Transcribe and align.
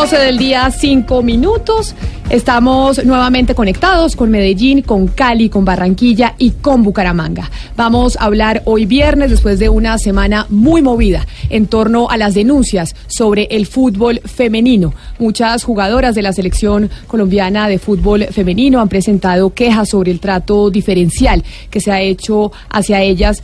12 0.00 0.16
del 0.16 0.38
día, 0.38 0.70
5 0.70 1.22
minutos. 1.24 1.96
Estamos 2.30 3.04
nuevamente 3.04 3.56
conectados 3.56 4.14
con 4.14 4.30
Medellín, 4.30 4.82
con 4.82 5.08
Cali, 5.08 5.48
con 5.48 5.64
Barranquilla 5.64 6.36
y 6.38 6.52
con 6.52 6.84
Bucaramanga. 6.84 7.50
Vamos 7.76 8.16
a 8.16 8.26
hablar 8.26 8.62
hoy 8.64 8.86
viernes, 8.86 9.30
después 9.30 9.58
de 9.58 9.68
una 9.68 9.98
semana 9.98 10.46
muy 10.50 10.82
movida, 10.82 11.26
en 11.50 11.66
torno 11.66 12.08
a 12.10 12.16
las 12.16 12.34
denuncias 12.34 12.94
sobre 13.08 13.48
el 13.50 13.66
fútbol 13.66 14.20
femenino. 14.24 14.94
Muchas 15.18 15.64
jugadoras 15.64 16.14
de 16.14 16.22
la 16.22 16.32
selección 16.32 16.90
colombiana 17.08 17.66
de 17.66 17.80
fútbol 17.80 18.26
femenino 18.26 18.80
han 18.80 18.88
presentado 18.88 19.52
quejas 19.52 19.88
sobre 19.88 20.12
el 20.12 20.20
trato 20.20 20.70
diferencial 20.70 21.42
que 21.70 21.80
se 21.80 21.90
ha 21.90 22.00
hecho 22.00 22.52
hacia 22.70 23.02
ellas 23.02 23.42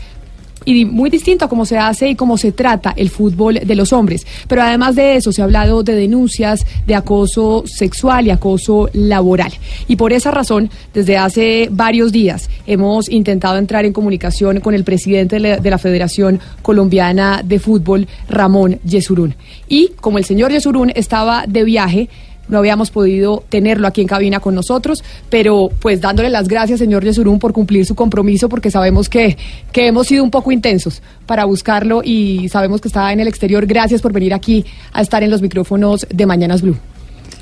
y 0.64 0.84
muy 0.84 1.10
distinto 1.10 1.45
a 1.45 1.48
cómo 1.48 1.66
se 1.66 1.78
hace 1.78 2.10
y 2.10 2.14
cómo 2.14 2.36
se 2.36 2.52
trata 2.52 2.92
el 2.96 3.10
fútbol 3.10 3.60
de 3.64 3.74
los 3.74 3.92
hombres. 3.92 4.27
Pero 4.48 4.62
además 4.62 4.95
de 4.95 5.16
eso, 5.16 5.32
se 5.32 5.42
ha 5.42 5.45
hablado 5.45 5.82
de 5.82 5.95
denuncias 5.95 6.66
de 6.87 6.95
acoso 6.95 7.65
sexual 7.66 8.26
y 8.26 8.30
acoso 8.30 8.88
laboral. 8.92 9.52
Y 9.88 9.96
por 9.96 10.12
esa 10.12 10.30
razón, 10.30 10.70
desde 10.92 11.16
hace 11.16 11.68
varios 11.70 12.12
días 12.12 12.48
hemos 12.66 13.09
intentado 13.10 13.59
entrar 13.59 13.85
en 13.85 13.92
comunicación 13.92 14.60
con 14.60 14.74
el 14.74 14.85
presidente 14.85 15.38
de 15.38 15.70
la 15.70 15.79
Federación 15.79 16.40
Colombiana 16.62 17.42
de 17.45 17.59
Fútbol, 17.59 18.07
Ramón 18.29 18.79
Yesurún. 18.85 19.35
Y 19.68 19.92
como 20.01 20.18
el 20.18 20.24
señor 20.24 20.52
Yesurún 20.52 20.92
estaba 20.95 21.45
de 21.46 21.65
viaje, 21.65 22.09
no 22.48 22.59
habíamos 22.59 22.90
podido 22.90 23.45
tenerlo 23.48 23.87
aquí 23.87 24.00
en 24.00 24.06
cabina 24.06 24.40
con 24.40 24.54
nosotros, 24.54 25.02
pero 25.30 25.70
pues 25.80 26.00
dándole 26.00 26.30
las 26.30 26.48
gracias, 26.48 26.78
señor 26.78 27.04
Yesurún, 27.04 27.38
por 27.38 27.52
cumplir 27.52 27.86
su 27.86 27.95
compromiso, 27.95 28.48
porque 28.48 28.70
sabemos 28.70 29.09
que, 29.09 29.36
que 29.73 29.86
hemos 29.86 30.06
sido 30.06 30.24
un 30.24 30.30
poco 30.30 30.52
intensos 30.52 31.02
para 31.26 31.45
buscarlo 31.45 32.02
y 32.04 32.48
sabemos 32.48 32.80
que 32.80 32.88
está 32.88 33.12
en 33.12 33.20
el 33.20 33.28
exterior. 33.28 33.66
Gracias 33.66 34.02
por 34.02 34.12
venir 34.12 34.34
aquí 34.34 34.64
a 34.92 35.02
estar 35.02 35.23
en 35.23 35.30
los 35.30 35.42
micrófonos 35.42 36.06
de 36.10 36.26
Mañanas 36.26 36.62
Blue. 36.62 36.76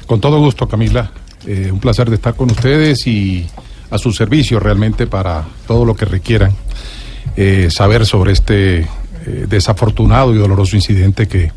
Con 0.07 0.21
todo 0.21 0.41
gusto, 0.41 0.69
Camila. 0.69 1.11
Eh, 1.47 1.71
un 1.73 1.81
placer 1.81 2.09
de 2.09 2.17
estar 2.17 2.35
con 2.35 2.51
ustedes 2.51 3.07
y 3.07 3.47
a 3.91 3.99
su 3.99 4.13
servicio 4.13 4.61
realmente 4.61 5.07
para 5.07 5.45
todo 5.67 5.85
lo 5.85 5.95
que 5.95 6.05
requieran 6.05 6.53
eh, 7.37 7.69
saber 7.71 8.07
sobre 8.07 8.33
este 8.33 8.87
eh, 9.27 9.47
desafortunado 9.49 10.35
y 10.35 10.39
doloroso 10.39 10.77
incidente 10.77 11.29
que 11.29 11.53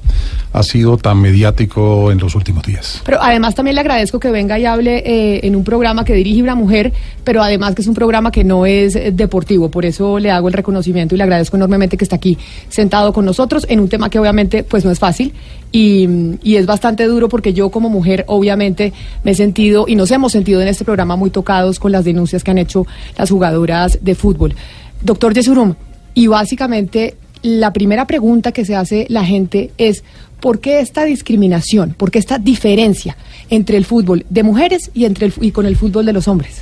ha 0.53 0.63
sido 0.63 0.97
tan 0.97 1.19
mediático 1.19 2.11
en 2.11 2.19
los 2.19 2.35
últimos 2.35 2.63
días. 2.63 3.01
Pero 3.05 3.21
además 3.21 3.55
también 3.55 3.75
le 3.75 3.81
agradezco 3.81 4.19
que 4.19 4.31
venga 4.31 4.57
y 4.59 4.65
hable 4.65 4.97
eh, 4.99 5.41
en 5.43 5.55
un 5.55 5.63
programa 5.63 6.05
que 6.05 6.13
dirige 6.13 6.41
una 6.41 6.55
mujer, 6.55 6.93
pero 7.23 7.41
además 7.41 7.75
que 7.75 7.81
es 7.81 7.87
un 7.87 7.93
programa 7.93 8.31
que 8.31 8.43
no 8.43 8.65
es 8.65 8.95
eh, 8.95 9.11
deportivo, 9.11 9.69
por 9.69 9.85
eso 9.85 10.19
le 10.19 10.31
hago 10.31 10.47
el 10.47 10.53
reconocimiento 10.53 11.15
y 11.15 11.17
le 11.17 11.23
agradezco 11.23 11.57
enormemente 11.57 11.97
que 11.97 12.05
está 12.05 12.15
aquí 12.15 12.37
sentado 12.69 13.11
con 13.11 13.25
nosotros 13.25 13.65
en 13.69 13.79
un 13.79 13.89
tema 13.89 14.09
que 14.09 14.19
obviamente 14.19 14.63
pues 14.63 14.85
no 14.85 14.91
es 14.91 14.99
fácil 14.99 15.33
y, 15.71 16.07
y 16.43 16.55
es 16.55 16.65
bastante 16.65 17.05
duro 17.05 17.29
porque 17.29 17.53
yo 17.53 17.69
como 17.69 17.89
mujer 17.89 18.23
obviamente 18.27 18.93
me 19.23 19.31
he 19.31 19.35
sentido 19.35 19.85
y 19.87 19.95
nos 19.95 20.11
hemos 20.11 20.31
sentido 20.31 20.61
en 20.61 20.67
este 20.67 20.85
programa 20.85 21.15
muy 21.15 21.31
tocados 21.31 21.79
con 21.79 21.91
las 21.91 22.05
denuncias 22.05 22.43
que 22.43 22.51
han 22.51 22.59
hecho 22.59 22.85
las 23.17 23.29
jugadoras 23.29 23.99
de 24.01 24.15
fútbol. 24.15 24.55
Doctor 25.01 25.33
Yesurum, 25.33 25.75
y 26.15 26.27
básicamente 26.27 27.15
la 27.45 27.71
primera 27.73 28.07
pregunta 28.07 28.51
que 28.51 28.65
se 28.65 28.75
hace 28.75 29.05
la 29.07 29.23
gente 29.23 29.69
es, 29.77 30.03
¿por 30.39 30.59
qué 30.59 30.79
esta 30.79 31.05
discriminación? 31.05 31.93
¿Por 31.95 32.09
qué 32.09 32.17
esta 32.17 32.39
diferencia 32.39 33.15
entre 33.51 33.77
el 33.77 33.85
fútbol 33.85 34.25
de 34.29 34.41
mujeres 34.41 34.89
y, 34.95 35.05
entre 35.05 35.27
el, 35.27 35.33
y 35.39 35.51
con 35.51 35.67
el 35.67 35.77
fútbol 35.77 36.07
de 36.07 36.13
los 36.13 36.27
hombres? 36.27 36.61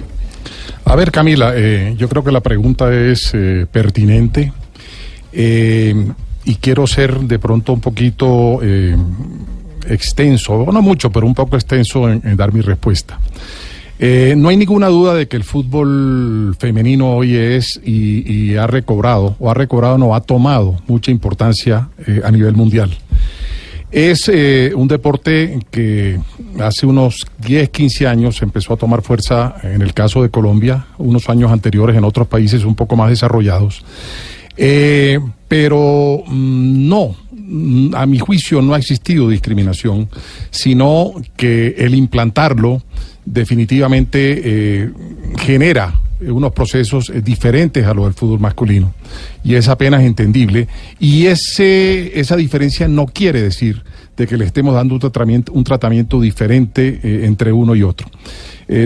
A 0.83 0.95
ver, 0.97 1.11
Camila, 1.11 1.53
eh, 1.55 1.95
yo 1.97 2.09
creo 2.09 2.21
que 2.21 2.33
la 2.33 2.41
pregunta 2.41 2.93
es 2.93 3.31
eh, 3.33 3.65
pertinente 3.71 4.51
eh, 5.31 5.95
y 6.43 6.55
quiero 6.55 6.85
ser 6.85 7.17
de 7.17 7.39
pronto 7.39 7.71
un 7.71 7.79
poquito 7.79 8.59
extenso, 9.87 10.65
no 10.69 10.81
mucho, 10.81 11.09
pero 11.13 11.25
un 11.25 11.33
poco 11.33 11.55
extenso 11.55 12.09
en 12.09 12.35
dar 12.35 12.53
mi 12.53 12.59
respuesta. 12.59 13.17
Eh, 14.05 14.35
no 14.35 14.49
hay 14.49 14.57
ninguna 14.57 14.87
duda 14.87 15.13
de 15.13 15.29
que 15.29 15.37
el 15.37 15.45
fútbol 15.45 16.57
femenino 16.59 17.15
hoy 17.15 17.37
es 17.37 17.79
y, 17.85 18.53
ha 18.57 18.67
recobrado, 18.67 19.37
o 19.39 19.49
ha 19.49 19.53
recobrado, 19.53 19.97
no, 19.97 20.13
ha 20.13 20.19
tomado 20.19 20.75
mucha 20.87 21.09
importancia 21.09 21.87
eh, 22.05 22.19
a 22.21 22.29
nivel 22.29 22.53
mundial. 22.53 22.93
Es 23.93 24.27
eh, 24.27 24.73
un 24.75 24.89
deporte 24.89 25.57
que 25.71 26.19
hace 26.59 26.85
unos 26.85 27.25
10, 27.47 27.69
15 27.69 28.05
años 28.05 28.41
empezó 28.41 28.73
a 28.73 28.75
tomar 28.75 29.03
fuerza 29.03 29.55
en 29.63 29.81
el 29.81 29.93
caso 29.93 30.21
de 30.21 30.27
Colombia, 30.27 30.85
unos 30.97 31.29
años 31.29 31.49
anteriores 31.49 31.95
en 31.95 32.03
otros 32.03 32.27
países 32.27 32.65
un 32.65 32.75
poco 32.75 32.97
más 32.97 33.09
desarrollados. 33.09 33.85
pero 35.47 36.23
mm, 36.27 36.89
no, 36.89 37.15
mm, 37.31 37.95
a 37.95 38.05
mi 38.05 38.19
juicio 38.19 38.61
no 38.61 38.73
ha 38.73 38.79
existido 38.79 39.29
discriminación, 39.29 40.09
sino 40.49 41.13
que 41.37 41.75
el 41.77 41.95
implantarlo 41.95 42.81
definitivamente 43.25 44.41
eh, 44.43 44.89
genera 45.37 45.99
unos 46.21 46.53
procesos 46.53 47.09
eh, 47.09 47.21
diferentes 47.21 47.85
a 47.85 47.93
los 47.93 48.05
del 48.05 48.13
fútbol 48.13 48.39
masculino 48.39 48.93
y 49.43 49.55
es 49.55 49.67
apenas 49.67 50.03
entendible 50.03 50.67
y 50.99 51.25
ese 51.25 52.19
esa 52.19 52.35
diferencia 52.35 52.87
no 52.87 53.07
quiere 53.07 53.41
decir 53.41 53.83
de 54.15 54.27
que 54.27 54.37
le 54.37 54.45
estemos 54.45 54.75
dando 54.75 54.93
un 54.93 54.99
tratamiento 54.99 55.51
un 55.51 55.63
tratamiento 55.63 56.21
diferente 56.21 56.99
eh, 57.03 57.25
entre 57.25 57.51
uno 57.51 57.75
y 57.75 57.83
otro. 57.83 58.07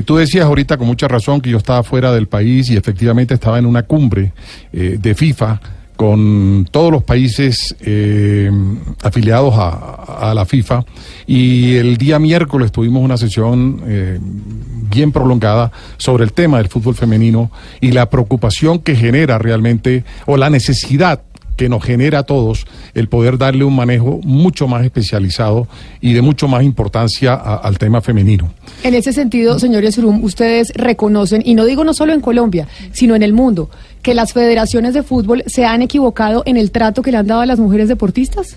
tú 0.06 0.18
decías 0.18 0.46
ahorita 0.46 0.78
con 0.78 0.88
mucha 0.88 1.08
razón 1.08 1.42
que 1.42 1.50
yo 1.50 1.58
estaba 1.58 1.84
fuera 1.84 2.12
del 2.12 2.28
país 2.28 2.70
y 2.70 2.78
efectivamente 2.78 3.34
estaba 3.34 3.60
en 3.60 3.66
una 3.66 3.84
cumbre 3.84 4.34
de 4.72 5.16
FIFA 5.16 5.62
con 5.98 6.68
todos 6.72 6.92
los 6.92 7.04
países 7.04 7.76
eh, 7.82 8.50
afiliados 9.04 9.56
a, 9.58 10.34
la 10.34 10.46
FIFA. 10.46 10.86
Y 11.26 11.76
el 11.76 11.98
día 11.98 12.20
miércoles 12.20 12.72
tuvimos 12.72 13.04
una 13.04 13.18
sesión 13.18 13.82
eh, 13.86 14.20
bien 14.22 15.12
prolongada 15.12 15.72
sobre 15.98 16.24
el 16.24 16.34
tema 16.34 16.58
del 16.58 16.68
fútbol 16.68 16.96
femenino 16.96 17.52
y 17.82 17.92
la 17.92 18.10
preocupación 18.10 18.80
que 18.80 18.96
genera 18.96 19.38
realmente 19.38 20.04
o 20.26 20.38
la 20.38 20.50
necesidad 20.50 21.22
que 21.58 21.68
nos 21.68 21.84
genera 21.84 22.20
a 22.20 22.24
todos 22.24 22.66
el 22.94 23.10
poder 23.10 23.38
darle 23.38 23.66
un 23.66 23.76
manejo 23.76 24.22
mucho 24.24 24.68
más 24.68 24.86
especializado 24.86 25.68
y 26.00 26.14
de 26.14 26.22
mucho 26.22 26.48
más 26.48 26.64
importancia 26.64 27.34
al 27.34 27.78
tema 27.78 28.00
femenino. 28.02 28.54
En 28.84 28.94
ese 28.94 29.12
sentido, 29.12 29.60
señor 29.60 29.84
Yesurum, 29.84 30.24
ustedes 30.24 30.72
reconocen, 30.76 31.42
y 31.44 31.56
no 31.56 31.66
digo 31.66 31.84
no 31.84 31.94
solo 31.94 32.14
en 32.14 32.22
Colombia, 32.22 32.68
sino 32.94 33.16
en 33.16 33.24
el 33.24 33.34
mundo, 33.34 33.70
que 34.02 34.14
las 34.14 34.32
federaciones 34.32 34.94
de 34.94 35.04
fútbol 35.04 35.44
se 35.48 35.66
han 35.66 35.82
equivocado 35.82 36.44
en 36.46 36.56
el 36.56 36.72
trato 36.72 37.02
que 37.02 37.12
le 37.12 37.18
han 37.18 37.28
dado 37.28 37.42
a 37.42 37.46
las 37.46 37.60
mujeres 37.60 37.90
deportistas? 37.90 38.56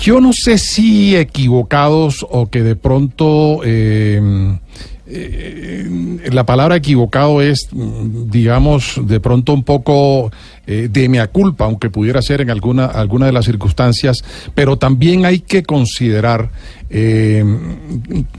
Yo 0.00 0.20
no 0.20 0.32
sé 0.32 0.56
si 0.56 1.14
equivocados 1.14 2.26
o 2.28 2.48
que 2.48 2.62
de 2.62 2.74
pronto... 2.74 3.60
Eh, 3.64 4.58
eh, 5.12 6.20
la 6.30 6.46
palabra 6.46 6.76
equivocado 6.76 7.42
es, 7.42 7.68
digamos, 7.72 9.00
de 9.02 9.18
pronto 9.18 9.52
un 9.52 9.64
poco 9.64 10.30
eh, 10.66 10.88
de 10.92 11.08
mea 11.08 11.26
culpa, 11.28 11.64
aunque 11.64 11.88
pudiera 11.88 12.20
ser 12.20 12.42
en 12.42 12.50
alguna, 12.50 12.84
alguna 12.84 13.26
de 13.26 13.32
las 13.32 13.46
circunstancias, 13.46 14.22
pero 14.54 14.76
también 14.76 15.24
hay 15.24 15.40
que 15.40 15.62
considerar 15.62 16.50
eh, 16.90 17.42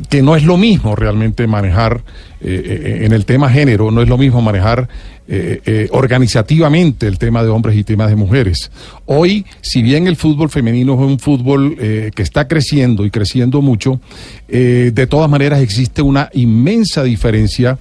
que 0.08 0.22
no 0.22 0.36
es 0.36 0.44
lo 0.44 0.56
mismo 0.56 0.96
realmente 0.96 1.48
manejar 1.48 2.04
en 2.44 3.12
el 3.12 3.26
tema 3.26 3.52
género, 3.52 3.92
no 3.92 4.02
es 4.02 4.10
lo 4.10 4.18
mismo 4.18 4.42
manejar 4.42 4.90
organizativamente 5.92 7.06
el 7.06 7.20
tema 7.20 7.44
de 7.44 7.50
hombres 7.50 7.78
y 7.78 7.84
temas 7.84 8.10
de 8.10 8.16
mujeres. 8.16 8.72
Hoy, 9.06 9.46
si 9.62 9.84
bien 9.84 10.08
el 10.08 10.16
fútbol 10.16 10.50
femenino 10.50 10.96
es 10.96 11.00
un 11.02 11.20
fútbol 11.20 11.76
que 11.78 12.24
está 12.24 12.48
creciendo 12.48 13.06
y 13.06 13.12
creciendo 13.12 13.62
mucho, 13.62 14.02
de 14.48 15.08
todas 15.08 15.30
maneras 15.30 15.62
existe 15.62 16.02
una 16.02 16.32
inmensa 16.34 17.04
diferencia 17.04 17.78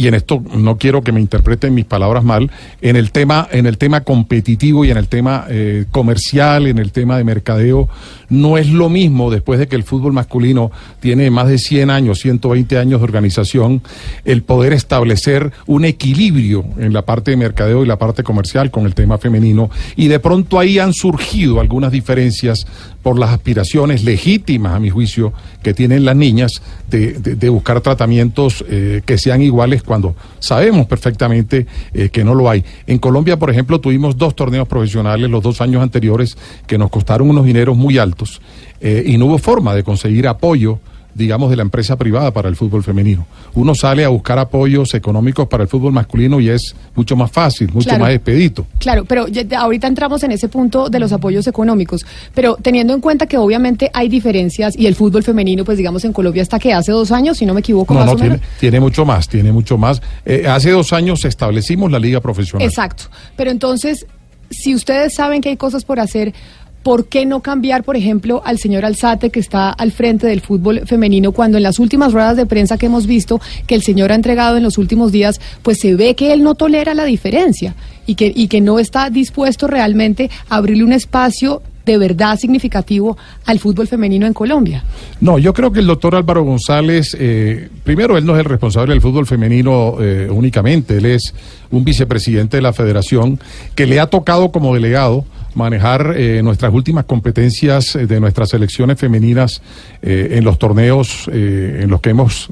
y 0.00 0.08
en 0.08 0.14
esto 0.14 0.42
no 0.56 0.78
quiero 0.78 1.02
que 1.02 1.12
me 1.12 1.20
interpreten 1.20 1.74
mis 1.74 1.84
palabras 1.84 2.24
mal, 2.24 2.50
en 2.80 2.96
el 2.96 3.10
tema, 3.10 3.46
en 3.52 3.66
el 3.66 3.76
tema 3.76 4.00
competitivo 4.00 4.86
y 4.86 4.90
en 4.90 4.96
el 4.96 5.08
tema 5.08 5.44
eh, 5.50 5.84
comercial, 5.90 6.66
en 6.66 6.78
el 6.78 6.90
tema 6.90 7.18
de 7.18 7.24
mercadeo, 7.24 7.86
no 8.30 8.56
es 8.56 8.70
lo 8.70 8.88
mismo 8.88 9.30
después 9.30 9.60
de 9.60 9.68
que 9.68 9.76
el 9.76 9.82
fútbol 9.82 10.14
masculino 10.14 10.70
tiene 11.00 11.30
más 11.30 11.48
de 11.48 11.58
100 11.58 11.90
años, 11.90 12.18
120 12.20 12.78
años 12.78 13.00
de 13.00 13.04
organización, 13.04 13.82
el 14.24 14.42
poder 14.42 14.72
establecer 14.72 15.52
un 15.66 15.84
equilibrio 15.84 16.64
en 16.78 16.94
la 16.94 17.02
parte 17.02 17.32
de 17.32 17.36
mercadeo 17.36 17.84
y 17.84 17.86
la 17.86 17.98
parte 17.98 18.22
comercial 18.22 18.70
con 18.70 18.86
el 18.86 18.94
tema 18.94 19.18
femenino. 19.18 19.68
Y 19.96 20.08
de 20.08 20.18
pronto 20.18 20.58
ahí 20.58 20.78
han 20.78 20.94
surgido 20.94 21.60
algunas 21.60 21.92
diferencias 21.92 22.66
por 23.02 23.18
las 23.18 23.30
aspiraciones 23.30 24.04
legítimas, 24.04 24.74
a 24.74 24.80
mi 24.80 24.90
juicio, 24.90 25.32
que 25.62 25.74
tienen 25.74 26.04
las 26.04 26.16
niñas 26.16 26.62
de, 26.88 27.12
de, 27.12 27.48
buscar 27.48 27.80
tratamientos 27.80 28.64
eh, 28.68 29.02
que 29.04 29.18
sean 29.18 29.42
iguales 29.42 29.82
cuando 29.82 30.14
sabemos 30.38 30.86
perfectamente 30.86 31.66
eh, 31.94 32.10
que 32.10 32.24
no 32.24 32.34
lo 32.34 32.50
hay. 32.50 32.64
En 32.86 32.98
Colombia, 32.98 33.38
por 33.38 33.50
ejemplo, 33.50 33.80
tuvimos 33.80 34.16
dos 34.16 34.34
torneos 34.34 34.68
profesionales 34.68 35.30
los 35.30 35.42
dos 35.42 35.60
años 35.60 35.82
anteriores 35.82 36.36
que 36.66 36.78
nos 36.78 36.90
costaron 36.90 37.30
unos 37.30 37.44
dineros 37.44 37.76
muy 37.76 37.98
altos 37.98 38.40
eh, 38.80 39.04
y 39.06 39.18
no 39.18 39.26
hubo 39.26 39.38
forma 39.38 39.74
de 39.74 39.82
conseguir 39.82 40.28
apoyo 40.28 40.78
digamos, 41.14 41.50
de 41.50 41.56
la 41.56 41.62
empresa 41.62 41.96
privada 41.96 42.30
para 42.30 42.48
el 42.48 42.56
fútbol 42.56 42.82
femenino. 42.82 43.26
Uno 43.54 43.74
sale 43.74 44.04
a 44.04 44.08
buscar 44.08 44.38
apoyos 44.38 44.94
económicos 44.94 45.48
para 45.48 45.64
el 45.64 45.68
fútbol 45.68 45.92
masculino 45.92 46.40
y 46.40 46.48
es 46.48 46.74
mucho 46.94 47.16
más 47.16 47.30
fácil, 47.30 47.70
mucho 47.72 47.98
más 47.98 48.10
expedito. 48.10 48.66
Claro, 48.78 49.04
pero 49.04 49.26
ahorita 49.56 49.86
entramos 49.86 50.22
en 50.22 50.32
ese 50.32 50.48
punto 50.48 50.88
de 50.88 50.98
los 50.98 51.12
apoyos 51.12 51.46
económicos, 51.46 52.04
pero 52.34 52.56
teniendo 52.60 52.94
en 52.94 53.00
cuenta 53.00 53.26
que 53.26 53.38
obviamente 53.38 53.90
hay 53.92 54.08
diferencias 54.08 54.76
y 54.76 54.86
el 54.86 54.94
fútbol 54.94 55.22
femenino, 55.22 55.64
pues 55.64 55.78
digamos, 55.78 56.04
en 56.04 56.12
Colombia 56.12 56.42
hasta 56.42 56.58
que 56.58 56.72
hace 56.72 56.92
dos 56.92 57.10
años, 57.12 57.38
si 57.38 57.46
no 57.46 57.54
me 57.54 57.60
equivoco, 57.60 57.94
no, 57.94 58.00
más 58.00 58.08
no, 58.08 58.16
tiene, 58.16 58.40
tiene, 58.58 58.80
mucho 58.80 59.04
más, 59.04 59.28
tiene 59.28 59.52
mucho 59.52 59.78
más. 59.78 60.00
Eh, 60.24 60.46
hace 60.48 60.70
dos 60.70 60.92
años 60.92 61.24
establecimos 61.24 61.90
la 61.90 61.98
liga 61.98 62.20
profesional. 62.20 62.66
Exacto, 62.66 63.04
pero 63.36 63.50
entonces, 63.50 64.06
si 64.50 64.74
ustedes 64.74 65.14
saben 65.14 65.40
que 65.40 65.50
hay 65.50 65.56
cosas 65.56 65.84
por 65.84 66.00
hacer, 66.00 66.34
¿por 66.82 67.06
qué 67.06 67.26
no 67.26 67.40
cambiar, 67.40 67.84
por 67.84 67.96
ejemplo, 67.96 68.42
al 68.44 68.58
señor 68.58 68.84
Alzate, 68.84 69.30
que 69.30 69.40
está 69.40 69.70
al 69.70 69.92
frente 69.92 70.26
del 70.26 70.40
fútbol 70.40 70.86
femenino, 70.86 71.32
cuando 71.32 71.56
en 71.56 71.62
las 71.62 71.78
últimas 71.78 72.12
ruedas 72.12 72.36
de 72.36 72.46
prensa 72.46 72.78
que 72.78 72.86
hemos 72.86 73.06
visto 73.06 73.40
que 73.66 73.74
el 73.74 73.82
señor 73.82 74.12
ha 74.12 74.14
entregado 74.14 74.56
en 74.56 74.62
los 74.62 74.78
últimos 74.78 75.12
días, 75.12 75.40
pues 75.62 75.78
se 75.78 75.94
ve 75.94 76.14
que 76.14 76.32
él 76.32 76.42
no 76.42 76.54
tolera 76.54 76.94
la 76.94 77.04
diferencia 77.04 77.74
y 78.06 78.14
que, 78.14 78.32
y 78.34 78.48
que 78.48 78.60
no 78.60 78.78
está 78.78 79.10
dispuesto 79.10 79.66
realmente 79.66 80.30
a 80.48 80.56
abrirle 80.56 80.84
un 80.84 80.92
espacio 80.92 81.62
de 81.84 81.98
verdad 81.98 82.38
significativo 82.38 83.16
al 83.46 83.58
fútbol 83.58 83.88
femenino 83.88 84.26
en 84.26 84.32
Colombia? 84.32 84.84
No, 85.20 85.38
yo 85.38 85.52
creo 85.52 85.72
que 85.72 85.80
el 85.80 85.86
doctor 85.86 86.14
Álvaro 86.14 86.44
González, 86.44 87.16
eh, 87.18 87.68
primero, 87.84 88.16
él 88.16 88.24
no 88.24 88.34
es 88.34 88.40
el 88.40 88.44
responsable 88.44 88.92
del 88.92 89.00
fútbol 89.00 89.26
femenino 89.26 89.96
eh, 90.00 90.28
únicamente, 90.30 90.98
él 90.98 91.06
es 91.06 91.34
un 91.70 91.84
vicepresidente 91.84 92.58
de 92.58 92.62
la 92.62 92.72
federación 92.72 93.40
que 93.74 93.86
le 93.86 93.98
ha 93.98 94.06
tocado 94.06 94.52
como 94.52 94.74
delegado 94.74 95.24
manejar 95.54 96.14
eh, 96.16 96.42
nuestras 96.42 96.72
últimas 96.72 97.04
competencias 97.04 97.96
eh, 97.96 98.06
de 98.06 98.20
nuestras 98.20 98.50
selecciones 98.50 98.98
femeninas 98.98 99.62
eh, 100.02 100.30
en 100.32 100.44
los 100.44 100.58
torneos 100.58 101.28
en 101.32 101.90
los 101.90 102.00
que 102.00 102.10
hemos 102.10 102.48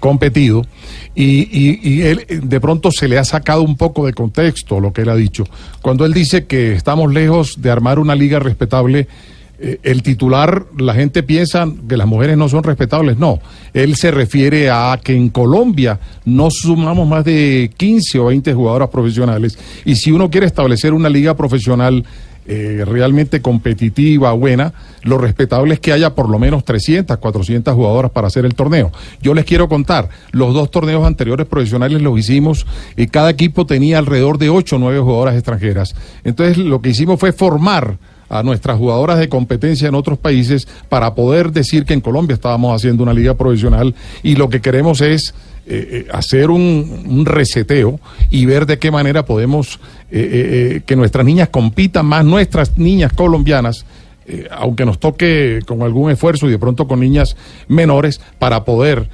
competido 0.00 0.64
y, 1.14 1.48
y, 1.82 2.02
él 2.02 2.26
de 2.28 2.60
pronto 2.60 2.90
se 2.90 3.08
le 3.08 3.18
ha 3.18 3.24
sacado 3.24 3.62
un 3.62 3.76
poco 3.76 4.06
de 4.06 4.12
contexto 4.12 4.80
lo 4.80 4.92
que 4.92 5.02
él 5.02 5.08
ha 5.08 5.16
dicho. 5.16 5.44
Cuando 5.82 6.04
él 6.04 6.12
dice 6.12 6.46
que 6.46 6.72
estamos 6.72 7.12
lejos 7.12 7.60
de 7.60 7.70
armar 7.70 7.98
una 7.98 8.14
liga 8.14 8.38
respetable, 8.38 9.08
el 9.60 10.02
titular, 10.02 10.64
la 10.78 10.94
gente 10.94 11.22
piensa 11.22 11.68
que 11.86 11.96
las 11.98 12.06
mujeres 12.06 12.38
no 12.38 12.48
son 12.48 12.62
respetables. 12.62 13.18
No, 13.18 13.40
él 13.74 13.94
se 13.96 14.10
refiere 14.10 14.70
a 14.70 14.98
que 15.02 15.14
en 15.14 15.28
Colombia 15.28 16.00
no 16.24 16.50
sumamos 16.50 17.06
más 17.06 17.24
de 17.26 17.70
15 17.76 18.18
o 18.20 18.26
20 18.26 18.54
jugadoras 18.54 18.88
profesionales. 18.88 19.58
Y 19.84 19.96
si 19.96 20.12
uno 20.12 20.30
quiere 20.30 20.46
establecer 20.46 20.94
una 20.94 21.10
liga 21.10 21.36
profesional 21.36 22.04
eh, 22.52 22.84
realmente 22.84 23.40
competitiva, 23.40 24.32
buena, 24.32 24.72
lo 25.04 25.18
respetable 25.18 25.74
es 25.74 25.78
que 25.78 25.92
haya 25.92 26.16
por 26.16 26.28
lo 26.28 26.36
menos 26.40 26.64
300, 26.64 27.16
400 27.18 27.72
jugadoras 27.72 28.10
para 28.10 28.26
hacer 28.26 28.44
el 28.44 28.56
torneo. 28.56 28.90
Yo 29.22 29.34
les 29.34 29.44
quiero 29.44 29.68
contar, 29.68 30.08
los 30.32 30.52
dos 30.52 30.68
torneos 30.68 31.06
anteriores 31.06 31.46
profesionales 31.46 32.02
los 32.02 32.18
hicimos 32.18 32.66
y 32.96 33.06
cada 33.06 33.30
equipo 33.30 33.66
tenía 33.66 33.98
alrededor 33.98 34.36
de 34.38 34.50
8 34.50 34.74
o 34.74 34.78
9 34.80 34.98
jugadoras 34.98 35.36
extranjeras. 35.36 35.94
Entonces 36.24 36.58
lo 36.58 36.82
que 36.82 36.88
hicimos 36.88 37.20
fue 37.20 37.30
formar 37.30 37.98
a 38.30 38.42
nuestras 38.42 38.78
jugadoras 38.78 39.18
de 39.18 39.28
competencia 39.28 39.88
en 39.88 39.94
otros 39.94 40.16
países 40.18 40.66
para 40.88 41.14
poder 41.14 41.52
decir 41.52 41.84
que 41.84 41.92
en 41.92 42.00
Colombia 42.00 42.34
estábamos 42.34 42.74
haciendo 42.74 43.02
una 43.02 43.12
liga 43.12 43.34
profesional 43.34 43.94
y 44.22 44.36
lo 44.36 44.48
que 44.48 44.60
queremos 44.60 45.00
es 45.00 45.34
eh, 45.66 46.06
eh, 46.06 46.06
hacer 46.12 46.48
un, 46.48 47.24
reseteo 47.26 48.00
y 48.30 48.46
ver 48.46 48.66
de 48.66 48.78
qué 48.78 48.90
manera 48.90 49.24
podemos 49.24 49.78
eh, 50.10 50.80
que 50.86 50.96
nuestras 50.96 51.26
niñas 51.26 51.48
compitan 51.48 52.06
más, 52.06 52.24
nuestras 52.24 52.78
niñas 52.78 53.12
colombianas, 53.12 53.84
aunque 54.52 54.84
nos 54.84 55.00
toque 55.00 55.58
con 55.66 55.82
algún 55.82 56.08
esfuerzo 56.08 56.46
y 56.46 56.52
de 56.52 56.58
pronto 56.58 56.86
con 56.86 57.00
niñas 57.00 57.36
menores, 57.66 58.20
para 58.38 58.64
poder 58.64 59.08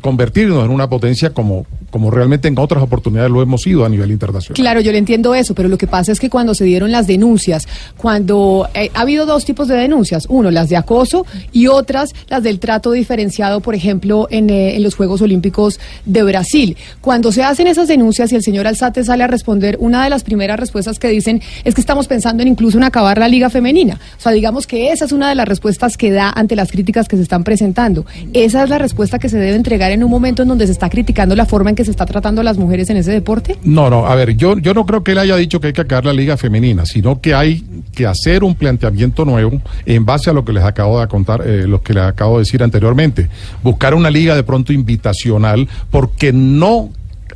convertirnos 0.00 0.64
en 0.64 0.70
una 0.70 0.88
potencia 0.88 1.30
como, 1.30 1.66
como 1.90 2.10
realmente 2.10 2.48
en 2.48 2.58
otras 2.58 2.82
oportunidades 2.82 3.30
lo 3.30 3.42
hemos 3.42 3.62
sido 3.62 3.84
a 3.84 3.88
nivel 3.88 4.10
internacional. 4.10 4.54
Claro, 4.54 4.80
yo 4.80 4.92
le 4.92 4.98
entiendo 4.98 5.34
eso, 5.34 5.54
pero 5.54 5.68
lo 5.68 5.78
que 5.78 5.86
pasa 5.86 6.12
es 6.12 6.20
que 6.20 6.30
cuando 6.30 6.54
se 6.54 6.64
dieron 6.64 6.92
las 6.92 7.06
denuncias, 7.06 7.66
cuando 7.96 8.68
eh, 8.74 8.90
ha 8.94 9.00
habido 9.00 9.26
dos 9.26 9.44
tipos 9.44 9.68
de 9.68 9.76
denuncias, 9.76 10.26
uno 10.28 10.50
las 10.50 10.68
de 10.68 10.76
acoso 10.76 11.26
y 11.52 11.66
otras 11.66 12.10
las 12.28 12.42
del 12.42 12.58
trato 12.58 12.92
diferenciado, 12.92 13.60
por 13.60 13.74
ejemplo, 13.74 14.28
en, 14.30 14.50
eh, 14.50 14.76
en 14.76 14.82
los 14.82 14.94
Juegos 14.94 15.22
Olímpicos 15.22 15.80
de 16.04 16.22
Brasil. 16.22 16.76
Cuando 17.00 17.32
se 17.32 17.42
hacen 17.42 17.66
esas 17.66 17.88
denuncias 17.88 18.32
y 18.32 18.36
el 18.36 18.42
señor 18.42 18.66
Alzate 18.66 19.04
sale 19.04 19.24
a 19.24 19.26
responder, 19.26 19.76
una 19.80 20.04
de 20.04 20.10
las 20.10 20.22
primeras 20.22 20.58
respuestas 20.58 20.98
que 20.98 21.08
dicen 21.08 21.42
es 21.64 21.74
que 21.74 21.80
estamos 21.80 22.06
pensando 22.06 22.42
en 22.42 22.48
incluso 22.48 22.78
en 22.78 22.84
acabar 22.84 23.18
la 23.18 23.28
liga 23.28 23.50
femenina. 23.50 23.98
O 24.18 24.20
sea, 24.20 24.32
digamos 24.32 24.66
que 24.66 24.92
esa 24.92 25.04
es 25.04 25.12
una 25.12 25.28
de 25.28 25.34
las 25.34 25.48
respuestas 25.48 25.96
que 25.96 26.10
da 26.10 26.30
ante 26.30 26.56
las 26.56 26.70
críticas 26.70 27.08
que 27.08 27.16
se 27.16 27.22
están 27.22 27.44
presentando. 27.44 28.06
Esa 28.32 28.62
es 28.62 28.70
la 28.70 28.78
respuesta 28.78 29.18
que 29.18 29.28
se 29.28 29.38
debe 29.38 29.56
entregar 29.70 29.92
en 29.92 30.02
un 30.02 30.10
momento 30.10 30.42
en 30.42 30.48
donde 30.48 30.66
se 30.66 30.72
está 30.72 30.90
criticando 30.90 31.36
la 31.36 31.46
forma 31.46 31.70
en 31.70 31.76
que 31.76 31.84
se 31.84 31.92
está 31.92 32.04
tratando 32.04 32.40
a 32.40 32.44
las 32.44 32.58
mujeres 32.58 32.90
en 32.90 32.96
ese 32.96 33.12
deporte? 33.12 33.56
No, 33.62 33.88
no, 33.88 34.04
a 34.04 34.16
ver, 34.16 34.36
yo, 34.36 34.58
yo 34.58 34.74
no 34.74 34.84
creo 34.84 35.04
que 35.04 35.12
él 35.12 35.18
haya 35.18 35.36
dicho 35.36 35.60
que 35.60 35.68
hay 35.68 35.72
que 35.72 35.82
acabar 35.82 36.06
la 36.06 36.12
liga 36.12 36.36
femenina, 36.36 36.84
sino 36.86 37.20
que 37.20 37.34
hay 37.34 37.62
que 37.94 38.04
hacer 38.04 38.42
un 38.42 38.56
planteamiento 38.56 39.24
nuevo 39.24 39.62
en 39.86 40.04
base 40.04 40.28
a 40.28 40.32
lo 40.32 40.44
que 40.44 40.52
les 40.52 40.64
acabo 40.64 41.00
de 41.00 41.06
contar, 41.06 41.46
eh, 41.46 41.68
lo 41.68 41.82
que 41.82 41.94
les 41.94 42.02
acabo 42.02 42.38
de 42.38 42.40
decir 42.40 42.64
anteriormente. 42.64 43.28
Buscar 43.62 43.94
una 43.94 44.10
liga 44.10 44.34
de 44.34 44.42
pronto 44.42 44.72
invitacional, 44.72 45.68
porque 45.88 46.32
no 46.32 46.90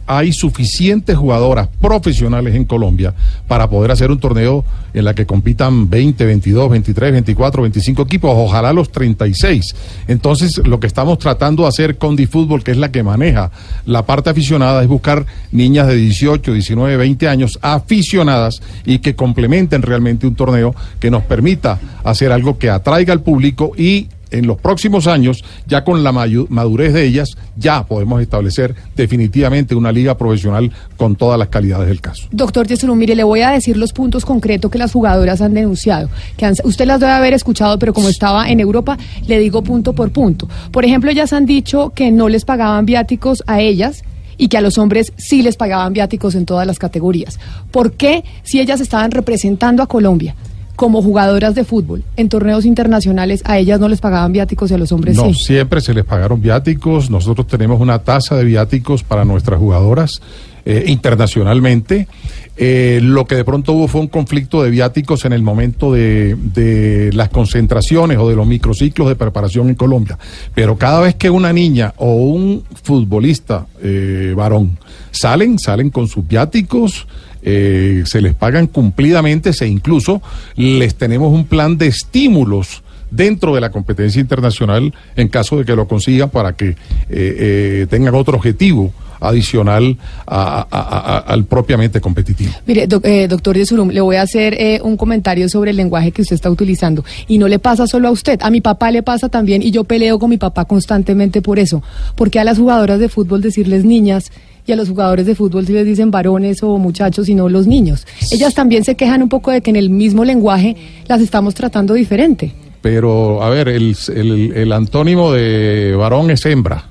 hay 0.06 0.32
suficientes 0.32 1.16
jugadoras 1.16 1.68
profesionales 1.80 2.54
en 2.54 2.64
Colombia 2.64 3.14
para 3.48 3.68
poder 3.68 3.90
hacer 3.90 4.10
un 4.10 4.18
torneo 4.18 4.64
en 4.92 5.04
la 5.04 5.14
que 5.14 5.26
compitan 5.26 5.90
20, 5.90 6.24
22, 6.24 6.70
23, 6.70 7.12
24, 7.12 7.62
25 7.62 8.02
equipos, 8.02 8.30
ojalá 8.34 8.72
los 8.72 8.90
36. 8.92 9.74
Entonces, 10.08 10.58
lo 10.58 10.78
que 10.80 10.86
estamos 10.86 11.18
tratando 11.18 11.64
de 11.64 11.68
hacer 11.68 11.98
con 11.98 12.16
DiFútbol, 12.16 12.62
que 12.62 12.70
es 12.70 12.76
la 12.76 12.92
que 12.92 13.02
maneja 13.02 13.50
la 13.86 14.06
parte 14.06 14.30
aficionada, 14.30 14.82
es 14.82 14.88
buscar 14.88 15.26
niñas 15.52 15.88
de 15.88 15.96
18, 15.96 16.52
19, 16.52 16.96
20 16.96 17.28
años 17.28 17.58
aficionadas 17.62 18.60
y 18.84 18.98
que 18.98 19.14
complementen 19.14 19.82
realmente 19.82 20.26
un 20.26 20.34
torneo 20.34 20.74
que 21.00 21.10
nos 21.10 21.24
permita 21.24 21.80
hacer 22.04 22.32
algo 22.32 22.58
que 22.58 22.70
atraiga 22.70 23.12
al 23.12 23.22
público 23.22 23.72
y 23.76 24.08
en 24.34 24.46
los 24.46 24.58
próximos 24.58 25.06
años, 25.06 25.44
ya 25.66 25.84
con 25.84 26.02
la 26.02 26.12
madurez 26.12 26.92
de 26.92 27.04
ellas, 27.04 27.36
ya 27.56 27.84
podemos 27.84 28.20
establecer 28.20 28.74
definitivamente 28.96 29.74
una 29.74 29.92
liga 29.92 30.16
profesional 30.16 30.70
con 30.96 31.16
todas 31.16 31.38
las 31.38 31.48
calidades 31.48 31.88
del 31.88 32.00
caso. 32.00 32.26
Doctor 32.30 32.66
Yesurum, 32.66 32.98
mire, 32.98 33.14
le 33.14 33.24
voy 33.24 33.40
a 33.40 33.50
decir 33.50 33.76
los 33.76 33.92
puntos 33.92 34.24
concretos 34.24 34.70
que 34.70 34.78
las 34.78 34.92
jugadoras 34.92 35.40
han 35.40 35.54
denunciado. 35.54 36.08
Que 36.36 36.52
usted 36.64 36.86
las 36.86 37.00
debe 37.00 37.12
haber 37.12 37.32
escuchado, 37.32 37.78
pero 37.78 37.94
como 37.94 38.08
estaba 38.08 38.48
en 38.48 38.60
Europa, 38.60 38.98
le 39.26 39.38
digo 39.38 39.62
punto 39.62 39.92
por 39.94 40.10
punto. 40.10 40.48
Por 40.70 40.84
ejemplo, 40.84 41.10
ellas 41.10 41.32
han 41.32 41.46
dicho 41.46 41.92
que 41.94 42.10
no 42.10 42.28
les 42.28 42.44
pagaban 42.44 42.86
viáticos 42.86 43.42
a 43.46 43.60
ellas 43.60 44.04
y 44.36 44.48
que 44.48 44.56
a 44.56 44.60
los 44.60 44.78
hombres 44.78 45.12
sí 45.16 45.42
les 45.42 45.56
pagaban 45.56 45.92
viáticos 45.92 46.34
en 46.34 46.44
todas 46.44 46.66
las 46.66 46.78
categorías. 46.78 47.38
¿Por 47.70 47.92
qué, 47.92 48.24
si 48.42 48.60
ellas 48.60 48.80
estaban 48.80 49.10
representando 49.10 49.82
a 49.82 49.86
Colombia, 49.86 50.34
como 50.76 51.02
jugadoras 51.02 51.54
de 51.54 51.64
fútbol 51.64 52.04
en 52.16 52.28
torneos 52.28 52.64
internacionales 52.64 53.42
a 53.44 53.58
ellas 53.58 53.80
no 53.80 53.88
les 53.88 54.00
pagaban 54.00 54.32
viáticos 54.32 54.70
y 54.70 54.74
a 54.74 54.78
los 54.78 54.92
hombres 54.92 55.16
no, 55.16 55.32
sí. 55.32 55.34
siempre 55.34 55.80
se 55.80 55.94
les 55.94 56.04
pagaron 56.04 56.40
viáticos. 56.40 57.10
Nosotros 57.10 57.46
tenemos 57.46 57.80
una 57.80 58.00
tasa 58.00 58.36
de 58.36 58.44
viáticos 58.44 59.02
para 59.02 59.24
nuestras 59.24 59.58
jugadoras 59.58 60.20
eh, 60.66 60.84
internacionalmente. 60.86 62.08
Eh, 62.56 63.00
lo 63.02 63.26
que 63.26 63.34
de 63.34 63.44
pronto 63.44 63.72
hubo 63.72 63.86
fue 63.86 64.00
un 64.00 64.06
conflicto 64.06 64.62
de 64.62 64.70
viáticos 64.70 65.24
en 65.24 65.32
el 65.32 65.42
momento 65.42 65.92
de, 65.92 66.36
de, 66.36 67.10
las 67.12 67.28
concentraciones 67.28 68.16
o 68.16 68.28
de 68.28 68.36
los 68.36 68.46
microciclos 68.46 69.08
de 69.08 69.16
preparación 69.16 69.68
en 69.68 69.74
Colombia. 69.74 70.18
Pero 70.54 70.78
cada 70.78 71.00
vez 71.00 71.16
que 71.16 71.28
una 71.28 71.52
niña 71.52 71.92
o 71.98 72.14
un 72.14 72.64
futbolista 72.82 73.66
eh, 73.82 74.32
varón 74.36 74.78
salen, 75.10 75.58
salen 75.58 75.90
con 75.90 76.08
sus 76.08 76.26
viáticos. 76.26 77.06
Eh, 77.44 78.02
se 78.06 78.20
les 78.22 78.34
pagan 78.34 78.66
cumplidamente, 78.66 79.52
se 79.52 79.66
incluso 79.68 80.22
les 80.56 80.94
tenemos 80.94 81.32
un 81.32 81.44
plan 81.44 81.76
de 81.76 81.88
estímulos 81.88 82.82
dentro 83.10 83.54
de 83.54 83.60
la 83.60 83.70
competencia 83.70 84.20
internacional 84.20 84.92
en 85.14 85.28
caso 85.28 85.56
de 85.58 85.64
que 85.64 85.76
lo 85.76 85.86
consigan 85.86 86.30
para 86.30 86.54
que 86.54 86.70
eh, 86.70 86.76
eh, 87.10 87.86
tengan 87.90 88.14
otro 88.14 88.36
objetivo 88.36 88.92
adicional 89.20 89.96
a- 90.26 91.24
al 91.26 91.44
propiamente 91.44 92.00
competitivo. 92.00 92.52
Mire, 92.66 92.86
doc- 92.86 93.04
eh, 93.06 93.26
doctor 93.28 93.56
Yesurum, 93.56 93.88
le 93.90 94.00
voy 94.00 94.16
a 94.16 94.22
hacer 94.22 94.54
eh, 94.54 94.80
un 94.82 94.96
comentario 94.96 95.48
sobre 95.48 95.70
el 95.70 95.76
lenguaje 95.76 96.12
que 96.12 96.22
usted 96.22 96.34
está 96.34 96.50
utilizando. 96.50 97.04
Y 97.28 97.38
no 97.38 97.48
le 97.48 97.58
pasa 97.58 97.86
solo 97.86 98.08
a 98.08 98.10
usted, 98.10 98.38
a 98.42 98.50
mi 98.50 98.60
papá 98.60 98.90
le 98.90 99.02
pasa 99.02 99.28
también 99.28 99.62
y 99.62 99.70
yo 99.70 99.84
peleo 99.84 100.18
con 100.18 100.30
mi 100.30 100.36
papá 100.36 100.64
constantemente 100.66 101.40
por 101.40 101.58
eso. 101.58 101.82
Porque 102.16 102.38
a 102.40 102.44
las 102.44 102.58
jugadoras 102.58 102.98
de 103.00 103.08
fútbol 103.08 103.40
decirles 103.40 103.84
niñas 103.84 104.30
y 104.66 104.72
a 104.72 104.76
los 104.76 104.88
jugadores 104.88 105.26
de 105.26 105.34
fútbol 105.34 105.66
si 105.66 105.72
les 105.72 105.84
dicen 105.84 106.10
varones 106.10 106.62
o 106.62 106.78
muchachos 106.78 107.28
y 107.28 107.34
no 107.34 107.48
los 107.48 107.66
niños. 107.66 108.06
Ellas 108.30 108.54
también 108.54 108.84
se 108.84 108.94
quejan 108.94 109.22
un 109.22 109.28
poco 109.28 109.50
de 109.50 109.60
que 109.60 109.70
en 109.70 109.76
el 109.76 109.90
mismo 109.90 110.24
lenguaje 110.24 110.76
las 111.06 111.20
estamos 111.20 111.54
tratando 111.54 111.94
diferente. 111.94 112.52
Pero, 112.80 113.42
a 113.42 113.48
ver, 113.50 113.68
el, 113.68 113.96
el- 114.14 114.52
el 114.54 114.72
antónimo 114.72 115.32
de 115.32 115.94
varón 115.96 116.30
es 116.30 116.44
hembra. 116.46 116.84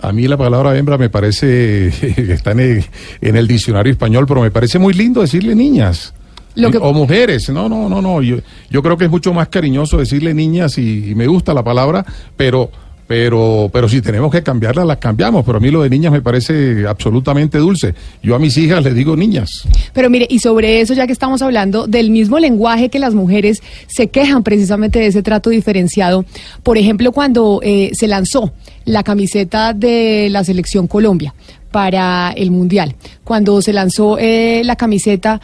A 0.00 0.12
mí 0.12 0.28
la 0.28 0.36
palabra 0.36 0.76
hembra 0.76 0.98
me 0.98 1.08
parece 1.08 1.90
que 2.00 2.14
está 2.32 2.50
en 2.52 2.60
el, 2.60 2.84
en 3.22 3.36
el 3.36 3.46
diccionario 3.48 3.90
español, 3.92 4.26
pero 4.28 4.42
me 4.42 4.50
parece 4.50 4.78
muy 4.78 4.92
lindo 4.92 5.20
decirle 5.22 5.54
niñas. 5.54 6.12
Lo 6.56 6.70
que- 6.70 6.78
O 6.78 6.92
mujeres, 6.92 7.48
no, 7.48 7.68
no, 7.68 7.88
no, 7.88 8.02
no. 8.02 8.22
Yo, 8.22 8.36
yo 8.70 8.82
creo 8.82 8.96
que 8.98 9.06
es 9.06 9.10
mucho 9.10 9.32
más 9.32 9.48
cariñoso 9.48 9.96
decirle 9.98 10.34
niñas 10.34 10.76
y, 10.78 11.10
y 11.10 11.14
me 11.14 11.26
gusta 11.26 11.54
la 11.54 11.64
palabra, 11.64 12.04
pero, 12.36 12.70
pero, 13.06 13.68
pero 13.72 13.88
si 13.88 14.00
tenemos 14.00 14.30
que 14.32 14.42
cambiarla, 14.42 14.84
las 14.84 14.98
cambiamos. 14.98 15.44
Pero 15.44 15.58
a 15.58 15.60
mí 15.60 15.70
lo 15.70 15.82
de 15.82 15.90
niñas 15.90 16.12
me 16.12 16.22
parece 16.22 16.86
absolutamente 16.86 17.58
dulce. 17.58 17.94
Yo 18.22 18.34
a 18.34 18.38
mis 18.38 18.56
hijas 18.56 18.82
les 18.82 18.94
digo 18.94 19.16
niñas. 19.16 19.66
Pero 19.92 20.08
mire, 20.08 20.26
y 20.30 20.38
sobre 20.38 20.80
eso, 20.80 20.94
ya 20.94 21.06
que 21.06 21.12
estamos 21.12 21.42
hablando 21.42 21.86
del 21.86 22.10
mismo 22.10 22.38
lenguaje 22.38 22.88
que 22.88 22.98
las 22.98 23.14
mujeres 23.14 23.62
se 23.86 24.08
quejan 24.08 24.42
precisamente 24.42 24.98
de 24.98 25.06
ese 25.08 25.22
trato 25.22 25.50
diferenciado, 25.50 26.24
por 26.62 26.78
ejemplo, 26.78 27.12
cuando 27.12 27.60
eh, 27.62 27.90
se 27.94 28.08
lanzó 28.08 28.52
la 28.84 29.02
camiseta 29.02 29.72
de 29.72 30.28
la 30.30 30.44
selección 30.44 30.86
Colombia 30.86 31.34
para 31.70 32.32
el 32.36 32.50
Mundial, 32.50 32.94
cuando 33.24 33.60
se 33.60 33.72
lanzó 33.72 34.16
eh, 34.18 34.62
la 34.64 34.76
camiseta, 34.76 35.40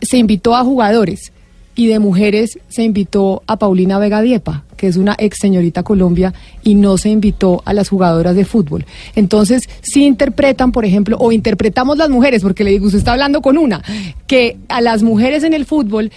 se 0.00 0.16
invitó 0.18 0.54
a 0.54 0.64
jugadores 0.64 1.32
y 1.74 1.88
de 1.88 1.98
mujeres 1.98 2.58
se 2.68 2.82
invitó 2.82 3.42
a 3.46 3.56
Paulina 3.58 3.98
Vega 3.98 4.22
Diepa, 4.22 4.64
que 4.76 4.86
es 4.86 4.96
una 4.96 5.16
ex 5.18 5.38
señorita 5.38 5.82
Colombia, 5.82 6.32
y 6.62 6.74
no 6.74 6.98
se 6.98 7.10
invitó 7.10 7.62
a 7.64 7.72
las 7.72 7.88
jugadoras 7.88 8.36
de 8.36 8.44
fútbol. 8.44 8.84
Entonces, 9.14 9.68
si 9.82 10.04
interpretan, 10.04 10.72
por 10.72 10.84
ejemplo, 10.84 11.16
o 11.18 11.32
interpretamos 11.32 11.98
las 11.98 12.10
mujeres, 12.10 12.42
porque 12.42 12.64
le 12.64 12.70
digo, 12.70 12.86
usted 12.86 12.98
está 12.98 13.12
hablando 13.12 13.42
con 13.42 13.58
una, 13.58 13.82
que 14.26 14.56
a 14.68 14.80
las 14.80 15.02
mujeres 15.02 15.42
en 15.44 15.54
el 15.54 15.64
fútbol 15.64 16.10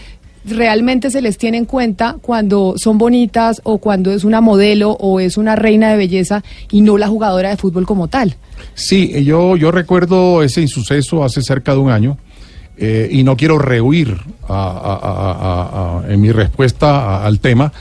realmente 0.45 1.11
se 1.11 1.21
les 1.21 1.37
tiene 1.37 1.57
en 1.57 1.65
cuenta 1.65 2.17
cuando 2.21 2.75
son 2.77 2.97
bonitas 2.97 3.61
o 3.63 3.79
cuando 3.79 4.11
es 4.11 4.23
una 4.23 4.39
modelo 4.39 4.91
o 4.91 5.19
es 5.19 5.37
una 5.37 5.55
reina 5.55 5.91
de 5.91 5.97
belleza 5.97 6.43
y 6.71 6.81
no 6.81 6.97
la 6.97 7.07
jugadora 7.07 7.49
de 7.49 7.57
fútbol 7.57 7.85
como 7.85 8.07
tal. 8.07 8.35
Sí, 8.73 9.23
yo, 9.23 9.57
yo 9.57 9.71
recuerdo 9.71 10.41
ese 10.43 10.61
insuceso 10.61 11.23
hace 11.23 11.41
cerca 11.41 11.73
de 11.73 11.79
un 11.79 11.91
año 11.91 12.17
eh, 12.77 13.07
y 13.11 13.23
no 13.23 13.35
quiero 13.35 13.57
rehuir 13.59 14.17
a- 14.47 16.01
en 16.07 16.21
mi 16.21 16.31
respuesta 16.31 17.23
al 17.25 17.39
tema, 17.39 17.71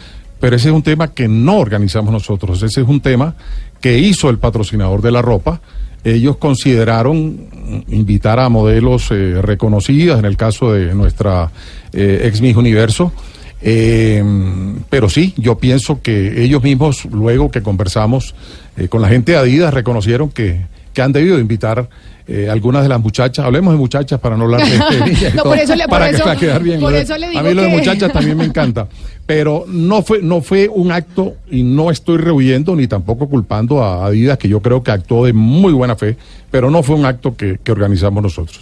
pero 0.41 0.57
ese 0.57 0.69
es 0.69 0.75
un 0.75 0.83
tema 0.83 1.13
que 1.13 1.29
no 1.29 1.59
organizamos 1.59 2.13
nosotros, 2.13 2.63
ese 2.63 2.81
es 2.83 2.89
un 2.89 3.01
tema 3.01 3.35
que 3.81 3.99
hizo 3.99 4.31
el 4.31 4.39
patrocinador 4.39 5.03
de 5.03 5.13
la 5.13 5.23
ropa. 5.23 5.61
Ellos 6.05 6.37
consideraron 6.37 7.85
invitar 7.89 8.39
a 8.39 8.49
modelos 8.49 9.11
eh, 9.11 9.41
reconocidas, 9.43 10.19
en 10.19 10.25
el 10.25 10.37
caso 10.37 10.73
de 10.73 10.95
nuestra 10.95 11.51
eh, 11.93 12.23
ex 12.25 12.41
Miss 12.41 12.57
Universo, 12.57 13.13
pero 14.91 15.09
sí, 15.09 15.35
yo 15.37 15.59
pienso 15.59 16.01
que 16.03 16.45
ellos 16.45 16.63
mismos, 16.63 17.05
luego 17.07 17.51
que 17.51 17.63
conversamos 17.63 18.35
con 18.91 19.03
la 19.03 19.09
gente 19.09 19.33
de 19.33 19.39
Adidas, 19.39 19.75
reconocieron 19.75 20.29
que, 20.29 20.67
que 20.97 21.03
han 21.03 21.13
debido 21.13 21.39
invitar 21.39 21.87
eh, 22.27 22.49
algunas 22.51 22.83
de 22.83 22.89
las 22.89 22.99
muchachas, 22.99 23.45
hablemos 23.45 23.75
de 23.75 23.79
muchachas 23.79 24.19
para 24.19 24.35
no 24.35 24.45
hablar 24.45 24.63
de, 24.67 24.77
y 25.33 25.37
No, 25.37 25.43
por 25.43 25.59
eso 25.59 25.77
le- 25.77 25.83
por 25.85 25.91
para 25.91 26.09
que 26.09 26.15
eso- 26.17 26.25
para 26.25 26.41
quedar 26.41 26.63
bien. 26.63 26.81
por 26.81 26.95
eso 26.95 27.19
le 27.19 27.27
a 27.37 27.43
mí 27.43 27.53
lo 27.53 27.61
de 27.63 27.69
que- 27.69 27.77
muchachas 27.77 28.11
también 28.15 28.39
me 28.39 28.45
encanta, 28.47 28.89
pero 29.27 29.67
no 29.69 30.01
fue, 30.03 30.23
no 30.23 30.41
fue 30.41 30.69
un 30.73 30.91
acto 30.91 31.35
y 31.51 31.63
no 31.65 31.91
estoy 31.91 32.17
rehuyendo 32.17 32.75
ni 32.75 32.87
tampoco 32.87 33.29
culpando 33.29 33.85
a 33.85 34.07
Adidas, 34.07 34.39
que 34.39 34.49
yo 34.49 34.61
creo 34.63 34.83
que 34.83 34.91
actuó 34.91 35.27
de 35.27 35.35
muy 35.35 35.75
buena 35.75 35.97
fe, 35.97 36.17
pero 36.51 36.71
no 36.71 36.83
fue 36.83 36.97
un 36.97 37.05
acto 37.05 37.37
que, 37.37 37.59
que 37.63 37.73
organizamos 37.73 38.23
nosotros. 38.23 38.59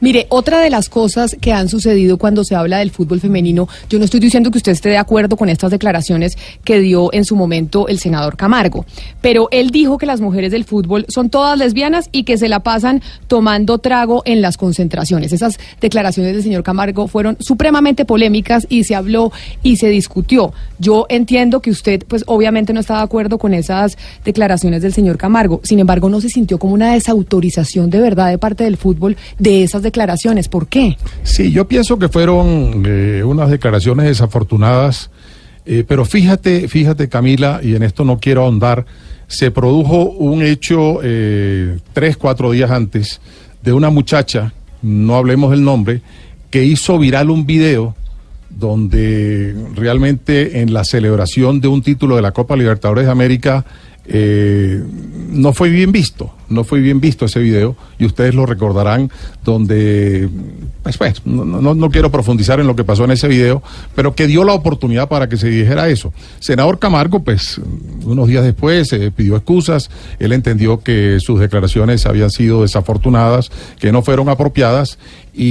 Mire, 0.00 0.26
otra 0.30 0.60
de 0.60 0.70
las 0.70 0.88
cosas 0.88 1.36
que 1.40 1.52
han 1.52 1.68
sucedido 1.68 2.18
cuando 2.18 2.44
se 2.44 2.54
habla 2.54 2.78
del 2.78 2.90
fútbol 2.90 3.20
femenino, 3.20 3.68
yo 3.88 3.98
no 3.98 4.04
estoy 4.04 4.20
diciendo 4.20 4.50
que 4.50 4.58
usted 4.58 4.72
esté 4.72 4.88
de 4.90 4.98
acuerdo 4.98 5.36
con 5.36 5.48
estas 5.48 5.70
declaraciones 5.70 6.36
que 6.64 6.80
dio 6.80 7.12
en 7.12 7.24
su 7.24 7.36
momento 7.36 7.88
el 7.88 7.98
senador 7.98 8.36
Camargo, 8.36 8.84
pero 9.20 9.48
él 9.50 9.70
dijo 9.70 9.98
que 9.98 10.06
las 10.06 10.20
mujeres 10.20 10.52
del 10.52 10.64
fútbol 10.64 11.06
son 11.08 11.30
todas 11.30 11.58
lesbianas 11.58 12.08
y 12.12 12.24
que 12.24 12.38
se 12.38 12.48
la 12.48 12.60
pasan 12.60 13.02
tomando 13.26 13.78
trago 13.78 14.22
en 14.24 14.42
las 14.42 14.56
concentraciones. 14.56 15.32
Esas 15.32 15.58
declaraciones 15.80 16.34
del 16.34 16.42
señor 16.42 16.62
Camargo 16.62 17.08
fueron 17.08 17.36
supremamente 17.40 18.04
polémicas 18.04 18.66
y 18.68 18.84
se 18.84 18.94
habló 18.94 19.32
y 19.62 19.76
se 19.76 19.88
discutió. 19.88 20.52
Yo 20.78 21.06
entiendo 21.08 21.60
que 21.60 21.70
usted, 21.70 22.04
pues 22.06 22.24
obviamente 22.26 22.72
no 22.72 22.80
está 22.80 22.96
de 22.96 23.02
acuerdo 23.02 23.38
con 23.38 23.54
esas 23.54 23.96
declaraciones 24.24 24.82
del 24.82 24.92
señor 24.92 25.18
Camargo. 25.18 25.60
Sin 25.64 25.78
embargo, 25.78 26.08
no 26.08 26.20
se 26.20 26.28
sintió 26.28 26.58
como 26.58 26.74
una 26.74 26.92
desautorización 26.94 27.90
de 27.90 28.00
verdad 28.00 28.30
de 28.30 28.38
parte 28.38 28.64
del 28.64 28.76
fútbol 28.76 29.16
de 29.38 29.67
esas 29.68 29.82
declaraciones. 29.82 30.48
¿Por 30.48 30.66
qué? 30.66 30.96
Sí, 31.22 31.52
yo 31.52 31.68
pienso 31.68 31.98
que 31.98 32.08
fueron 32.08 32.82
eh, 32.86 33.22
unas 33.24 33.50
declaraciones 33.50 34.06
desafortunadas, 34.06 35.10
eh, 35.66 35.84
pero 35.86 36.04
fíjate, 36.04 36.68
fíjate 36.68 37.08
Camila, 37.08 37.60
y 37.62 37.74
en 37.74 37.82
esto 37.82 38.04
no 38.04 38.18
quiero 38.18 38.42
ahondar, 38.42 38.86
se 39.26 39.50
produjo 39.50 40.10
un 40.10 40.42
hecho 40.42 41.00
eh, 41.02 41.78
tres, 41.92 42.16
cuatro 42.16 42.50
días 42.50 42.70
antes 42.70 43.20
de 43.62 43.72
una 43.72 43.90
muchacha, 43.90 44.52
no 44.82 45.16
hablemos 45.16 45.50
del 45.50 45.62
nombre, 45.62 46.00
que 46.50 46.64
hizo 46.64 46.98
viral 46.98 47.30
un 47.30 47.46
video 47.46 47.94
donde 48.48 49.54
realmente 49.74 50.60
en 50.60 50.72
la 50.72 50.84
celebración 50.84 51.60
de 51.60 51.68
un 51.68 51.82
título 51.82 52.16
de 52.16 52.22
la 52.22 52.32
Copa 52.32 52.56
Libertadores 52.56 53.04
de 53.04 53.12
América 53.12 53.64
eh, 54.10 54.82
no 55.30 55.52
fue 55.52 55.68
bien 55.68 55.92
visto, 55.92 56.32
no 56.48 56.64
fue 56.64 56.80
bien 56.80 56.98
visto 57.00 57.26
ese 57.26 57.40
video 57.40 57.76
y 57.98 58.06
ustedes 58.06 58.34
lo 58.34 58.46
recordarán 58.46 59.10
donde, 59.44 60.28
pues, 60.82 60.96
pues, 60.96 61.26
no, 61.26 61.44
no- 61.44 61.74
no 61.74 61.90
quiero 61.90 62.10
profundizar 62.10 62.58
en 62.60 62.66
lo 62.66 62.74
que 62.74 62.84
pasó 62.84 63.04
en 63.04 63.10
ese 63.10 63.28
video, 63.28 63.62
pero 63.94 64.14
que 64.14 64.26
dio 64.26 64.44
la 64.44 64.54
oportunidad 64.54 65.08
para 65.08 65.28
que 65.28 65.36
se 65.36 65.48
dijera 65.50 65.88
eso. 65.90 66.12
Senador 66.40 66.78
Camargo, 66.78 67.22
pues 67.22 67.60
unos 68.04 68.28
días 68.28 68.44
después 68.44 68.90
eh, 68.94 69.10
pidió 69.14 69.36
excusas, 69.36 69.90
él 70.18 70.32
entendió 70.32 70.80
que 70.80 71.18
sus 71.20 71.38
declaraciones 71.38 72.06
habían 72.06 72.30
sido 72.30 72.62
desafortunadas, 72.62 73.50
que 73.78 73.92
no 73.92 74.00
fueron 74.02 74.30
apropiadas 74.30 74.98
y, 75.34 75.44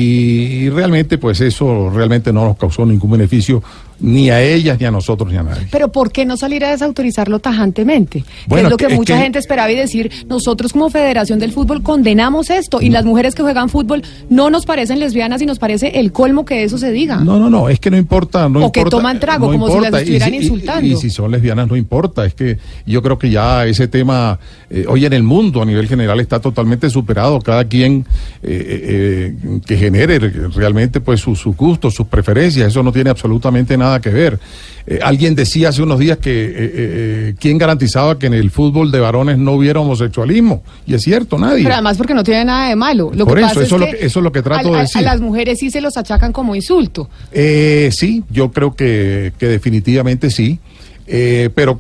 y 0.65 0.69
realmente 0.69 1.17
pues 1.19 1.39
eso 1.41 1.91
realmente 1.93 2.33
no 2.33 2.45
nos 2.45 2.57
causó 2.57 2.85
ningún 2.85 3.11
beneficio 3.11 3.61
ni 3.99 4.29
a 4.29 4.41
ellas, 4.41 4.79
ni 4.79 4.85
a 4.85 4.91
nosotros, 4.91 5.31
ni 5.31 5.37
a 5.37 5.43
nadie. 5.43 5.67
Pero 5.71 5.91
¿por 5.91 6.11
qué 6.11 6.25
no 6.25 6.37
salir 6.37 6.63
a 6.65 6.71
desautorizarlo 6.71 7.39
tajantemente? 7.39 8.23
que 8.49 8.55
es 8.55 8.69
lo 8.69 8.77
que 8.77 8.85
es 8.85 8.93
mucha 8.95 9.15
que- 9.15 9.23
gente 9.23 9.39
esperaba 9.39 9.71
y 9.71 9.75
decir, 9.75 10.11
nosotros 10.27 10.73
como 10.73 10.89
Federación 10.89 11.39
del 11.39 11.51
Fútbol 11.51 11.81
condenamos 11.83 12.49
esto 12.49 12.81
y 12.81 12.89
las 12.89 13.05
mujeres 13.05 13.33
que 13.35 13.41
juegan 13.43 13.69
fútbol 13.69 14.03
no 14.29 14.49
nos 14.49 14.65
parecen 14.65 14.99
lesbianas 14.99 15.41
y 15.41 15.45
nos 15.45 15.59
parece 15.59 15.99
el 15.99 16.11
colmo 16.11 16.45
que 16.45 16.63
eso 16.63 16.77
se 16.77 16.91
diga. 16.91 17.17
No, 17.17 17.39
no, 17.39 17.49
no, 17.49 17.69
es 17.69 17.79
que 17.79 17.89
no 17.91 17.97
importa. 17.97 18.47
No 18.49 18.65
O 18.67 18.71
que 18.71 18.83
toman 18.85 19.19
trago, 19.19 19.47
no 19.47 19.53
como 19.53 19.67
si 19.69 19.79
las 19.81 19.91
y 19.93 19.97
estuvieran 19.97 20.29
si- 20.29 20.35
insultando. 20.37 20.87
Y, 20.87 20.95
si 20.97 21.09
son 21.09 21.31
lesbianas, 21.31 21.67
no 21.67 21.75
importa. 21.75 22.25
Es 22.25 22.33
que 22.33 22.57
yo 22.85 23.01
creo 23.01 23.17
que 23.17 23.29
ya 23.29 23.65
ese 23.65 23.87
tema 23.87 24.39
eh, 24.69 24.85
hoy 24.87 25.05
en 25.05 25.13
el 25.13 25.23
mundo 25.23 25.61
a 25.61 25.65
nivel 25.65 25.87
general 25.87 26.19
está 26.19 26.39
totalmente 26.39 26.89
superado. 26.89 27.39
Cada 27.39 27.63
quien 27.65 28.05
eh, 28.43 29.33
eh, 29.43 29.59
que 29.65 29.77
genere 29.77 30.19
realmente 30.19 30.99
pues 31.01 31.19
sus 31.21 31.37
sus 31.39 31.55
gustos, 31.55 31.93
sus 31.93 32.07
preferencias, 32.07 32.67
eso 32.67 32.81
no 32.83 32.91
tiene 32.91 33.09
absolutamente 33.09 33.77
nada 33.77 33.86
que 34.01 34.09
ver. 34.09 34.39
Eh, 34.89 34.99
alguien 35.03 35.35
decía 35.35 35.67
hace 35.69 35.81
unos 35.83 35.99
días 35.99 36.17
que 36.17 36.29
eh, 36.31 36.49
eh, 36.49 36.51
eh, 36.75 37.35
quién 37.39 37.57
garantizaba 37.57 38.17
que 38.17 38.27
en 38.27 38.33
el 38.33 38.51
fútbol 38.51 38.89
de 38.91 38.99
varones 39.01 39.37
no 39.37 39.51
hubiera 39.53 39.81
homosexualismo. 39.81 40.63
Y 40.85 40.93
es 40.93 41.01
cierto, 41.03 41.37
nadie. 41.37 41.63
Pero 41.63 41.73
además 41.75 41.97
porque 41.97 42.13
no 42.13 42.23
tiene 42.23 42.45
nada 42.45 42.69
de 42.69 42.75
malo. 42.77 43.11
Lo 43.13 43.25
Por 43.25 43.35
que 43.37 43.41
eso, 43.41 43.49
pasa 43.55 43.65
eso 43.65 43.75
es 43.75 43.81
lo 43.81 43.87
que 43.87 44.05
eso 44.05 44.19
es 44.19 44.23
lo 44.23 44.31
que 44.31 44.41
trato 44.41 44.69
a- 44.69 44.77
de 44.77 44.81
decir. 44.83 44.99
A 44.99 45.11
las 45.11 45.19
mujeres 45.19 45.59
sí 45.59 45.69
se 45.71 45.81
los 45.81 45.97
achacan 45.97 46.31
como 46.31 46.55
insulto. 46.55 47.09
Eh, 47.33 47.89
sí, 47.91 48.23
yo 48.29 48.51
creo 48.51 48.75
que, 48.75 49.33
que 49.37 49.47
definitivamente 49.47 50.29
sí. 50.29 50.59
Pero 51.05 51.77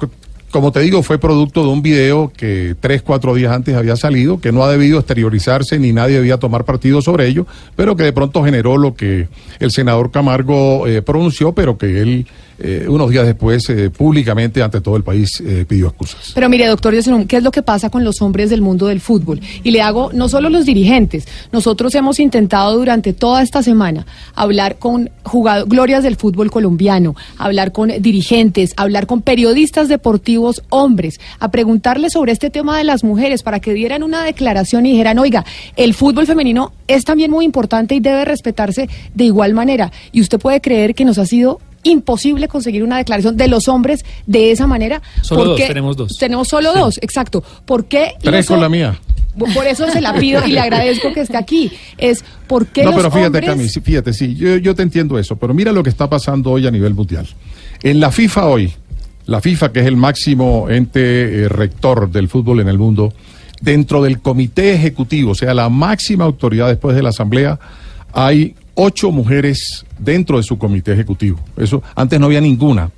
como 0.51 0.71
te 0.71 0.79
digo, 0.79 1.03
fue 1.03 1.17
producto 1.19 1.63
de 1.63 1.69
un 1.69 1.81
video 1.81 2.31
que 2.35 2.75
tres, 2.79 3.01
cuatro 3.01 3.35
días 3.35 3.51
antes 3.51 3.75
había 3.75 3.95
salido, 3.95 4.39
que 4.39 4.51
no 4.51 4.63
ha 4.63 4.71
debido 4.71 4.99
exteriorizarse 4.99 5.77
ni 5.77 5.91
nadie 5.91 6.15
debía 6.15 6.37
tomar 6.37 6.63
partido 6.63 7.01
sobre 7.01 7.27
ello, 7.27 7.45
pero 7.75 7.95
que 7.95 8.03
de 8.03 8.13
pronto 8.13 8.43
generó 8.43 8.77
lo 8.77 8.95
que 8.95 9.27
el 9.59 9.71
senador 9.71 10.09
Camargo 10.11 10.87
eh, 10.87 11.01
pronunció, 11.01 11.51
pero 11.51 11.77
que 11.77 12.01
él 12.01 12.27
eh, 12.59 12.85
unos 12.87 13.09
días 13.11 13.25
después, 13.25 13.69
eh, 13.69 13.89
públicamente 13.89 14.63
ante 14.63 14.81
todo 14.81 14.95
el 14.95 15.03
país, 15.03 15.41
eh, 15.45 15.65
pidió 15.67 15.87
excusas. 15.87 16.31
Pero 16.33 16.49
mire, 16.49 16.65
doctor 16.67 16.93
¿qué 17.27 17.37
es 17.37 17.43
lo 17.43 17.51
que 17.51 17.61
pasa 17.61 17.89
con 17.89 18.03
los 18.03 18.21
hombres 18.21 18.49
del 18.49 18.61
mundo 18.61 18.87
del 18.87 18.99
fútbol? 18.99 19.39
Y 19.63 19.71
le 19.71 19.81
hago, 19.81 20.11
no 20.13 20.27
solo 20.29 20.49
los 20.49 20.65
dirigentes, 20.65 21.27
nosotros 21.51 21.93
hemos 21.95 22.19
intentado 22.19 22.77
durante 22.77 23.13
toda 23.13 23.43
esta 23.43 23.61
semana 23.61 24.05
hablar 24.33 24.77
con 24.77 25.09
glorias 25.67 26.03
del 26.03 26.15
fútbol 26.15 26.49
colombiano, 26.49 27.15
hablar 27.37 27.71
con 27.71 27.89
dirigentes, 27.99 28.73
hablar 28.77 29.05
con 29.05 29.21
periodistas 29.21 29.87
deportivos 29.87 30.63
hombres, 30.69 31.19
a 31.39 31.51
preguntarles 31.51 32.13
sobre 32.13 32.31
este 32.31 32.49
tema 32.49 32.77
de 32.77 32.83
las 32.83 33.03
mujeres 33.03 33.43
para 33.43 33.59
que 33.59 33.73
dieran 33.73 34.01
una 34.01 34.23
declaración 34.23 34.85
y 34.85 34.91
dijeran, 34.91 35.19
oiga, 35.19 35.45
el 35.75 35.93
fútbol 35.93 36.25
femenino 36.25 36.71
es 36.87 37.03
también 37.03 37.29
muy 37.29 37.45
importante 37.45 37.93
y 37.93 37.99
debe 37.99 38.25
respetarse 38.25 38.89
de 39.13 39.23
igual 39.23 39.53
manera. 39.53 39.91
Y 40.11 40.21
usted 40.21 40.39
puede 40.39 40.61
creer 40.61 40.95
que 40.95 41.05
nos 41.05 41.17
ha 41.17 41.25
sido 41.25 41.59
imposible 41.83 42.47
conseguir 42.47 42.83
una 42.83 42.97
declaración 42.97 43.37
de 43.37 43.47
los 43.47 43.67
hombres 43.67 44.05
de 44.25 44.51
esa 44.51 44.67
manera. 44.67 45.01
Solo 45.21 45.43
dos, 45.43 45.49
porque 45.51 45.67
tenemos 45.67 45.97
dos. 45.97 46.17
Tenemos 46.17 46.47
solo 46.47 46.73
dos, 46.73 46.99
exacto. 47.01 47.43
¿Por 47.65 47.85
qué? 47.85 48.13
Tres 48.21 48.47
con 48.47 48.61
la 48.61 48.69
mía. 48.69 48.99
Por 49.53 49.67
eso 49.67 49.87
se 49.91 50.01
la 50.01 50.13
pido 50.13 50.45
y 50.47 50.51
le 50.51 50.59
agradezco 50.59 51.13
que 51.13 51.21
esté 51.21 51.37
aquí. 51.37 51.71
Es 51.97 52.23
por 52.47 52.67
qué 52.67 52.83
No, 52.83 52.91
los 52.91 52.97
pero 52.97 53.11
fíjate, 53.11 53.25
hombres... 53.27 53.45
Cami, 53.45 53.69
sí, 53.69 53.81
fíjate, 53.81 54.13
sí, 54.13 54.35
yo, 54.35 54.57
yo 54.57 54.73
te 54.73 54.81
entiendo 54.81 55.19
eso, 55.19 55.35
pero 55.35 55.53
mira 55.53 55.71
lo 55.71 55.83
que 55.83 55.89
está 55.89 56.09
pasando 56.09 56.51
hoy 56.51 56.65
a 56.65 56.71
nivel 56.71 56.95
mundial. 56.95 57.27
En 57.83 57.99
la 57.99 58.11
FIFA 58.11 58.47
hoy, 58.47 58.73
la 59.27 59.41
FIFA, 59.41 59.71
que 59.71 59.81
es 59.81 59.85
el 59.85 59.95
máximo 59.95 60.69
ente 60.69 61.43
eh, 61.43 61.49
rector 61.49 62.09
del 62.09 62.29
fútbol 62.29 62.61
en 62.61 62.67
el 62.67 62.79
mundo, 62.79 63.13
dentro 63.61 64.01
del 64.01 64.21
comité 64.21 64.73
ejecutivo, 64.73 65.31
o 65.31 65.35
sea, 65.35 65.53
la 65.53 65.69
máxima 65.69 66.25
autoridad 66.25 66.67
después 66.67 66.95
de 66.95 67.03
la 67.03 67.09
asamblea, 67.09 67.59
hay 68.13 68.55
ocho 68.77 69.11
mujeres 69.11 69.85
dentro 69.97 70.37
de 70.37 70.43
su 70.43 70.57
comité 70.57 70.93
ejecutivo. 70.93 71.39
Eso 71.57 71.81
antes 71.95 72.19
no 72.19 72.27
había 72.27 72.39
ninguna. 72.39 72.91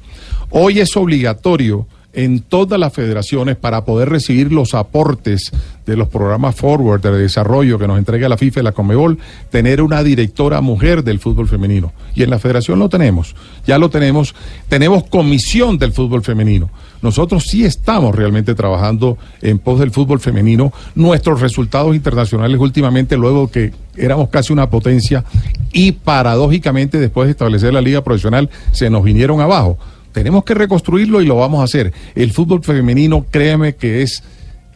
Hoy 0.52 0.80
es 0.80 0.96
obligatorio 0.98 1.88
en 2.20 2.42
todas 2.42 2.78
las 2.78 2.92
federaciones 2.92 3.56
para 3.56 3.86
poder 3.86 4.10
recibir 4.10 4.52
los 4.52 4.74
aportes 4.74 5.52
de 5.86 5.96
los 5.96 6.10
programas 6.10 6.54
Forward 6.54 7.02
de 7.02 7.18
desarrollo 7.18 7.80
que 7.80 7.88
nos 7.88 7.98
entrega 7.98 8.28
la 8.28 8.36
FIFA 8.36 8.60
y 8.60 8.64
la 8.64 8.74
Conmebol, 8.74 9.18
tener 9.50 9.82
una 9.82 10.04
directora 10.04 10.60
mujer 10.60 11.06
del 11.06 11.20
fútbol 11.20 11.48
femenino. 11.48 11.94
Y 12.14 12.24
en 12.24 12.30
la 12.30 12.38
federación 12.38 12.78
lo 12.78 12.90
tenemos, 12.90 13.36
ya 13.66 13.78
lo 13.78 13.90
tenemos, 13.90 14.36
tenemos 14.68 15.06
comisión 15.06 15.78
del 15.78 15.94
fútbol 15.94 16.22
femenino. 16.22 16.70
Nosotros 17.02 17.46
sí 17.46 17.64
estamos 17.64 18.14
realmente 18.14 18.54
trabajando 18.54 19.18
en 19.42 19.58
pos 19.58 19.80
del 19.80 19.92
fútbol 19.92 20.20
femenino. 20.20 20.74
Nuestros 20.96 21.40
resultados 21.40 21.96
internacionales 21.96 22.60
últimamente, 22.60 23.16
luego 23.16 23.50
que 23.50 23.72
éramos 23.96 24.28
casi 24.28 24.52
una 24.52 24.70
potencia 24.70 25.24
y 25.72 25.94
paradójicamente 25.94 27.00
después 27.00 27.28
de 27.28 27.32
establecer 27.32 27.74
la 27.74 27.80
liga 27.80 28.04
profesional, 28.04 28.50
se 28.74 28.90
nos 28.90 29.04
vinieron 29.04 29.40
abajo. 29.40 29.78
Tenemos 30.20 30.44
que 30.44 30.54
reconstruirlo 30.54 31.22
y 31.22 31.26
lo 31.26 31.38
vamos 31.38 31.62
a 31.62 31.64
hacer. 31.64 31.94
El 32.14 32.34
fútbol 32.34 32.62
femenino, 32.62 33.26
créeme 33.32 33.76
que 33.76 34.02
es 34.02 34.22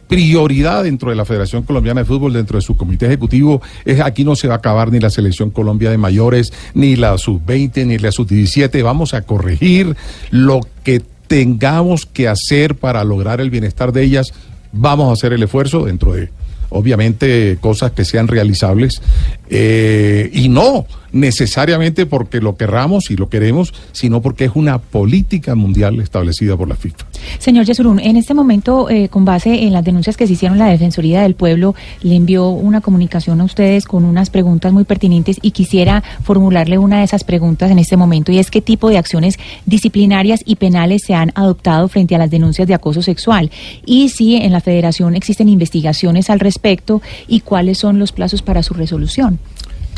prioridad 0.08 0.84
dentro 0.84 1.10
de 1.10 1.16
la 1.16 1.26
Federación 1.26 1.64
Colombiana 1.64 2.00
de 2.00 2.06
Fútbol, 2.06 2.32
dentro 2.32 2.56
de 2.56 2.62
su 2.62 2.78
comité 2.78 3.04
ejecutivo. 3.04 3.60
Aquí 4.02 4.24
no 4.24 4.36
se 4.36 4.48
va 4.48 4.54
a 4.54 4.56
acabar 4.56 4.90
ni 4.90 5.00
la 5.00 5.10
selección 5.10 5.50
Colombia 5.50 5.90
de 5.90 5.98
mayores, 5.98 6.50
ni 6.72 6.96
la 6.96 7.18
sub-20, 7.18 7.84
ni 7.84 7.98
la 7.98 8.10
sub-17. 8.10 8.82
Vamos 8.82 9.12
a 9.12 9.20
corregir 9.20 9.94
lo 10.30 10.60
que 10.82 11.02
tengamos 11.26 12.06
que 12.06 12.26
hacer 12.26 12.76
para 12.76 13.04
lograr 13.04 13.42
el 13.42 13.50
bienestar 13.50 13.92
de 13.92 14.02
ellas. 14.02 14.32
Vamos 14.72 15.10
a 15.10 15.12
hacer 15.12 15.34
el 15.34 15.42
esfuerzo 15.42 15.84
dentro 15.84 16.14
de, 16.14 16.30
obviamente, 16.70 17.58
cosas 17.60 17.92
que 17.92 18.06
sean 18.06 18.28
realizables. 18.28 19.02
eh, 19.50 20.30
y 20.32 20.48
no 20.48 20.86
necesariamente 21.14 22.04
porque 22.04 22.40
lo 22.40 22.56
querramos 22.56 23.10
y 23.10 23.16
lo 23.16 23.28
queremos, 23.28 23.72
sino 23.92 24.20
porque 24.20 24.44
es 24.44 24.50
una 24.54 24.78
política 24.78 25.54
mundial 25.54 26.00
establecida 26.00 26.56
por 26.56 26.68
la 26.68 26.74
FIFA. 26.74 27.06
Señor 27.38 27.64
Yesurún, 27.64 28.00
en 28.00 28.16
este 28.16 28.34
momento, 28.34 28.90
eh, 28.90 29.08
con 29.08 29.24
base 29.24 29.62
en 29.64 29.72
las 29.72 29.84
denuncias 29.84 30.16
que 30.16 30.26
se 30.26 30.34
hicieron, 30.34 30.58
la 30.58 30.66
Defensoría 30.66 31.22
del 31.22 31.34
Pueblo 31.34 31.74
le 32.02 32.16
envió 32.16 32.48
una 32.48 32.80
comunicación 32.80 33.40
a 33.40 33.44
ustedes 33.44 33.86
con 33.86 34.04
unas 34.04 34.28
preguntas 34.28 34.72
muy 34.72 34.84
pertinentes 34.84 35.38
y 35.40 35.52
quisiera 35.52 36.02
formularle 36.22 36.78
una 36.78 36.98
de 36.98 37.04
esas 37.04 37.24
preguntas 37.24 37.70
en 37.70 37.78
este 37.78 37.96
momento 37.96 38.32
y 38.32 38.38
es 38.38 38.50
qué 38.50 38.60
tipo 38.60 38.90
de 38.90 38.98
acciones 38.98 39.38
disciplinarias 39.66 40.40
y 40.44 40.56
penales 40.56 41.02
se 41.06 41.14
han 41.14 41.30
adoptado 41.34 41.88
frente 41.88 42.14
a 42.14 42.18
las 42.18 42.30
denuncias 42.30 42.66
de 42.66 42.74
acoso 42.74 43.02
sexual 43.02 43.50
y 43.86 44.08
si 44.08 44.36
en 44.36 44.52
la 44.52 44.60
Federación 44.60 45.14
existen 45.14 45.48
investigaciones 45.48 46.28
al 46.28 46.40
respecto 46.40 47.00
y 47.28 47.40
cuáles 47.40 47.78
son 47.78 47.98
los 47.98 48.12
plazos 48.12 48.42
para 48.42 48.62
su 48.62 48.74
resolución. 48.74 49.38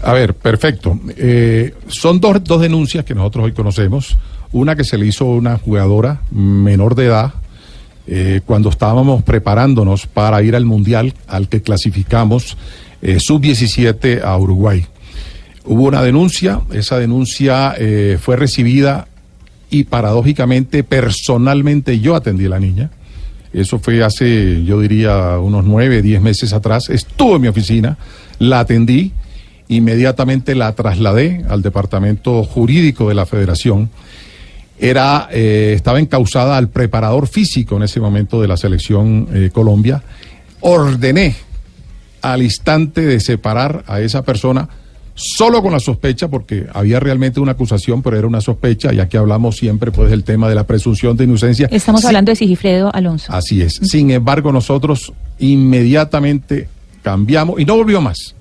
A 0.02 0.12
ver, 0.12 0.34
perfecto. 0.34 0.98
Eh, 1.16 1.74
son 1.88 2.20
dos, 2.20 2.42
dos 2.44 2.60
denuncias 2.60 3.04
que 3.04 3.14
nosotros 3.14 3.46
hoy 3.46 3.52
conocemos. 3.52 4.16
Una 4.52 4.76
que 4.76 4.84
se 4.84 4.98
le 4.98 5.06
hizo 5.06 5.24
a 5.24 5.34
una 5.34 5.58
jugadora 5.58 6.22
menor 6.30 6.94
de 6.94 7.06
edad 7.06 7.34
eh, 8.06 8.40
cuando 8.46 8.68
estábamos 8.68 9.22
preparándonos 9.22 10.06
para 10.06 10.42
ir 10.42 10.54
al 10.54 10.64
Mundial 10.64 11.14
al 11.26 11.48
que 11.48 11.62
clasificamos 11.62 12.56
eh, 13.02 13.18
sub-17 13.18 14.22
a 14.22 14.36
Uruguay. 14.38 14.86
Hubo 15.64 15.84
una 15.84 16.02
denuncia, 16.02 16.60
esa 16.72 16.96
denuncia 16.98 17.74
fue 18.20 18.36
recibida 18.36 19.08
y 19.68 19.82
paradójicamente, 19.82 20.84
personalmente 20.84 21.98
yo 21.98 22.14
atendí 22.14 22.46
a 22.46 22.50
la 22.50 22.60
niña. 22.60 22.90
Eso 23.52 23.78
fue 23.78 24.04
hace, 24.04 24.64
yo 24.64 24.80
diría, 24.80 25.38
unos 25.38 25.64
nueve, 25.64 26.02
diez 26.02 26.20
meses 26.20 26.52
atrás. 26.52 26.88
Estuvo 26.88 27.36
en 27.36 27.42
mi 27.42 27.48
oficina, 27.48 27.98
la 28.38 28.60
atendí, 28.60 29.12
inmediatamente 29.68 30.54
la 30.54 30.72
trasladé 30.74 31.44
al 31.48 31.62
departamento 31.62 32.44
jurídico 32.44 33.08
de 33.08 33.14
la 33.14 33.26
federación. 33.26 33.90
Era, 34.78 35.28
eh, 35.32 35.72
estaba 35.74 36.00
encausada 36.00 36.56
al 36.56 36.68
preparador 36.68 37.28
físico 37.28 37.76
en 37.76 37.84
ese 37.84 37.98
momento 37.98 38.40
de 38.42 38.48
la 38.48 38.56
selección 38.56 39.26
eh, 39.32 39.50
Colombia. 39.52 40.02
Ordené 40.60 41.34
al 42.22 42.42
instante 42.42 43.02
de 43.02 43.20
separar 43.20 43.84
a 43.86 44.00
esa 44.00 44.22
persona 44.22 44.68
solo 45.14 45.62
con 45.62 45.72
la 45.72 45.80
sospecha, 45.80 46.28
porque 46.28 46.66
había 46.74 47.00
realmente 47.00 47.40
una 47.40 47.52
acusación, 47.52 48.02
pero 48.02 48.18
era 48.18 48.26
una 48.26 48.42
sospecha, 48.42 48.92
y 48.92 49.00
aquí 49.00 49.16
hablamos 49.16 49.56
siempre 49.56 49.90
pues 49.90 50.10
del 50.10 50.24
tema 50.24 50.46
de 50.46 50.54
la 50.54 50.64
presunción 50.66 51.16
de 51.16 51.24
inocencia. 51.24 51.68
Estamos 51.72 52.02
Sí, 52.02 52.06
hablando 52.06 52.30
de 52.32 52.36
Sigifredo 52.36 52.94
Alonso. 52.94 53.32
Así 53.32 53.62
es. 53.62 53.80
Sin 53.82 54.10
embargo, 54.10 54.52
nosotros 54.52 55.14
inmediatamente 55.38 56.68
cambiamos 57.02 57.58
y 57.60 57.64
no 57.64 57.76
volvió 57.76 58.00
más. 58.02 58.34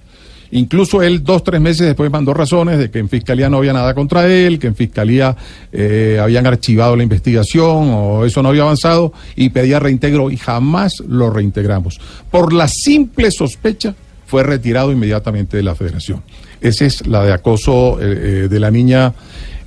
Incluso 0.55 1.03
él 1.03 1.21
dos, 1.21 1.43
tres 1.43 1.59
meses 1.59 1.85
después 1.85 2.09
mandó 2.09 2.33
razones 2.33 2.79
de 2.79 2.89
que 2.89 2.99
en 2.99 3.09
fiscalía 3.09 3.49
no 3.49 3.57
había 3.57 3.73
nada 3.73 3.93
contra 3.93 4.25
él, 4.27 4.57
que 4.57 4.67
en 4.67 4.75
fiscalía 4.75 5.35
eh, 5.73 6.17
habían 6.21 6.47
archivado 6.47 6.95
la 6.95 7.03
investigación 7.03 7.89
o 7.91 8.23
eso 8.23 8.41
no 8.41 8.49
había 8.49 8.61
avanzado 8.61 9.11
y 9.35 9.49
pedía 9.49 9.79
reintegro 9.79 10.31
y 10.31 10.37
jamás 10.37 11.03
lo 11.05 11.29
reintegramos. 11.29 11.99
Por 12.31 12.53
la 12.53 12.69
simple 12.69 13.31
sospecha 13.31 13.95
fue 14.25 14.43
retirado 14.43 14.93
inmediatamente 14.93 15.57
de 15.57 15.63
la 15.63 15.75
federación. 15.75 16.23
Esa 16.61 16.85
es 16.85 17.05
la 17.05 17.23
de 17.25 17.33
acoso 17.33 17.99
eh, 17.99 18.03
eh, 18.45 18.47
de 18.49 18.59
la 18.61 18.71
niña 18.71 19.13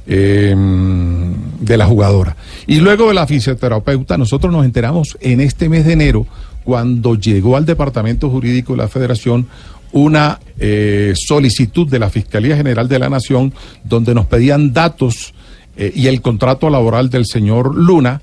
eh, 0.07 0.57
de 1.61 1.77
la 1.77 1.85
jugadora. 1.85 2.35
Y 2.67 2.81
luego 2.81 3.09
de 3.09 3.15
la 3.15 3.27
fisioterapeuta, 3.27 4.17
nosotros 4.17 4.51
nos 4.51 4.65
enteramos 4.65 5.19
en 5.21 5.43
este 5.43 5.69
mes 5.69 5.85
de 5.85 5.93
enero, 5.93 6.27
cuando 6.65 7.15
llegó 7.15 7.57
al 7.57 7.65
Departamento 7.65 8.29
Jurídico 8.29 8.75
de 8.75 8.79
la 8.79 8.89
Federación 8.89 9.47
una 9.93 10.39
eh, 10.59 11.13
solicitud 11.15 11.89
de 11.89 11.99
la 11.99 12.11
Fiscalía 12.11 12.57
General 12.57 12.89
de 12.89 12.99
la 12.99 13.09
Nación 13.09 13.53
donde 13.85 14.15
nos 14.15 14.27
pedían 14.27 14.73
datos 14.73 15.35
eh, 15.77 15.93
y 15.95 16.07
el 16.09 16.21
contrato 16.21 16.71
laboral 16.71 17.11
del 17.11 17.27
señor 17.27 17.75
Luna 17.75 18.21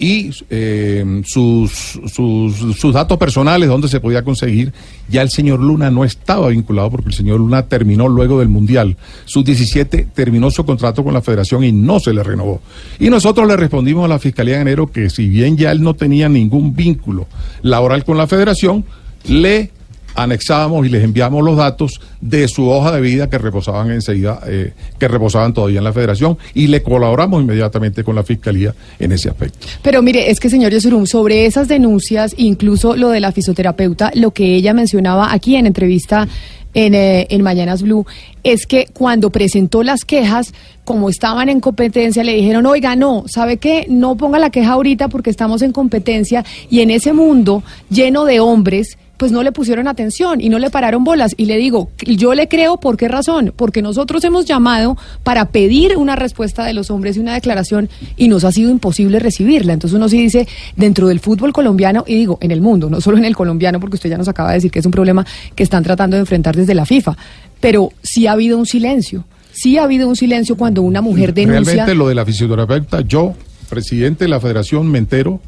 y 0.00 0.30
eh, 0.48 1.22
sus, 1.24 1.98
sus, 2.06 2.76
sus 2.78 2.94
datos 2.94 3.18
personales, 3.18 3.68
donde 3.68 3.88
se 3.88 3.98
podía 3.98 4.22
conseguir. 4.22 4.72
Ya 5.08 5.22
el 5.22 5.30
señor 5.30 5.58
Luna 5.60 5.90
no 5.90 6.04
estaba 6.04 6.48
vinculado 6.48 6.90
porque 6.90 7.08
el 7.08 7.14
señor 7.14 7.40
Luna 7.40 7.66
terminó 7.66 8.08
luego 8.08 8.38
del 8.38 8.48
Mundial. 8.48 8.96
Sus 9.24 9.44
17 9.44 10.08
terminó 10.14 10.52
su 10.52 10.64
contrato 10.64 11.02
con 11.02 11.14
la 11.14 11.20
federación 11.20 11.64
y 11.64 11.72
no 11.72 11.98
se 11.98 12.12
le 12.12 12.22
renovó. 12.22 12.60
Y 13.00 13.10
nosotros 13.10 13.48
le 13.48 13.56
respondimos 13.56 14.04
a 14.04 14.08
la 14.08 14.20
Fiscalía 14.20 14.56
de 14.56 14.62
Enero 14.62 14.92
que 14.92 15.10
si 15.10 15.28
bien 15.28 15.56
ya 15.56 15.72
él 15.72 15.82
no 15.82 15.94
tenía 15.94 16.28
ningún 16.28 16.76
vínculo 16.76 17.26
laboral 17.62 18.04
con 18.04 18.16
la 18.16 18.28
federación, 18.28 18.84
le 19.26 19.72
anexábamos 20.18 20.84
y 20.84 20.88
les 20.88 21.04
enviamos 21.04 21.44
los 21.44 21.56
datos 21.56 22.00
de 22.20 22.48
su 22.48 22.68
hoja 22.68 22.90
de 22.92 23.00
vida 23.00 23.30
que 23.30 23.38
reposaban 23.38 23.90
enseguida, 23.92 24.40
eh, 24.46 24.72
que 24.98 25.08
reposaban 25.08 25.54
todavía 25.54 25.78
en 25.78 25.84
la 25.84 25.92
federación 25.92 26.36
y 26.54 26.66
le 26.66 26.82
colaboramos 26.82 27.40
inmediatamente 27.40 28.02
con 28.02 28.16
la 28.16 28.24
fiscalía 28.24 28.74
en 28.98 29.12
ese 29.12 29.28
aspecto. 29.28 29.66
Pero 29.82 30.02
mire, 30.02 30.30
es 30.30 30.40
que 30.40 30.50
señor 30.50 30.72
Yesurum, 30.72 31.06
sobre 31.06 31.46
esas 31.46 31.68
denuncias, 31.68 32.34
incluso 32.36 32.96
lo 32.96 33.10
de 33.10 33.20
la 33.20 33.30
fisioterapeuta, 33.30 34.10
lo 34.14 34.32
que 34.32 34.56
ella 34.56 34.74
mencionaba 34.74 35.32
aquí 35.32 35.54
en 35.54 35.66
entrevista 35.66 36.26
en, 36.74 36.94
eh, 36.94 37.28
en 37.30 37.42
Mañanas 37.42 37.82
Blue, 37.82 38.04
es 38.42 38.66
que 38.66 38.88
cuando 38.92 39.30
presentó 39.30 39.84
las 39.84 40.04
quejas, 40.04 40.52
como 40.84 41.08
estaban 41.08 41.48
en 41.48 41.60
competencia, 41.60 42.24
le 42.24 42.34
dijeron, 42.34 42.66
oiga, 42.66 42.96
no, 42.96 43.24
¿sabe 43.28 43.58
qué? 43.58 43.86
No 43.88 44.16
ponga 44.16 44.38
la 44.38 44.50
queja 44.50 44.72
ahorita 44.72 45.08
porque 45.08 45.30
estamos 45.30 45.62
en 45.62 45.72
competencia 45.72 46.44
y 46.70 46.80
en 46.80 46.90
ese 46.90 47.12
mundo 47.12 47.62
lleno 47.88 48.24
de 48.24 48.40
hombres 48.40 48.98
pues 49.18 49.32
no 49.32 49.42
le 49.42 49.52
pusieron 49.52 49.88
atención 49.88 50.40
y 50.40 50.48
no 50.48 50.58
le 50.58 50.70
pararon 50.70 51.04
bolas. 51.04 51.34
Y 51.36 51.44
le 51.44 51.58
digo, 51.58 51.90
yo 52.06 52.34
le 52.34 52.48
creo, 52.48 52.78
¿por 52.78 52.96
qué 52.96 53.08
razón? 53.08 53.52
Porque 53.54 53.82
nosotros 53.82 54.24
hemos 54.24 54.46
llamado 54.46 54.96
para 55.24 55.46
pedir 55.46 55.96
una 55.96 56.16
respuesta 56.16 56.64
de 56.64 56.72
los 56.72 56.90
hombres 56.90 57.16
y 57.16 57.20
una 57.20 57.34
declaración 57.34 57.90
y 58.16 58.28
nos 58.28 58.44
ha 58.44 58.52
sido 58.52 58.70
imposible 58.70 59.18
recibirla. 59.18 59.72
Entonces 59.72 59.96
uno 59.96 60.08
sí 60.08 60.20
dice, 60.20 60.46
dentro 60.76 61.08
del 61.08 61.18
fútbol 61.18 61.52
colombiano, 61.52 62.04
y 62.06 62.14
digo, 62.14 62.38
en 62.40 62.52
el 62.52 62.60
mundo, 62.60 62.88
no 62.88 63.00
solo 63.00 63.18
en 63.18 63.24
el 63.24 63.34
colombiano, 63.34 63.80
porque 63.80 63.96
usted 63.96 64.08
ya 64.08 64.16
nos 64.16 64.28
acaba 64.28 64.50
de 64.50 64.54
decir 64.54 64.70
que 64.70 64.78
es 64.78 64.86
un 64.86 64.92
problema 64.92 65.26
que 65.54 65.64
están 65.64 65.82
tratando 65.82 66.16
de 66.16 66.20
enfrentar 66.20 66.54
desde 66.54 66.74
la 66.74 66.86
FIFA, 66.86 67.16
pero 67.60 67.90
sí 68.02 68.28
ha 68.28 68.32
habido 68.32 68.56
un 68.56 68.66
silencio. 68.66 69.24
Sí 69.50 69.78
ha 69.78 69.82
habido 69.82 70.08
un 70.08 70.14
silencio 70.14 70.56
cuando 70.56 70.82
una 70.82 71.00
mujer 71.02 71.34
denuncia. 71.34 71.64
Realmente 71.64 71.94
lo 71.96 72.08
de 72.08 72.14
la 72.14 72.24
fisioterapeuta, 72.24 73.00
yo, 73.00 73.34
presidente 73.68 74.26
de 74.26 74.28
la 74.28 74.38
federación, 74.38 74.86
me 74.86 74.98
entero 74.98 75.40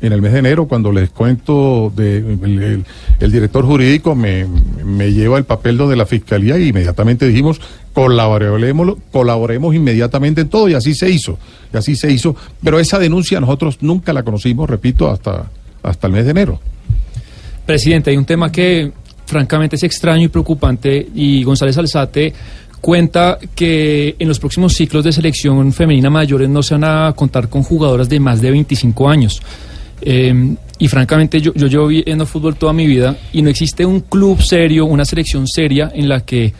en 0.00 0.12
el 0.12 0.20
mes 0.20 0.32
de 0.32 0.40
enero, 0.40 0.66
cuando 0.66 0.92
les 0.92 1.10
cuento 1.10 1.92
de 1.94 2.84
el, 3.20 3.32
director 3.32 3.64
jurídico 3.64 4.14
me, 4.14 4.46
lleva 5.10 5.38
el 5.38 5.44
papel 5.44 5.78
de 5.78 5.96
la 5.96 6.04
fiscalía 6.04 6.58
y 6.58 6.68
inmediatamente 6.68 7.26
dijimos 7.26 7.60
colaboremos, 7.94 8.98
colaboremos 9.10 9.74
inmediatamente 9.74 10.42
en 10.42 10.48
todo 10.48 10.68
y 10.68 10.74
así 10.74 10.94
se 10.94 11.08
hizo, 11.08 11.38
y 11.72 11.76
así 11.78 11.96
se 11.96 12.12
hizo, 12.12 12.36
pero 12.62 12.78
esa 12.78 12.98
denuncia 12.98 13.40
nosotros 13.40 13.78
nunca 13.80 14.12
la 14.12 14.22
conocimos, 14.22 14.68
repito, 14.68 15.10
hasta, 15.10 15.46
hasta 15.82 16.06
el 16.06 16.12
mes 16.12 16.26
de 16.26 16.32
enero. 16.32 16.60
Presidente, 17.64 18.10
hay 18.10 18.18
un 18.18 18.26
tema 18.26 18.52
que 18.52 18.92
francamente 19.24 19.76
es 19.76 19.82
extraño 19.82 20.24
y 20.24 20.28
preocupante 20.28 21.08
y 21.14 21.42
González 21.42 21.78
Alzate 21.78 22.34
cuenta 22.80 23.38
que 23.54 24.14
en 24.18 24.28
los 24.28 24.38
próximos 24.38 24.74
ciclos 24.74 25.02
de 25.02 25.12
selección 25.12 25.72
femenina 25.72 26.10
mayores 26.10 26.48
no 26.48 26.62
se 26.62 26.74
van 26.74 26.84
a 26.84 27.12
contar 27.14 27.48
con 27.48 27.62
jugadoras 27.62 28.08
de 28.08 28.20
más 28.20 28.40
de 28.40 28.50
25 28.50 29.08
años. 29.08 29.42
Eh, 30.02 30.56
y 30.78 30.88
francamente 30.88 31.40
yo, 31.40 31.54
yo 31.54 31.68
llevo 31.68 31.86
viendo 31.86 32.26
fútbol 32.26 32.56
toda 32.56 32.72
mi 32.72 32.86
vida 32.86 33.16
y 33.32 33.40
no 33.42 33.48
existe 33.48 33.86
un 33.86 34.00
club 34.00 34.42
serio, 34.42 34.84
una 34.84 35.04
selección 35.04 35.46
seria 35.46 35.90
en 35.94 36.08
la 36.08 36.20
que 36.20 36.52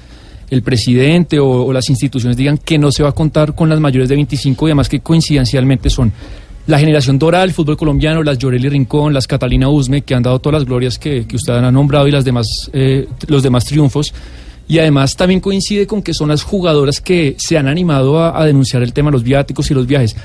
el 0.51 0.63
presidente 0.63 1.39
o, 1.39 1.73
las 1.73 1.91
instituciones 1.91 2.37
digan 2.37 2.59
que 2.59 2.79
no 2.79 2.93
se 2.93 3.03
va 3.03 3.11
a 3.11 3.13
contar 3.13 3.55
con 3.55 3.69
las 3.69 3.81
mayores 3.81 4.09
de 4.09 4.15
25 4.15 4.67
y 4.67 4.71
además 4.71 4.89
que 4.89 5.01
coincidencialmente 5.01 5.91
son 5.91 6.13
la 6.67 6.79
generación 6.79 7.19
dorada 7.19 7.45
del 7.45 7.53
fútbol 7.53 7.77
colombiano, 7.77 8.23
las 8.23 8.39
Llorelli 8.39 8.69
Rincón, 8.69 9.15
las 9.15 9.27
Catalina 9.27 9.69
Usme, 9.69 10.03
que 10.03 10.15
han 10.15 10.23
dado 10.23 10.41
todas 10.41 10.61
las 10.61 10.69
glorias 10.69 10.99
que, 10.99 11.27
que 11.27 11.37
usted 11.37 11.53
ha 11.53 11.71
nombrado 11.71 12.09
y 12.09 12.11
las 12.11 12.25
demás, 12.25 12.71
eh, 12.73 13.07
los 13.29 13.43
demás 13.43 13.65
triunfos. 13.67 14.13
Y 14.67 14.81
además 14.81 15.15
también 15.15 15.39
coincide 15.39 15.87
con 15.87 16.03
que 16.03 16.13
son 16.13 16.29
las 16.29 16.43
jugadoras 16.43 17.01
que 17.01 17.37
se 17.39 17.57
han 17.57 17.69
animado 17.69 18.19
a, 18.19 18.41
a 18.41 18.45
denunciar 18.45 18.83
el 18.83 18.93
tema 18.93 19.11
de 19.11 19.13
los 19.13 19.23
viáticos 19.23 19.71
y 19.71 19.75
los 19.75 19.87
viajes. 19.87 20.17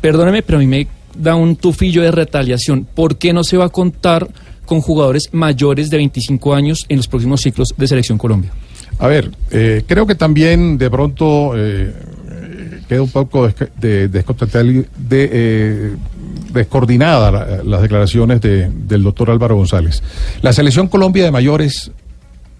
Perdóneme, 0.00 0.42
pero 0.42 0.58
a 0.58 0.60
mí 0.60 0.68
me 0.68 0.86
da 1.16 1.34
un 1.34 1.56
tufillo 1.56 2.02
de 2.02 2.10
retaliación. 2.10 2.86
¿Por 2.94 3.16
qué 3.16 3.32
no 3.32 3.44
se 3.44 3.56
va 3.56 3.66
a 3.66 3.68
contar 3.68 4.28
con 4.66 4.80
jugadores 4.80 5.28
mayores 5.32 5.90
de 5.90 5.96
25 5.98 6.54
años 6.54 6.86
en 6.88 6.96
los 6.96 7.08
próximos 7.08 7.40
ciclos 7.40 7.74
de 7.76 7.86
Selección 7.86 8.18
Colombia? 8.18 8.52
A 8.98 9.08
ver, 9.08 9.30
eh, 9.50 9.82
creo 9.86 10.06
que 10.06 10.14
también 10.14 10.78
de 10.78 10.90
pronto 10.90 11.52
eh, 11.56 11.92
queda 12.88 13.02
un 13.02 13.10
poco 13.10 13.48
de, 13.48 14.08
de, 14.08 14.24
eh, 15.10 15.96
descoordinada 16.52 17.62
las 17.64 17.82
declaraciones 17.82 18.40
del 18.40 19.02
doctor 19.02 19.30
Álvaro 19.30 19.56
González. 19.56 20.02
La 20.42 20.52
Selección 20.52 20.88
Colombia 20.88 21.24
de 21.24 21.30
mayores 21.30 21.90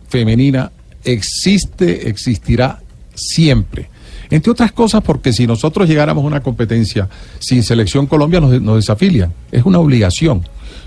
femenina 0.08 0.72
existe, 1.04 2.08
existirá 2.08 2.80
siempre. 3.14 3.88
Entre 4.32 4.50
otras 4.50 4.72
cosas 4.72 5.02
porque 5.02 5.30
si 5.30 5.46
nosotros 5.46 5.86
llegáramos 5.86 6.24
a 6.24 6.26
una 6.26 6.40
competencia 6.40 7.06
sin 7.38 7.62
selección 7.62 8.06
Colombia 8.06 8.40
nos, 8.40 8.62
nos 8.62 8.76
desafilian. 8.76 9.30
Es 9.50 9.66
una 9.66 9.78
obligación. 9.78 10.42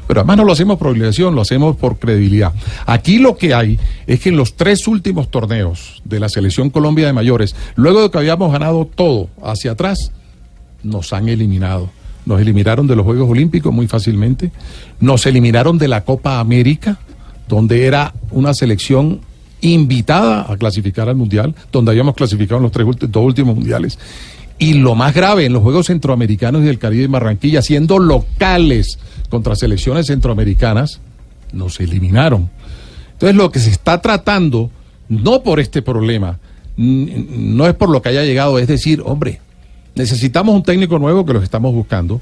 Pero 0.07 0.21
además 0.21 0.37
no 0.37 0.45
lo 0.45 0.53
hacemos 0.53 0.79
por 0.79 0.87
obligación, 0.87 1.35
lo 1.35 1.41
hacemos 1.41 1.75
por 1.75 1.99
credibilidad. 1.99 2.53
Aquí 2.87 3.19
lo 3.19 3.37
que 3.37 3.53
hay 3.53 3.79
es 4.07 4.19
que 4.19 4.29
en 4.29 4.37
los 4.37 4.55
tres 4.55 4.87
últimos 4.87 5.29
torneos 5.29 6.01
de 6.05 6.19
la 6.19 6.27
selección 6.27 6.71
Colombia 6.71 7.05
de 7.05 7.13
mayores, 7.13 7.55
luego 7.75 8.01
de 8.01 8.09
que 8.09 8.17
habíamos 8.17 8.51
ganado 8.51 8.85
todo 8.85 9.29
hacia 9.43 9.73
atrás, 9.73 10.11
nos 10.81 11.13
han 11.13 11.29
eliminado. 11.29 11.91
Nos 12.25 12.41
eliminaron 12.41 12.87
de 12.87 12.95
los 12.95 13.05
Juegos 13.05 13.29
Olímpicos 13.29 13.71
muy 13.71 13.87
fácilmente, 13.87 14.51
nos 14.99 15.27
eliminaron 15.27 15.77
de 15.77 15.87
la 15.87 16.03
Copa 16.03 16.39
América, 16.39 16.97
donde 17.47 17.85
era 17.85 18.15
una 18.31 18.55
selección 18.55 19.21
invitada 19.61 20.51
a 20.51 20.57
clasificar 20.57 21.09
al 21.09 21.15
Mundial, 21.15 21.55
donde 21.71 21.91
habíamos 21.91 22.15
clasificado 22.15 22.57
en 22.57 22.63
los 22.63 22.71
tres, 22.71 22.85
dos 22.99 23.23
últimos 23.23 23.55
Mundiales. 23.55 23.97
Y 24.57 24.75
lo 24.75 24.95
más 24.95 25.13
grave, 25.13 25.45
en 25.45 25.53
los 25.53 25.63
Juegos 25.63 25.87
Centroamericanos 25.87 26.61
y 26.61 26.65
del 26.65 26.79
Caribe 26.79 27.03
de 27.03 27.07
Barranquilla, 27.07 27.61
siendo 27.61 27.99
locales 27.99 28.99
contra 29.29 29.55
selecciones 29.55 30.07
centroamericanas, 30.07 31.01
nos 31.51 31.79
eliminaron. 31.79 32.49
Entonces 33.13 33.35
lo 33.35 33.51
que 33.51 33.59
se 33.59 33.69
está 33.69 34.01
tratando, 34.01 34.69
no 35.09 35.43
por 35.43 35.59
este 35.59 35.81
problema, 35.81 36.39
no 36.77 37.67
es 37.67 37.73
por 37.73 37.89
lo 37.89 38.01
que 38.01 38.09
haya 38.09 38.23
llegado, 38.23 38.59
es 38.59 38.67
decir, 38.67 39.01
hombre, 39.05 39.39
necesitamos 39.95 40.55
un 40.55 40.63
técnico 40.63 40.99
nuevo 40.99 41.25
que 41.25 41.33
los 41.33 41.43
estamos 41.43 41.73
buscando, 41.73 42.21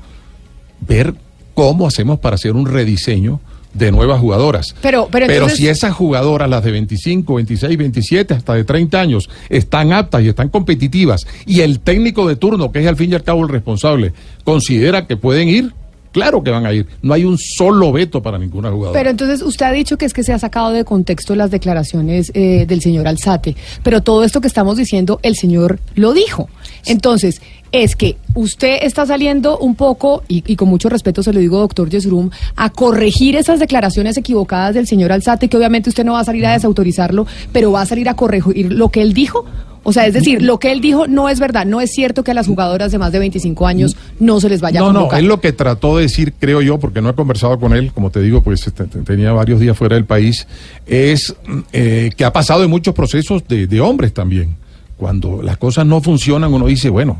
ver 0.82 1.14
cómo 1.54 1.88
hacemos 1.88 2.20
para 2.20 2.36
hacer 2.36 2.54
un 2.54 2.66
rediseño 2.66 3.40
de 3.74 3.92
nuevas 3.92 4.20
jugadoras. 4.20 4.76
Pero, 4.82 5.08
pero, 5.12 5.50
si 5.50 5.68
esas 5.68 5.94
jugadoras, 5.94 6.50
las 6.50 6.64
de 6.64 6.72
25, 6.72 7.36
26, 7.36 7.78
27, 7.78 8.34
hasta 8.34 8.54
de 8.54 8.64
30 8.64 9.00
años, 9.00 9.30
están 9.50 9.94
aptas 9.94 10.24
y 10.24 10.30
están 10.30 10.50
competitivas, 10.50 11.26
y 11.46 11.62
el 11.62 11.80
técnico 11.80 12.28
de 12.28 12.36
turno, 12.36 12.72
que 12.72 12.80
es 12.80 12.88
al 12.88 12.96
fin 12.96 13.12
y 13.12 13.16
al 13.16 13.24
cabo 13.24 13.44
el 13.44 13.50
responsable, 13.50 14.14
considera 14.44 15.08
que 15.08 15.18
pueden 15.18 15.50
ir, 15.50 15.74
Claro 16.14 16.44
que 16.44 16.52
van 16.52 16.66
a 16.66 16.72
ir. 16.72 16.86
No 17.02 17.16
hay 17.16 17.26
un 17.26 17.40
solo 17.40 17.92
veto 17.92 18.22
para 18.22 18.38
ninguna 18.38 18.70
jugadora. 18.70 18.98
Pero 18.98 19.10
entonces 19.10 19.42
usted 19.42 19.66
ha 19.66 19.72
dicho 19.72 19.98
que 19.98 20.06
es 20.06 20.14
que 20.14 20.24
se 20.24 20.32
ha 20.32 20.38
sacado 20.38 20.72
de 20.72 20.86
contexto 20.86 21.36
las 21.36 21.50
declaraciones 21.50 22.32
eh, 22.36 22.66
del 22.68 22.82
señor 22.82 23.08
Alzate. 23.08 23.56
Pero 23.82 24.02
todo 24.02 24.24
esto 24.24 24.40
que 24.40 24.48
estamos 24.48 24.78
diciendo, 24.78 25.20
el 25.24 25.36
señor 25.36 25.80
lo 25.96 26.14
dijo. 26.14 26.50
Entonces, 26.86 27.42
es 27.74 27.96
que 27.96 28.18
usted 28.36 28.78
está 28.84 29.06
saliendo 29.06 29.58
un 29.58 29.74
poco, 29.74 30.24
y, 30.28 30.56
con 30.56 30.70
mucho 30.70 30.90
respeto 30.90 31.24
se 31.24 31.34
lo 31.34 31.40
digo, 31.40 31.58
doctor 31.58 31.90
Yesurum, 31.90 32.30
a 32.56 32.70
corregir 32.70 33.36
esas 33.36 33.60
declaraciones 33.60 34.16
equivocadas 34.16 34.76
del 34.76 34.86
señor 34.86 35.12
Alzate, 35.12 35.50
que 35.50 35.58
obviamente 35.58 35.90
usted 35.90 36.06
no 36.06 36.14
va 36.14 36.20
a 36.20 36.24
salir 36.24 36.46
a 36.46 36.54
desautorizarlo, 36.54 37.26
pero 37.52 37.72
va 37.72 37.82
a 37.82 37.86
salir 37.88 38.08
a 38.08 38.14
corregir 38.14 38.72
lo 38.72 38.90
que 38.90 39.02
él 39.02 39.14
dijo. 39.14 39.46
O 39.82 39.92
sea, 39.92 40.06
es 40.06 40.14
decir, 40.14 40.44
lo 40.44 40.60
que 40.60 40.72
él 40.72 40.82
dijo 40.82 41.08
no 41.08 41.28
es 41.30 41.40
verdad. 41.40 41.66
No 41.66 41.82
es 41.82 41.92
cierto 41.92 42.24
que 42.24 42.32
a 42.32 42.34
las 42.36 42.48
jugadoras 42.48 42.92
de 42.92 43.00
más 43.00 43.12
de 43.12 43.20
25 43.20 43.68
años 43.68 43.98
no 44.20 44.40
se 44.40 44.48
les 44.48 44.62
vaya 44.62 44.80
a 44.80 44.84
convocar. 44.84 45.04
No, 45.04 45.12
no, 45.12 45.18
él 45.18 45.26
lo 45.26 45.42
que 45.42 45.52
trató 45.52 45.98
de 45.98 46.04
decir, 46.04 46.34
creo 46.40 46.62
yo, 46.62 46.80
porque 46.80 47.02
no 47.02 47.10
he 47.10 47.16
conversado 47.16 47.60
con 47.60 47.74
él, 47.74 47.92
como 47.92 48.12
te 48.12 48.22
digo, 48.22 48.42
pues 48.42 48.66
este, 48.68 48.86
tenía 48.86 49.34
varios 49.34 49.60
días 49.60 49.76
fuera 49.76 49.96
del 49.96 50.06
país, 50.06 50.48
es 50.86 51.36
eh, 51.74 52.12
que 52.16 52.24
ha 52.24 52.32
pasado 52.32 52.64
en 52.64 52.70
muchos 52.70 52.94
procesos 52.94 53.46
de, 53.48 53.66
de 53.66 53.82
hombres 53.82 54.14
también. 54.14 54.56
Cuando 54.96 55.42
las 55.42 55.58
cosas 55.58 55.86
no 55.88 56.00
funcionan, 56.02 56.54
uno 56.54 56.68
dice, 56.68 56.90
bueno, 56.90 57.20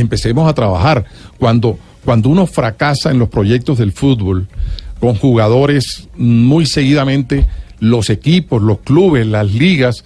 empecemos 0.00 0.48
a 0.48 0.54
trabajar. 0.54 1.04
Cuando, 1.38 1.78
cuando 2.04 2.28
uno 2.28 2.46
fracasa 2.46 3.10
en 3.10 3.18
los 3.18 3.28
proyectos 3.28 3.78
del 3.78 3.92
fútbol, 3.92 4.48
con 5.00 5.14
jugadores 5.14 6.08
muy 6.16 6.66
seguidamente, 6.66 7.46
los 7.80 8.10
equipos, 8.10 8.62
los 8.62 8.80
clubes, 8.80 9.26
las 9.26 9.52
ligas, 9.52 10.04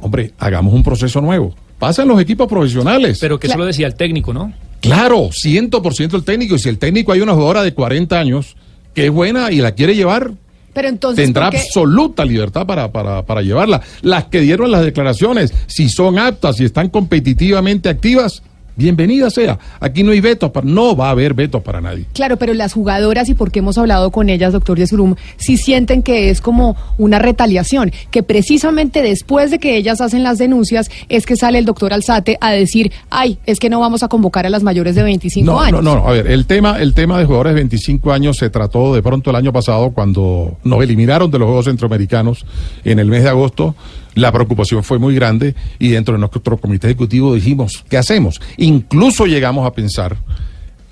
hombre, 0.00 0.32
hagamos 0.38 0.72
un 0.74 0.82
proceso 0.82 1.20
nuevo. 1.20 1.54
Pasan 1.78 2.08
los 2.08 2.20
equipos 2.20 2.48
profesionales. 2.48 3.18
Pero 3.20 3.40
que 3.40 3.48
eso 3.48 3.58
lo 3.58 3.66
decía 3.66 3.86
el 3.86 3.94
técnico, 3.94 4.32
¿no? 4.32 4.52
Claro, 4.80 5.30
100% 5.30 6.14
el 6.14 6.24
técnico. 6.24 6.54
Y 6.54 6.58
si 6.58 6.68
el 6.68 6.78
técnico 6.78 7.12
hay 7.12 7.20
una 7.20 7.32
jugadora 7.32 7.62
de 7.62 7.74
40 7.74 8.18
años 8.18 8.56
que 8.94 9.06
es 9.06 9.10
buena 9.10 9.50
y 9.50 9.56
la 9.56 9.72
quiere 9.72 9.94
llevar, 9.94 10.32
pero 10.72 10.88
entonces, 10.88 11.24
tendrá 11.24 11.48
absoluta 11.48 12.24
libertad 12.24 12.66
para, 12.66 12.90
para, 12.92 13.24
para 13.26 13.42
llevarla. 13.42 13.82
Las 14.00 14.24
que 14.24 14.40
dieron 14.40 14.70
las 14.70 14.84
declaraciones, 14.84 15.52
si 15.66 15.88
son 15.88 16.18
aptas, 16.18 16.56
si 16.56 16.64
están 16.64 16.88
competitivamente 16.88 17.88
activas, 17.88 18.42
Bienvenida 18.74 19.28
sea. 19.30 19.58
Aquí 19.80 20.02
no 20.02 20.12
hay 20.12 20.20
vetos, 20.20 20.50
para, 20.50 20.66
no 20.66 20.96
va 20.96 21.08
a 21.08 21.10
haber 21.10 21.34
vetos 21.34 21.62
para 21.62 21.80
nadie. 21.80 22.06
Claro, 22.14 22.36
pero 22.36 22.54
las 22.54 22.72
jugadoras, 22.72 23.28
y 23.28 23.34
porque 23.34 23.58
hemos 23.58 23.76
hablado 23.78 24.10
con 24.10 24.28
ellas, 24.28 24.52
doctor 24.52 24.78
Yesurum, 24.78 25.14
sí 25.36 25.56
sienten 25.56 26.02
que 26.02 26.30
es 26.30 26.40
como 26.40 26.76
una 26.96 27.18
retaliación, 27.18 27.92
que 28.10 28.22
precisamente 28.22 29.02
después 29.02 29.50
de 29.50 29.58
que 29.58 29.76
ellas 29.76 30.00
hacen 30.00 30.22
las 30.22 30.38
denuncias 30.38 30.90
es 31.08 31.26
que 31.26 31.36
sale 31.36 31.58
el 31.58 31.64
doctor 31.64 31.92
Alzate 31.92 32.38
a 32.40 32.52
decir, 32.52 32.92
ay, 33.10 33.38
es 33.46 33.58
que 33.58 33.68
no 33.68 33.80
vamos 33.80 34.02
a 34.02 34.08
convocar 34.08 34.46
a 34.46 34.50
las 34.50 34.62
mayores 34.62 34.94
de 34.94 35.02
25 35.02 35.60
años. 35.60 35.82
No, 35.82 35.94
no, 35.94 36.08
a 36.08 36.12
ver, 36.12 36.26
el 36.26 36.46
tema, 36.46 36.80
el 36.80 36.94
tema 36.94 37.18
de 37.18 37.26
jugadores 37.26 37.54
de 37.54 37.60
25 37.60 38.12
años 38.12 38.38
se 38.38 38.50
trató 38.50 38.94
de 38.94 39.02
pronto 39.02 39.30
el 39.30 39.36
año 39.36 39.52
pasado 39.52 39.90
cuando 39.90 40.56
nos 40.64 40.82
eliminaron 40.82 41.30
de 41.30 41.38
los 41.38 41.46
Juegos 41.46 41.66
Centroamericanos 41.66 42.46
en 42.84 42.98
el 42.98 43.08
mes 43.08 43.22
de 43.22 43.28
agosto 43.28 43.74
la 44.14 44.32
preocupación 44.32 44.84
fue 44.84 44.98
muy 44.98 45.14
grande 45.14 45.54
y 45.78 45.88
dentro 45.88 46.14
de 46.14 46.20
nuestro 46.20 46.56
comité 46.58 46.88
ejecutivo 46.88 47.34
dijimos, 47.34 47.84
¿qué 47.88 47.96
hacemos? 47.96 48.40
Incluso 48.58 49.26
llegamos 49.26 49.66
a 49.66 49.72
pensar, 49.72 50.16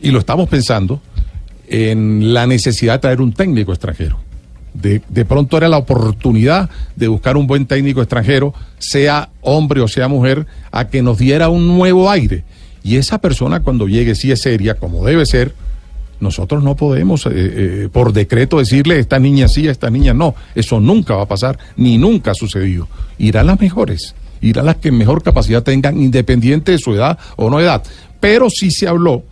y 0.01 0.11
lo 0.11 0.21
estamos 0.21 0.49
pensando, 0.49 1.01
en 1.69 2.35
la 2.35 2.47
necesidad 2.47 2.95
de 2.95 2.99
traer 3.01 3.21
un 3.21 3.33
técnico 3.33 3.73
extranjero. 3.73 4.19
De, 4.73 5.03
de, 5.09 5.25
pronto 5.25 5.57
era 5.57 5.69
la 5.69 5.79
oportunidad 5.79 6.71
de 6.95 7.09
buscar 7.09 7.37
un 7.37 7.47
buen 7.47 7.67
técnico 7.67 8.01
extranjero, 8.01 8.55
sea 8.79 9.31
hombre 9.41 9.81
o 9.81 9.89
sea 9.89 10.07
mujer, 10.09 10.47
a 10.71 10.89
que 10.89 11.03
nos 11.03 11.19
diera 11.19 11.49
un 11.49 11.67
nuevo 11.67 12.11
aire. 12.11 12.45
Y 12.83 12.97
esa 12.97 13.19
persona 13.19 13.61
cuando 13.61 13.89
llegue, 13.89 14.15
si 14.15 14.31
es 14.31 14.41
seria, 14.41 14.75
como 14.75 15.05
debe 15.05 15.27
ser, 15.27 15.55
Nosotros 16.21 16.63
no 16.63 16.77
podemos, 16.77 17.27
eh, 17.27 17.31
eh, 17.35 17.89
por 17.91 18.13
decreto, 18.13 18.59
decirle 18.59 18.99
esta 18.99 19.19
niña 19.19 19.49
sí, 19.49 19.69
a 19.69 19.73
esta 19.73 19.91
niña 19.91 20.15
no. 20.15 20.35
Eso 20.55 20.81
nunca 20.81 21.15
va 21.15 21.23
a 21.23 21.29
pasar, 21.29 21.59
ni 21.77 21.99
nunca 21.99 22.33
ha 22.33 22.35
sucedido. 22.35 22.89
Irán 23.19 23.47
las 23.47 23.61
mejores, 23.61 24.15
irán 24.41 24.67
las 24.67 24.77
que 24.77 24.93
mejor 24.93 25.23
capacidad 25.23 25.63
tengan, 25.63 26.01
independiente 26.01 26.73
de 26.73 26.79
su 26.79 26.95
edad 26.95 27.19
o 27.37 27.49
no 27.49 27.61
edad. 27.61 27.83
Pero 28.21 28.51
sí 28.51 28.71
se 28.71 28.87
habló, 28.87 29.25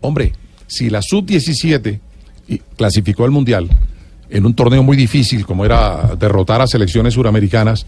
hombre, 0.00 0.32
si 0.66 0.90
la 0.90 1.02
sub-17 1.02 2.00
clasificó 2.76 3.24
al 3.24 3.30
Mundial 3.30 3.70
en 4.28 4.44
un 4.44 4.54
torneo 4.54 4.82
muy 4.82 4.96
difícil 4.96 5.46
como 5.46 5.64
era 5.64 6.16
derrotar 6.18 6.60
a 6.60 6.66
selecciones 6.66 7.14
suramericanas, 7.14 7.86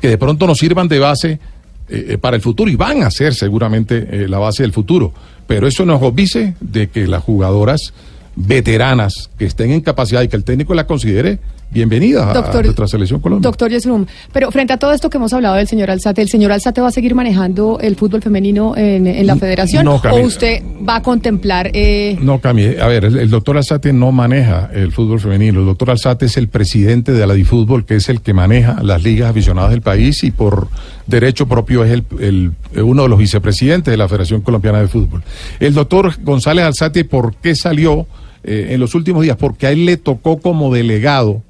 que 0.00 0.08
de 0.08 0.18
pronto 0.18 0.46
nos 0.46 0.58
sirvan 0.58 0.88
de 0.88 0.98
base 0.98 1.40
eh, 1.88 2.18
para 2.20 2.36
el 2.36 2.42
futuro 2.42 2.70
y 2.70 2.76
van 2.76 3.02
a 3.02 3.10
ser 3.10 3.34
seguramente 3.34 4.28
la 4.28 4.38
base 4.38 4.62
del 4.62 4.72
futuro. 4.72 5.12
Pero 5.46 5.66
eso 5.66 5.84
nos 5.84 6.02
obvice 6.02 6.54
de 6.60 6.88
que 6.88 7.06
las 7.06 7.22
jugadoras 7.22 7.92
veteranas 8.36 9.30
que 9.38 9.46
estén 9.46 9.72
en 9.72 9.80
capacidad 9.80 10.22
y 10.22 10.28
que 10.28 10.36
el 10.36 10.44
técnico 10.44 10.74
la 10.74 10.86
considere 10.86 11.38
bienvenidas 11.70 12.36
a, 12.36 12.62
nuestra 12.62 12.88
selección 12.88 13.20
Colombia. 13.20 13.46
Doctor 13.46 13.70
Yesrum, 13.70 14.06
pero 14.32 14.50
frente 14.50 14.72
a 14.72 14.76
todo 14.78 14.92
esto 14.92 15.10
que 15.10 15.18
hemos 15.18 15.32
hablado 15.32 15.56
del 15.56 15.68
señor 15.68 15.90
Alzate, 15.90 16.22
¿el 16.22 16.28
señor 16.28 16.52
Alzate 16.52 16.80
va 16.80 16.88
a 16.88 16.92
seguir 16.92 17.14
manejando 17.14 17.78
el 17.80 17.96
fútbol 17.96 18.22
femenino 18.22 18.74
en, 18.76 19.26
la 19.26 19.36
federación? 19.36 19.84
No, 19.84 19.96
¿O 19.96 20.20
usted 20.20 20.62
va 20.88 20.96
a 20.96 21.02
contemplar...? 21.02 21.70
Eh... 21.74 22.18
No, 22.20 22.40
Camille, 22.40 22.80
a 22.80 22.86
ver, 22.86 23.04
el, 23.04 23.30
doctor 23.30 23.56
Alzate 23.56 23.92
no 23.92 24.12
maneja 24.12 24.70
el 24.72 24.92
fútbol 24.92 25.20
femenino. 25.20 25.60
El 25.60 25.66
doctor 25.66 25.90
Alzate 25.90 26.26
es 26.26 26.36
el 26.36 26.48
presidente 26.48 27.12
de 27.12 27.26
la 27.26 27.34
DiFútbol, 27.34 27.84
que 27.84 27.96
es 27.96 28.08
el 28.08 28.22
que 28.22 28.32
maneja 28.32 28.82
las 28.82 29.02
ligas 29.02 29.30
aficionadas 29.30 29.70
del 29.70 29.82
país 29.82 30.24
y 30.24 30.30
por 30.30 30.68
derecho 31.06 31.46
propio 31.46 31.84
es 31.84 32.02
el, 32.20 32.52
uno 32.76 33.02
de 33.02 33.08
los 33.08 33.18
vicepresidentes 33.18 33.90
de 33.90 33.96
la 33.96 34.08
Federación 34.08 34.40
Colombiana 34.40 34.80
de 34.80 34.88
Fútbol. 34.88 35.22
El 35.60 35.74
doctor 35.74 36.22
González 36.22 36.64
Alzate, 36.64 37.04
¿por 37.04 37.34
qué 37.36 37.54
salió 37.54 38.06
eh, 38.44 38.68
en 38.70 38.80
los 38.80 38.94
últimos 38.94 39.22
días? 39.22 39.36
Porque 39.36 39.66
a 39.66 39.72
él 39.72 39.86
le 39.86 39.96
tocó 39.96 40.38
como 40.38 40.72
delegado 40.72 41.42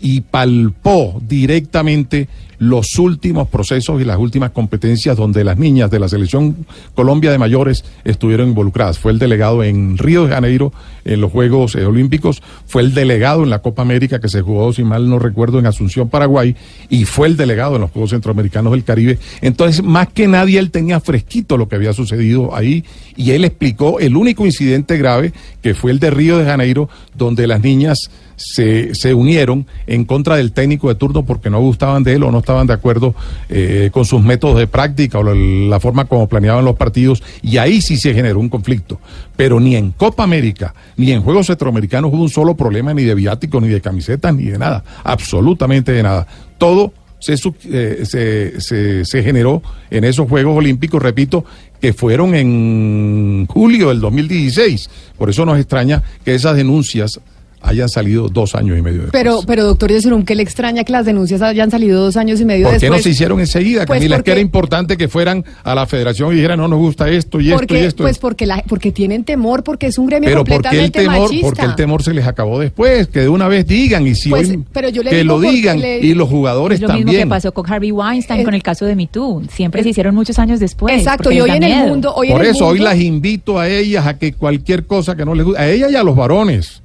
y 0.00 0.22
palpó 0.22 1.20
directamente 1.26 2.28
los 2.58 2.98
últimos 2.98 3.48
procesos 3.48 4.00
y 4.02 4.04
las 4.04 4.18
últimas 4.18 4.50
competencias 4.50 5.16
donde 5.16 5.44
las 5.44 5.58
niñas 5.58 5.90
de 5.90 5.98
la 5.98 6.08
selección 6.10 6.66
Colombia 6.94 7.32
de 7.32 7.38
mayores 7.38 7.84
estuvieron 8.04 8.48
involucradas. 8.48 8.98
Fue 8.98 9.12
el 9.12 9.18
delegado 9.18 9.64
en 9.64 9.96
Río 9.96 10.26
de 10.26 10.34
Janeiro 10.34 10.72
en 11.04 11.20
los 11.20 11.30
Juegos 11.30 11.74
eh, 11.74 11.84
Olímpicos, 11.84 12.42
fue 12.66 12.82
el 12.82 12.94
delegado 12.94 13.42
en 13.42 13.50
la 13.50 13.60
Copa 13.60 13.82
América 13.82 14.20
que 14.20 14.28
se 14.28 14.42
jugó, 14.42 14.72
si 14.72 14.84
mal 14.84 15.08
no 15.08 15.18
recuerdo, 15.18 15.58
en 15.58 15.66
Asunción, 15.66 16.08
Paraguay, 16.08 16.56
y 16.88 17.04
fue 17.04 17.28
el 17.28 17.36
delegado 17.36 17.76
en 17.76 17.82
los 17.82 17.90
Juegos 17.90 18.10
Centroamericanos 18.10 18.72
del 18.72 18.84
Caribe. 18.84 19.18
Entonces, 19.40 19.82
más 19.82 20.08
que 20.08 20.28
nadie, 20.28 20.58
él 20.58 20.70
tenía 20.70 21.00
fresquito 21.00 21.56
lo 21.56 21.68
que 21.68 21.76
había 21.76 21.92
sucedido 21.92 22.54
ahí 22.54 22.84
y 23.16 23.32
él 23.32 23.44
explicó 23.44 24.00
el 24.00 24.16
único 24.16 24.46
incidente 24.46 24.96
grave 24.96 25.32
que 25.62 25.74
fue 25.74 25.90
el 25.90 25.98
de 25.98 26.10
Río 26.10 26.38
de 26.38 26.44
Janeiro, 26.44 26.88
donde 27.14 27.46
las 27.46 27.62
niñas 27.62 28.10
se, 28.40 28.94
se 28.94 29.12
unieron 29.12 29.66
en 29.86 30.04
contra 30.04 30.36
del 30.36 30.52
técnico 30.52 30.88
de 30.88 30.94
turno 30.94 31.24
porque 31.24 31.50
no 31.50 31.60
gustaban 31.60 32.02
de 32.02 32.14
él 32.14 32.22
o 32.22 32.30
no 32.30 32.38
estaban 32.38 32.66
de 32.66 32.72
acuerdo 32.72 33.14
eh, 33.48 33.90
con 33.92 34.04
sus 34.04 34.22
métodos 34.22 34.58
de 34.58 34.66
práctica 34.66 35.18
o 35.18 35.22
la, 35.22 35.80
forma 35.80 36.06
como 36.06 36.28
planeaban 36.28 36.64
los 36.64 36.76
partidos 36.76 37.22
y 37.42 37.58
ahí 37.58 37.82
sí 37.82 37.96
se 37.96 38.14
generó 38.14 38.40
un 38.40 38.48
conflicto. 38.48 38.98
Pero 39.36 39.60
ni 39.60 39.76
en 39.76 39.90
Copa 39.92 40.24
América 40.24 40.74
ni 41.00 41.12
en 41.12 41.22
Juegos 41.22 41.46
Centroamericanos 41.46 42.12
hubo 42.12 42.22
un 42.22 42.28
solo 42.28 42.54
problema 42.54 42.92
ni 42.92 43.04
de 43.04 43.14
viáticos, 43.14 43.62
ni 43.62 43.68
de 43.68 43.80
camisetas, 43.80 44.34
ni 44.34 44.44
de 44.44 44.58
nada, 44.58 44.84
absolutamente 45.02 45.92
de 45.92 46.02
nada. 46.02 46.26
Todo 46.58 46.92
se, 47.18 47.34
eh, 47.34 48.00
se, 48.04 48.60
se, 48.60 49.04
se, 49.06 49.22
generó 49.22 49.62
en 49.90 50.04
esos 50.04 50.28
Juegos 50.28 50.58
Olímpicos, 50.58 51.02
repito, 51.02 51.44
que 51.80 51.94
fueron 51.94 52.34
en 52.34 53.46
julio 53.46 53.88
del 53.88 54.00
2016. 54.00 54.90
Por 55.16 55.30
eso 55.30 55.46
nos 55.46 55.58
extraña 55.58 56.02
que 56.22 56.34
esas 56.34 56.54
denuncias 56.54 57.18
hayan 57.62 57.88
salido 57.88 58.28
dos 58.28 58.54
años 58.54 58.78
y 58.78 58.82
medio 58.82 59.02
después. 59.02 59.22
Pero, 59.22 59.40
pero 59.46 59.64
doctor 59.64 59.90
Yesurum, 59.90 60.24
¿qué 60.24 60.34
le 60.34 60.42
extraña 60.42 60.84
que 60.84 60.92
las 60.92 61.04
denuncias 61.04 61.42
hayan 61.42 61.70
salido 61.70 62.02
dos 62.02 62.16
años 62.16 62.40
y 62.40 62.44
medio 62.44 62.66
después? 62.66 62.82
¿Por 62.82 62.90
qué 62.90 62.96
no 62.96 63.02
se 63.02 63.10
hicieron 63.10 63.40
enseguida, 63.40 63.86
pues 63.86 63.98
Camila? 63.98 64.16
es 64.16 64.22
que 64.22 64.32
era 64.32 64.40
importante 64.40 64.96
que 64.96 65.08
fueran 65.08 65.44
a 65.62 65.74
la 65.74 65.86
federación 65.86 66.32
y 66.32 66.36
dijeran, 66.36 66.58
no 66.58 66.68
nos 66.68 66.78
gusta 66.78 67.08
esto 67.08 67.40
y 67.40 67.52
esto 67.52 67.74
y 67.74 67.78
esto. 67.78 68.02
Pues 68.02 68.18
porque, 68.18 68.46
la, 68.46 68.62
porque 68.68 68.92
tienen 68.92 69.24
temor, 69.24 69.62
porque 69.62 69.88
es 69.88 69.98
un 69.98 70.06
gremio 70.06 70.28
pero 70.28 70.40
completamente 70.40 70.90
porque 70.90 70.98
el 71.00 71.06
temor, 71.06 71.20
machista. 71.22 71.46
Porque 71.46 71.64
el 71.64 71.74
temor 71.74 72.02
se 72.02 72.14
les 72.14 72.26
acabó 72.26 72.58
después, 72.58 73.08
que 73.08 73.20
de 73.20 73.28
una 73.28 73.48
vez 73.48 73.66
digan 73.66 74.06
y 74.06 74.14
si 74.14 74.30
pues, 74.30 74.48
hoy, 74.48 74.64
que 75.08 75.24
lo 75.24 75.40
digan 75.40 75.80
y 75.80 76.14
los 76.14 76.28
jugadores 76.28 76.80
también. 76.80 77.06
Lo 77.06 77.12
mismo 77.12 77.24
que 77.24 77.28
pasó 77.28 77.52
con 77.52 77.70
Harvey 77.70 77.92
Weinstein, 77.92 78.44
con 78.44 78.54
el 78.54 78.62
caso 78.62 78.86
de 78.86 78.96
MeToo. 78.96 79.42
Siempre 79.50 79.82
se 79.82 79.90
hicieron 79.90 80.14
muchos 80.14 80.38
años 80.38 80.60
después. 80.60 80.96
Exacto, 80.96 81.30
y 81.30 81.40
hoy 81.40 81.50
en 81.50 81.62
el 81.62 81.88
mundo... 81.88 82.12
Hoy 82.14 82.30
Por 82.30 82.44
eso, 82.44 82.66
hoy 82.66 82.78
las 82.78 82.98
invito 82.98 83.58
a 83.58 83.68
ellas 83.68 84.06
a 84.06 84.18
que 84.18 84.32
cualquier 84.32 84.86
cosa 84.86 85.16
que 85.16 85.24
no 85.24 85.34
les 85.34 85.44
guste, 85.44 85.60
a 85.60 85.68
ellas 85.70 85.92
y 85.92 85.96
a 85.96 86.02
los 86.02 86.16
varones 86.16 86.82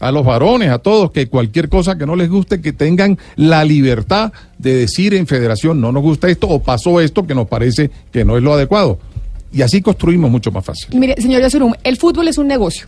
a 0.00 0.10
los 0.10 0.24
varones, 0.24 0.70
a 0.70 0.78
todos, 0.78 1.12
que 1.12 1.28
cualquier 1.28 1.68
cosa 1.68 1.96
que 1.96 2.06
no 2.06 2.16
les 2.16 2.28
guste, 2.28 2.60
que 2.60 2.72
tengan 2.72 3.18
la 3.36 3.64
libertad 3.64 4.32
de 4.58 4.74
decir 4.74 5.14
en 5.14 5.26
federación, 5.26 5.80
no 5.80 5.92
nos 5.92 6.02
gusta 6.02 6.28
esto 6.28 6.48
o 6.48 6.60
pasó 6.60 7.00
esto 7.00 7.26
que 7.26 7.34
nos 7.34 7.46
parece 7.46 7.90
que 8.10 8.24
no 8.24 8.36
es 8.36 8.42
lo 8.42 8.54
adecuado. 8.54 8.98
Y 9.52 9.62
así 9.62 9.82
construimos 9.82 10.30
mucho 10.30 10.50
más 10.50 10.64
fácil. 10.64 10.98
Mire, 10.98 11.14
señor 11.20 11.42
Yazurum, 11.42 11.74
el 11.84 11.96
fútbol 11.96 12.28
es 12.28 12.38
un 12.38 12.48
negocio. 12.48 12.86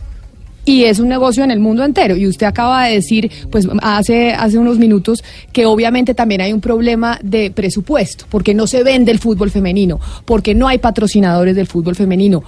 Y 0.65 0.85
es 0.85 0.99
un 0.99 1.09
negocio 1.09 1.43
en 1.43 1.51
el 1.51 1.59
mundo 1.59 1.83
entero. 1.83 2.15
Y 2.15 2.25
usted 2.25 2.47
acaba 2.47 2.85
de 2.85 2.95
decir, 2.95 3.29
pues 3.51 3.67
hace, 3.81 4.31
hace 4.31 4.57
unos 4.57 4.77
minutos, 4.79 5.21
que 5.51 5.65
obviamente 5.65 6.13
también 6.13 6.39
hay 6.39 6.53
un 6.53 6.61
problema 6.61 7.19
de 7.21 7.51
presupuesto, 7.51 8.25
porque 8.29 8.53
no 8.53 8.65
se 8.65 8.81
vende 8.81 9.11
el 9.11 9.19
fútbol 9.19 9.51
femenino, 9.51 9.99
porque 10.23 10.55
no 10.55 10.69
hay 10.69 10.77
patrocinadores 10.77 11.55
del 11.55 11.67
fútbol 11.67 11.95
femenino. 11.95 12.43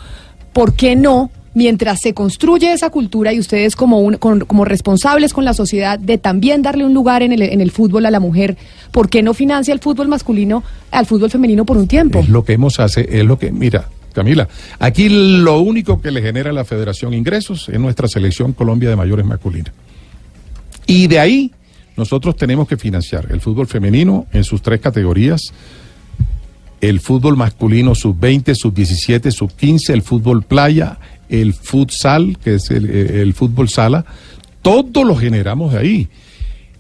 ¿Por 0.54 0.75
qué 0.75 0.95
no 0.95 1.30
mientras 1.56 2.02
se 2.02 2.13
construye 2.13 2.72
esa 2.72 2.91
cultura 2.91 3.34
y 3.34 3.39
ustedes 3.39 3.76
como, 3.76 4.20
como 4.20 4.65
responsables 4.65 5.34
con 5.34 5.46
la 5.46 5.56
sociedad 5.56 5.98
de 5.98 6.20
también 6.20 6.62
darle 6.62 6.86
un 6.86 6.94
lugar 6.94 7.24
en 7.24 7.32
el, 7.32 7.41
en 7.41 7.62
el 7.62 7.72
fútbol 7.72 8.06
a 8.06 8.12
la 8.12 8.20
mujer, 8.20 8.58
¿por 8.91 9.10
qué 9.10 9.24
no 9.24 9.34
financia 9.34 9.74
el 9.74 9.80
fútbol 9.80 10.08
masculino 10.08 10.63
al 10.91 11.08
fútbol 11.08 11.32
femenino 11.32 11.65
por 11.65 11.78
un 11.78 11.88
tiempo? 11.88 12.20
Es 12.20 12.30
lo 12.30 12.44
que 12.46 12.54
hemos 12.54 12.80
hace, 12.80 13.08
es 13.10 13.26
lo 13.26 13.39
que, 13.39 13.52
mira, 13.52 13.88
Camila, 14.13 14.48
aquí 14.80 15.10
lo 15.10 15.60
único 15.60 16.02
que 16.02 16.12
le 16.12 16.22
genera 16.22 16.52
a 16.52 16.54
la 16.54 16.65
federación 16.65 17.13
ingresos 17.13 17.70
es 17.70 17.80
nuestra 17.80 18.08
selección 18.08 18.54
Colombia 18.54 18.89
de 18.89 18.96
mayores 18.96 19.26
masculina. 19.26 19.74
Y 20.86 21.08
de 21.08 21.20
ahí 21.20 21.52
nosotros 21.98 22.36
tenemos 22.36 22.68
que 22.68 22.78
financiar 22.78 23.28
el 23.32 23.41
fútbol 23.41 23.68
femenino 23.68 24.28
en 24.34 24.44
sus 24.44 24.62
tres 24.62 24.82
categorías, 24.82 25.41
el 26.82 27.00
fútbol 27.00 27.38
masculino 27.38 27.96
sub-20, 27.96 28.54
sub-17, 28.54 29.32
sub-15, 29.32 29.89
el 29.89 30.02
fútbol 30.02 30.44
playa, 30.44 30.98
el 31.30 31.54
futsal, 31.54 32.38
que 32.44 32.56
es 32.56 32.70
el, 32.72 33.34
fútbol 33.34 33.70
sala, 33.70 34.06
todo 34.62 35.04
lo 35.04 35.16
generamos 35.16 35.74
de 35.74 35.80
ahí. 35.80 36.08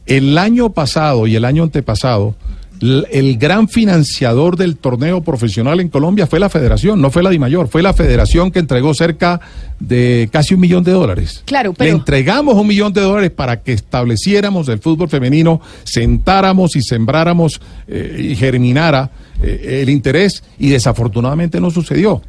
El 0.05 0.37
año 0.37 0.71
pasado 0.71 1.27
y 1.27 1.35
el 1.35 1.45
año 1.45 1.63
antepasado, 1.63 2.35
el 2.81 3.37
gran 3.37 3.69
financiador 3.69 4.57
del 4.57 4.77
torneo 4.77 5.21
profesional 5.21 5.79
en 5.79 5.89
Colombia 5.89 6.27
fue 6.27 6.39
la 6.39 6.49
federación, 6.49 7.01
no 7.01 7.09
fue 7.09 7.23
la 7.23 7.29
DIMAYOR, 7.29 7.67
fue 7.67 7.81
la 7.81 7.93
federación 7.93 8.51
que 8.51 8.59
entregó 8.59 8.93
cerca 8.93 9.39
de 9.79 10.29
casi 10.31 10.53
un 10.53 10.59
millón 10.59 10.83
de 10.83 10.91
dólares. 10.91 11.41
Claro, 11.45 11.73
pero... 11.73 11.89
Le 11.89 11.97
entregamos 11.97 12.55
un 12.55 12.67
millón 12.67 12.93
de 12.93 13.01
dólares 13.01 13.31
para 13.31 13.61
que 13.61 13.73
estableciéramos 13.73 14.67
el 14.69 14.79
fútbol 14.79 15.09
femenino, 15.09 15.61
sentáramos 15.83 16.75
y 16.75 16.81
sembráramos 16.81 17.61
eh, 17.87 18.29
y 18.31 18.35
germinara 18.35 19.09
eh, 19.41 19.81
el 19.81 19.89
interés 19.89 20.43
y 20.59 20.69
desafortunadamente 20.69 21.59
no 21.59 21.71
sucedió. 21.71 22.21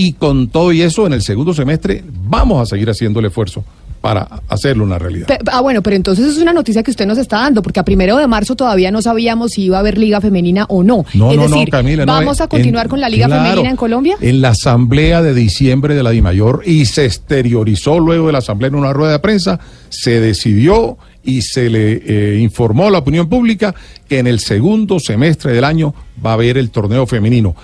Y 0.00 0.12
con 0.12 0.46
todo 0.46 0.70
y 0.70 0.82
eso, 0.82 1.08
en 1.08 1.12
el 1.12 1.22
segundo 1.22 1.52
semestre 1.52 2.04
vamos 2.22 2.62
a 2.62 2.66
seguir 2.66 2.88
haciendo 2.88 3.18
el 3.18 3.26
esfuerzo 3.26 3.64
para 4.00 4.42
hacerlo 4.48 4.84
una 4.84 4.96
realidad. 4.96 5.26
ah, 5.50 5.60
bueno, 5.60 5.82
pero 5.82 5.96
entonces 5.96 6.24
es 6.24 6.38
una 6.38 6.52
noticia 6.52 6.84
que 6.84 6.92
usted 6.92 7.04
nos 7.04 7.18
está 7.18 7.38
dando, 7.38 7.62
porque 7.62 7.80
a 7.80 7.82
primero 7.82 8.16
de 8.16 8.28
marzo 8.28 8.54
todavía 8.54 8.92
no 8.92 9.02
sabíamos 9.02 9.50
si 9.50 9.62
iba 9.62 9.76
a 9.76 9.80
haber 9.80 9.98
liga 9.98 10.20
femenina 10.20 10.66
o 10.68 10.84
no. 10.84 11.04
No, 11.14 11.32
es 11.32 11.36
no, 11.36 11.48
decir, 11.48 11.68
Camila, 11.68 12.04
¿vamos 12.04 12.40
a 12.40 12.46
continuar 12.46 12.86
con 12.86 13.00
la 13.00 13.08
liga 13.08 13.28
femenina 13.28 13.70
en 13.70 13.74
Colombia? 13.74 14.16
En 14.20 14.40
la 14.40 14.50
asamblea 14.50 15.20
de 15.20 15.34
diciembre 15.34 15.96
de 15.96 16.04
la 16.04 16.10
DIMAYOR 16.10 16.62
y 16.64 16.84
se 16.84 17.04
exteriorizó 17.04 17.98
luego 17.98 18.28
de 18.28 18.34
la 18.34 18.38
asamblea 18.38 18.68
en 18.68 18.76
una 18.76 18.92
rueda 18.92 19.10
de 19.10 19.18
prensa, 19.18 19.58
se 19.88 20.20
decidió 20.20 20.96
y 21.24 21.42
se 21.42 21.68
le 21.68 22.02
eh, 22.06 22.38
informó 22.38 22.86
a 22.86 22.90
la 22.92 22.98
opinión 22.98 23.28
pública 23.28 23.74
que 24.08 24.20
en 24.20 24.28
el 24.28 24.38
segundo 24.38 25.00
semestre 25.00 25.52
del 25.52 25.64
año 25.64 25.92
va 26.24 26.30
a 26.30 26.34
haber 26.34 26.56
el 26.56 26.70
torneo 26.70 27.04
femenino. 27.04 27.56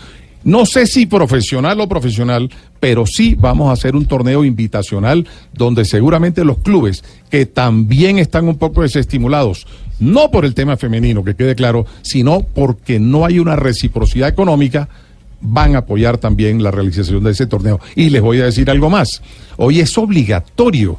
No 0.45 0.67
sé 0.67 0.87
si 0.87 1.07
profesional 1.07 1.81
o 1.81 1.89
profesional, 1.89 2.51
pero 2.79 3.07
sí 3.07 3.35
vamos 3.39 3.71
a 3.71 3.73
hacer 3.73 3.97
un 3.97 4.05
torneo 4.05 4.45
invitacional 4.45 5.27
donde 5.55 5.87
seguramente 5.87 6.45
los 6.45 6.59
clubes 6.59 7.03
que 7.31 7.47
también 7.47 8.19
están 8.19 8.47
un 8.47 8.59
poco 8.59 8.83
desestimulados, 8.83 9.67
no 10.01 10.31
por 10.31 10.45
el 10.45 10.55
tema 10.55 10.77
femenino, 10.77 11.25
que 11.25 11.35
quede 11.35 11.55
claro, 11.55 11.87
sino 12.03 12.43
porque 12.43 13.01
no 13.01 13.25
hay 13.25 13.39
una 13.39 13.57
reciprocidad 13.57 14.29
económica, 14.29 14.89
van 15.41 15.77
a 15.77 15.79
apoyar 15.79 16.19
también 16.19 16.63
la 16.63 16.71
realización 16.71 17.25
de 17.25 17.31
ese 17.31 17.47
torneo. 17.47 17.81
Y 17.97 18.11
les 18.11 18.21
voy 18.21 18.41
a 18.41 18.45
decir 18.45 18.71
algo 18.71 18.91
más. 18.91 19.23
Hoy 19.57 19.81
es 19.81 19.97
obligatorio 19.97 20.99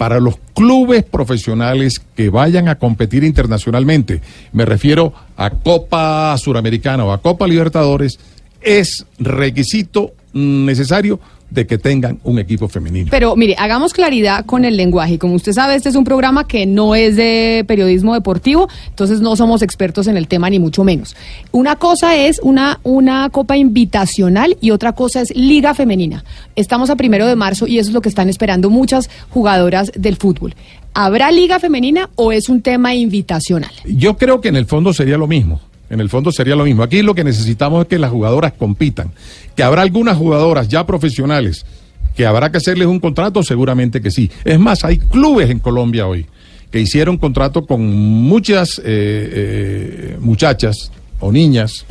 para 0.00 0.20
los 0.20 0.36
clubes 0.54 1.04
profesionales 1.04 2.00
que 2.16 2.30
vayan 2.30 2.68
a 2.68 2.76
competir 2.76 3.22
internacionalmente, 3.22 4.22
me 4.52 4.64
refiero 4.64 5.12
a 5.36 5.50
Copa 5.50 6.34
Suramericana 6.38 7.04
o 7.04 7.12
a 7.12 7.20
Copa 7.20 7.46
Libertadores, 7.46 8.18
es 8.62 9.06
requisito 9.18 10.12
necesario 10.32 11.20
de 11.50 11.66
que 11.66 11.78
tengan 11.78 12.20
un 12.24 12.38
equipo 12.38 12.68
femenino. 12.68 13.08
Pero 13.10 13.36
mire, 13.36 13.56
hagamos 13.58 13.92
claridad 13.92 14.44
con 14.46 14.64
el 14.64 14.76
lenguaje. 14.76 15.18
Como 15.18 15.34
usted 15.34 15.52
sabe, 15.52 15.74
este 15.74 15.88
es 15.88 15.96
un 15.96 16.04
programa 16.04 16.46
que 16.46 16.64
no 16.66 16.94
es 16.94 17.16
de 17.16 17.64
periodismo 17.66 18.14
deportivo, 18.14 18.68
entonces 18.88 19.20
no 19.20 19.36
somos 19.36 19.62
expertos 19.62 20.06
en 20.06 20.16
el 20.16 20.28
tema 20.28 20.48
ni 20.48 20.58
mucho 20.58 20.84
menos. 20.84 21.16
Una 21.50 21.76
cosa 21.76 22.16
es 22.16 22.40
una, 22.42 22.80
una 22.82 23.28
copa 23.30 23.56
invitacional 23.56 24.56
y 24.60 24.70
otra 24.70 24.92
cosa 24.92 25.20
es 25.22 25.34
liga 25.34 25.74
femenina. 25.74 26.24
Estamos 26.56 26.90
a 26.90 26.96
primero 26.96 27.26
de 27.26 27.36
marzo 27.36 27.66
y 27.66 27.78
eso 27.78 27.90
es 27.90 27.94
lo 27.94 28.00
que 28.00 28.08
están 28.08 28.28
esperando 28.28 28.70
muchas 28.70 29.10
jugadoras 29.30 29.90
del 29.96 30.16
fútbol. 30.16 30.54
¿Habrá 30.94 31.30
liga 31.30 31.60
femenina 31.60 32.10
o 32.16 32.32
es 32.32 32.48
un 32.48 32.62
tema 32.62 32.94
invitacional? 32.94 33.70
Yo 33.84 34.16
creo 34.16 34.40
que 34.40 34.48
en 34.48 34.56
el 34.56 34.66
fondo 34.66 34.92
sería 34.92 35.16
lo 35.16 35.26
mismo. 35.26 35.60
En 35.90 36.00
el 36.00 36.08
fondo 36.08 36.32
sería 36.32 36.56
lo 36.56 36.64
mismo. 36.64 36.82
Aquí 36.82 37.02
lo 37.02 37.14
que 37.14 37.24
necesitamos 37.24 37.82
es 37.82 37.88
que 37.88 37.98
las 37.98 38.10
jugadoras 38.10 38.52
compitan. 38.52 39.10
Que 39.56 39.62
habrá 39.62 39.82
algunas 39.82 40.16
jugadoras 40.16 40.68
ya 40.68 40.86
profesionales 40.86 41.66
que 42.14 42.26
habrá 42.26 42.50
que 42.50 42.58
hacerles 42.58 42.86
un 42.86 43.00
contrato, 43.00 43.42
seguramente 43.42 44.00
que 44.00 44.10
sí. 44.10 44.30
Es 44.44 44.58
más, 44.58 44.84
hay 44.84 44.98
clubes 44.98 45.50
en 45.50 45.58
Colombia 45.58 46.06
hoy 46.06 46.26
que 46.70 46.80
hicieron 46.80 47.18
contrato 47.18 47.66
con 47.66 47.82
muchas 47.82 48.78
eh, 48.78 48.82
eh, 48.84 50.16
muchachas 50.20 50.92
o 51.18 51.32
niñas 51.32 51.84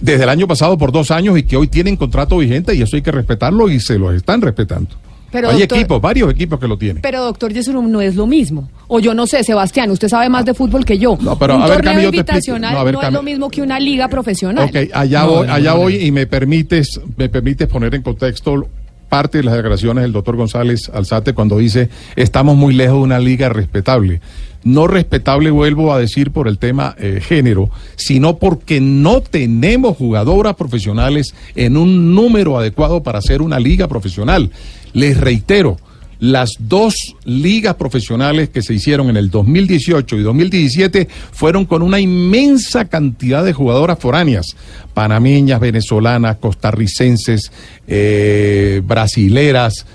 desde 0.00 0.22
el 0.22 0.28
año 0.28 0.46
pasado 0.46 0.78
por 0.78 0.92
dos 0.92 1.10
años 1.10 1.36
y 1.36 1.42
que 1.42 1.56
hoy 1.56 1.66
tienen 1.66 1.96
contrato 1.96 2.38
vigente 2.38 2.74
y 2.74 2.82
eso 2.82 2.96
hay 2.96 3.02
que 3.02 3.10
respetarlo 3.10 3.68
y 3.68 3.80
se 3.80 3.98
lo 3.98 4.12
están 4.12 4.40
respetando. 4.40 4.90
Pero, 5.30 5.50
hay 5.50 5.58
doctor- 5.60 5.78
equipos, 5.78 6.00
varios 6.00 6.30
equipos 6.30 6.58
que 6.58 6.66
lo 6.66 6.78
tienen. 6.78 7.02
Pero 7.02 7.22
doctor 7.22 7.52
Yesurum 7.52 7.90
no 7.90 8.00
es 8.00 8.14
lo 8.16 8.26
mismo. 8.26 8.68
O 8.86 8.98
yo 8.98 9.12
no 9.12 9.26
sé, 9.26 9.44
Sebastián, 9.44 9.90
usted 9.90 10.08
sabe 10.08 10.28
más 10.30 10.44
de 10.46 10.54
fútbol 10.54 10.84
que 10.86 10.98
yo. 10.98 11.18
No, 11.20 11.38
pero 11.38 11.56
un 11.56 11.62
a 11.62 11.66
ver, 11.66 11.74
torneo 11.76 11.92
Cami, 11.92 12.04
yo 12.04 12.10
te 12.10 12.16
invitacional 12.16 12.70
No, 12.72 12.76
no, 12.76 12.80
a 12.80 12.84
ver, 12.84 12.94
es 12.94 13.00
Cami. 13.02 13.14
lo 13.14 13.22
mismo 13.22 13.50
que 13.50 13.60
una 13.62 13.78
liga 13.78 14.08
profesional. 14.08 14.68
Ok, 14.70 14.90
allá 14.94 15.20
No, 15.24 15.28
voy, 15.28 15.48
allá 15.50 15.74
voy 15.74 15.96
y 15.96 16.10
me 16.12 16.26
permites, 16.26 16.98
me 17.16 17.28
permites 17.28 17.68
poner 17.68 17.94
en 17.94 18.02
contexto 18.02 18.66
parte 19.08 19.38
de 19.38 19.44
las 19.44 19.54
declaraciones 19.54 20.02
del 20.02 20.12
doctor 20.12 20.36
González 20.36 20.90
Alzate 20.92 21.32
cuando 21.32 21.56
dice 21.56 21.88
estamos 22.14 22.56
muy 22.56 22.74
lejos 22.74 22.96
de 22.98 23.02
una 23.04 23.18
liga 23.18 23.48
respetable. 23.48 24.20
No 24.68 24.86
respetable, 24.86 25.50
vuelvo 25.50 25.94
a 25.94 25.98
decir, 25.98 26.30
por 26.30 26.46
el 26.46 26.58
tema 26.58 26.94
eh, 26.98 27.20
género, 27.22 27.70
sino 27.96 28.36
porque 28.36 28.82
no 28.82 29.22
tenemos 29.22 29.96
jugadoras 29.96 30.56
profesionales 30.56 31.34
en 31.54 31.78
un 31.78 32.14
número 32.14 32.58
adecuado 32.58 33.02
para 33.02 33.20
hacer 33.20 33.40
una 33.40 33.58
liga 33.58 33.88
profesional. 33.88 34.50
Les 34.92 35.18
reitero, 35.18 35.78
las 36.20 36.56
dos 36.58 37.16
ligas 37.24 37.76
profesionales 37.76 38.50
que 38.50 38.60
se 38.60 38.74
hicieron 38.74 39.08
en 39.08 39.16
el 39.16 39.30
2018 39.30 40.16
y 40.16 40.22
2017 40.22 41.08
fueron 41.32 41.64
con 41.64 41.80
una 41.80 41.98
inmensa 41.98 42.90
cantidad 42.90 43.42
de 43.46 43.54
jugadoras 43.54 43.98
foráneas, 43.98 44.54
panameñas, 44.92 45.60
venezolanas, 45.60 46.36
costarricenses, 46.36 47.50
eh, 47.86 48.82
brasileras, 48.84 49.86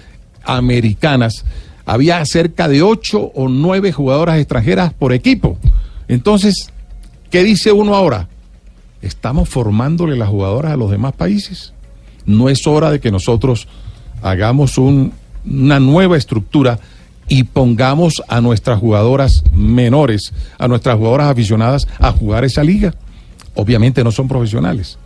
americanas. 0.44 1.46
Había 1.86 2.24
cerca 2.26 2.68
de 2.68 2.82
ocho 2.82 3.32
o 3.36 3.50
nueve 3.50 3.92
jugadoras 3.92 4.40
extranjeras 4.40 4.94
por 4.94 5.12
equipo. 5.14 5.58
Entonces, 6.08 6.72
¿qué 7.30 7.44
dice 7.44 7.72
uno 7.72 7.96
ahora? 7.96 8.30
¿Estamos 9.02 9.50
formándole 9.50 10.16
las 10.16 10.30
jugadoras 10.30 10.74
a 10.74 10.78
los 10.78 10.90
demás 10.92 11.14
países? 11.14 11.74
No 12.26 12.48
es 12.48 12.66
hora 12.68 12.90
de 12.90 13.00
que 13.02 13.12
nosotros 13.12 13.68
hagamos 14.22 14.78
un- 14.78 15.12
una 15.46 15.80
nueva 15.82 16.16
estructura 16.16 16.80
y 17.28 17.44
pongamos 17.44 18.22
a 18.30 18.40
nuestras 18.40 18.80
jugadoras 18.80 19.44
menores, 19.54 20.34
a 20.58 20.68
nuestras 20.70 20.96
jugadoras 20.98 21.30
aficionadas 21.30 21.88
a 22.00 22.12
jugar 22.14 22.46
esa 22.46 22.64
liga. 22.64 22.94
Obviamente 23.56 24.04
no 24.06 24.12
son 24.12 24.28
profesionales. 24.30 24.98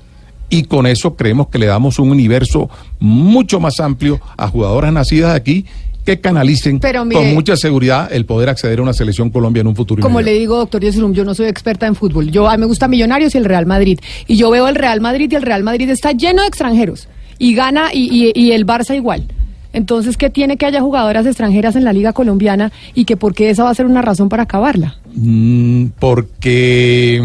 Y 0.49 0.63
con 0.63 0.85
eso 0.87 1.15
creemos 1.15 1.47
que 1.47 1.57
le 1.59 1.65
damos 1.65 1.99
un 1.99 2.09
universo 2.11 2.69
mucho 2.99 3.59
más 3.59 3.79
amplio 3.79 4.21
a 4.37 4.47
jugadoras 4.47 4.93
nacidas 4.93 5.35
aquí 5.35 5.65
que 6.07 6.21
canalicen 6.21 6.79
Pero 6.79 7.03
mire- 7.03 7.19
con 7.19 7.33
mucha 7.33 7.57
seguridad 7.57 8.07
el 8.13 8.25
poder 8.25 8.47
acceder 8.47 8.79
a 8.79 8.81
una 8.81 8.93
selección 8.93 9.29
Colombia 9.29 9.59
en 9.59 9.67
un 9.67 9.75
futuro 9.75 10.01
Como 10.01 10.21
inmediato. 10.21 10.33
le 10.35 10.39
digo, 10.39 10.55
doctor 10.57 10.81
Yesurum, 10.81 11.11
yo 11.11 11.25
no 11.25 11.35
soy 11.35 11.47
experta 11.47 11.85
en 11.85 11.95
fútbol. 11.95 12.31
Yo 12.31 12.47
a 12.49 12.55
mí 12.55 12.61
me 12.61 12.65
gusta 12.65 12.87
Millonarios 12.87 13.35
y 13.35 13.37
el 13.37 13.43
Real 13.43 13.65
Madrid. 13.65 13.99
Y 14.25 14.37
yo 14.37 14.49
veo 14.49 14.69
el 14.69 14.75
Real 14.75 15.01
Madrid 15.01 15.29
y 15.29 15.35
el 15.35 15.41
Real 15.41 15.63
Madrid 15.63 15.89
está 15.89 16.13
lleno 16.13 16.43
de 16.43 16.47
extranjeros. 16.47 17.09
Y 17.39 17.53
gana 17.55 17.93
y, 17.93 18.03
y- 18.09 18.31
y 18.33 18.51
el 18.53 18.65
Barça 18.65 18.95
igual. 18.95 19.25
Entonces, 19.73 20.15
¿qué 20.15 20.29
tiene 20.29 20.55
que 20.55 20.65
haya 20.65 20.79
jugadoras 20.81 21.25
extranjeras 21.25 21.75
en 21.75 21.83
la 21.83 21.91
Liga 21.91 22.13
Colombiana 22.13 22.71
y 22.95 23.03
que 23.03 23.17
por 23.17 23.33
qué 23.35 23.49
esa 23.49 23.65
va 23.65 23.69
a 23.71 23.75
ser 23.75 23.85
una 23.85 24.01
razón 24.01 24.29
para 24.29 24.43
acabarla? 24.43 24.95
Mm, 25.13 25.87
porque 25.99 27.21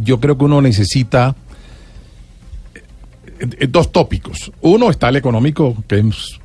yo 0.00 0.20
creo 0.20 0.38
que 0.38 0.44
uno 0.44 0.62
necesita 0.62 1.34
eh, 2.74 3.46
eh, 3.58 3.66
dos 3.68 3.90
tópicos. 3.90 4.52
Uno 4.60 4.90
está 4.90 5.08
el 5.08 5.16
económico, 5.16 5.76
que 5.88 5.98
es, 5.98 6.38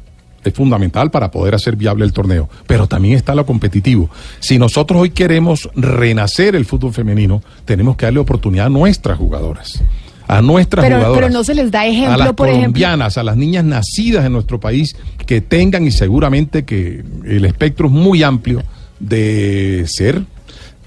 es 0.44 0.54
fundamental 0.54 1.12
para 1.12 1.30
poder 1.32 1.56
hacer 1.56 1.76
viable 1.76 2.06
el 2.06 2.14
torneo, 2.14 2.50
pero 2.68 2.88
también 2.88 3.16
está 3.16 3.36
lo 3.36 3.46
competitivo. 3.46 4.10
Si 4.40 4.58
nosotros 4.58 5.02
hoy 5.02 5.10
queremos 5.12 5.70
renacer 5.76 6.56
el 6.56 6.66
fútbol 6.66 6.94
femenino, 6.94 7.42
tenemos 7.66 7.96
que 7.98 8.06
darle 8.06 8.20
oportunidad 8.20 8.66
a 8.68 8.70
nuestras 8.70 9.18
jugadoras. 9.18 9.84
A 10.28 10.42
nuestras 10.42 10.86
Pero- 10.86 10.96
jugadoras. 10.98 11.22
pero 11.24 11.34
no 11.34 11.44
se 11.44 11.54
les 11.56 11.72
da 11.72 11.86
ejemplo, 11.86 12.14
A 12.14 12.18
las 12.18 12.34
por 12.34 12.48
ejemplo. 12.48 12.62
colombianas, 12.68 13.18
a 13.18 13.24
las 13.24 13.36
niñas 13.36 13.66
nacidas 13.66 14.26
en 14.26 14.32
nuestro 14.32 14.60
país, 14.60 14.96
que 15.26 15.42
tengan 15.42 15.86
y 15.86 15.92
seguramente 15.92 16.64
que 16.64 17.04
el 17.26 17.44
espectro 17.46 17.88
es 17.88 17.92
muy 17.94 18.24
amplio 18.24 18.64
de 19.00 19.84
ser 19.88 20.22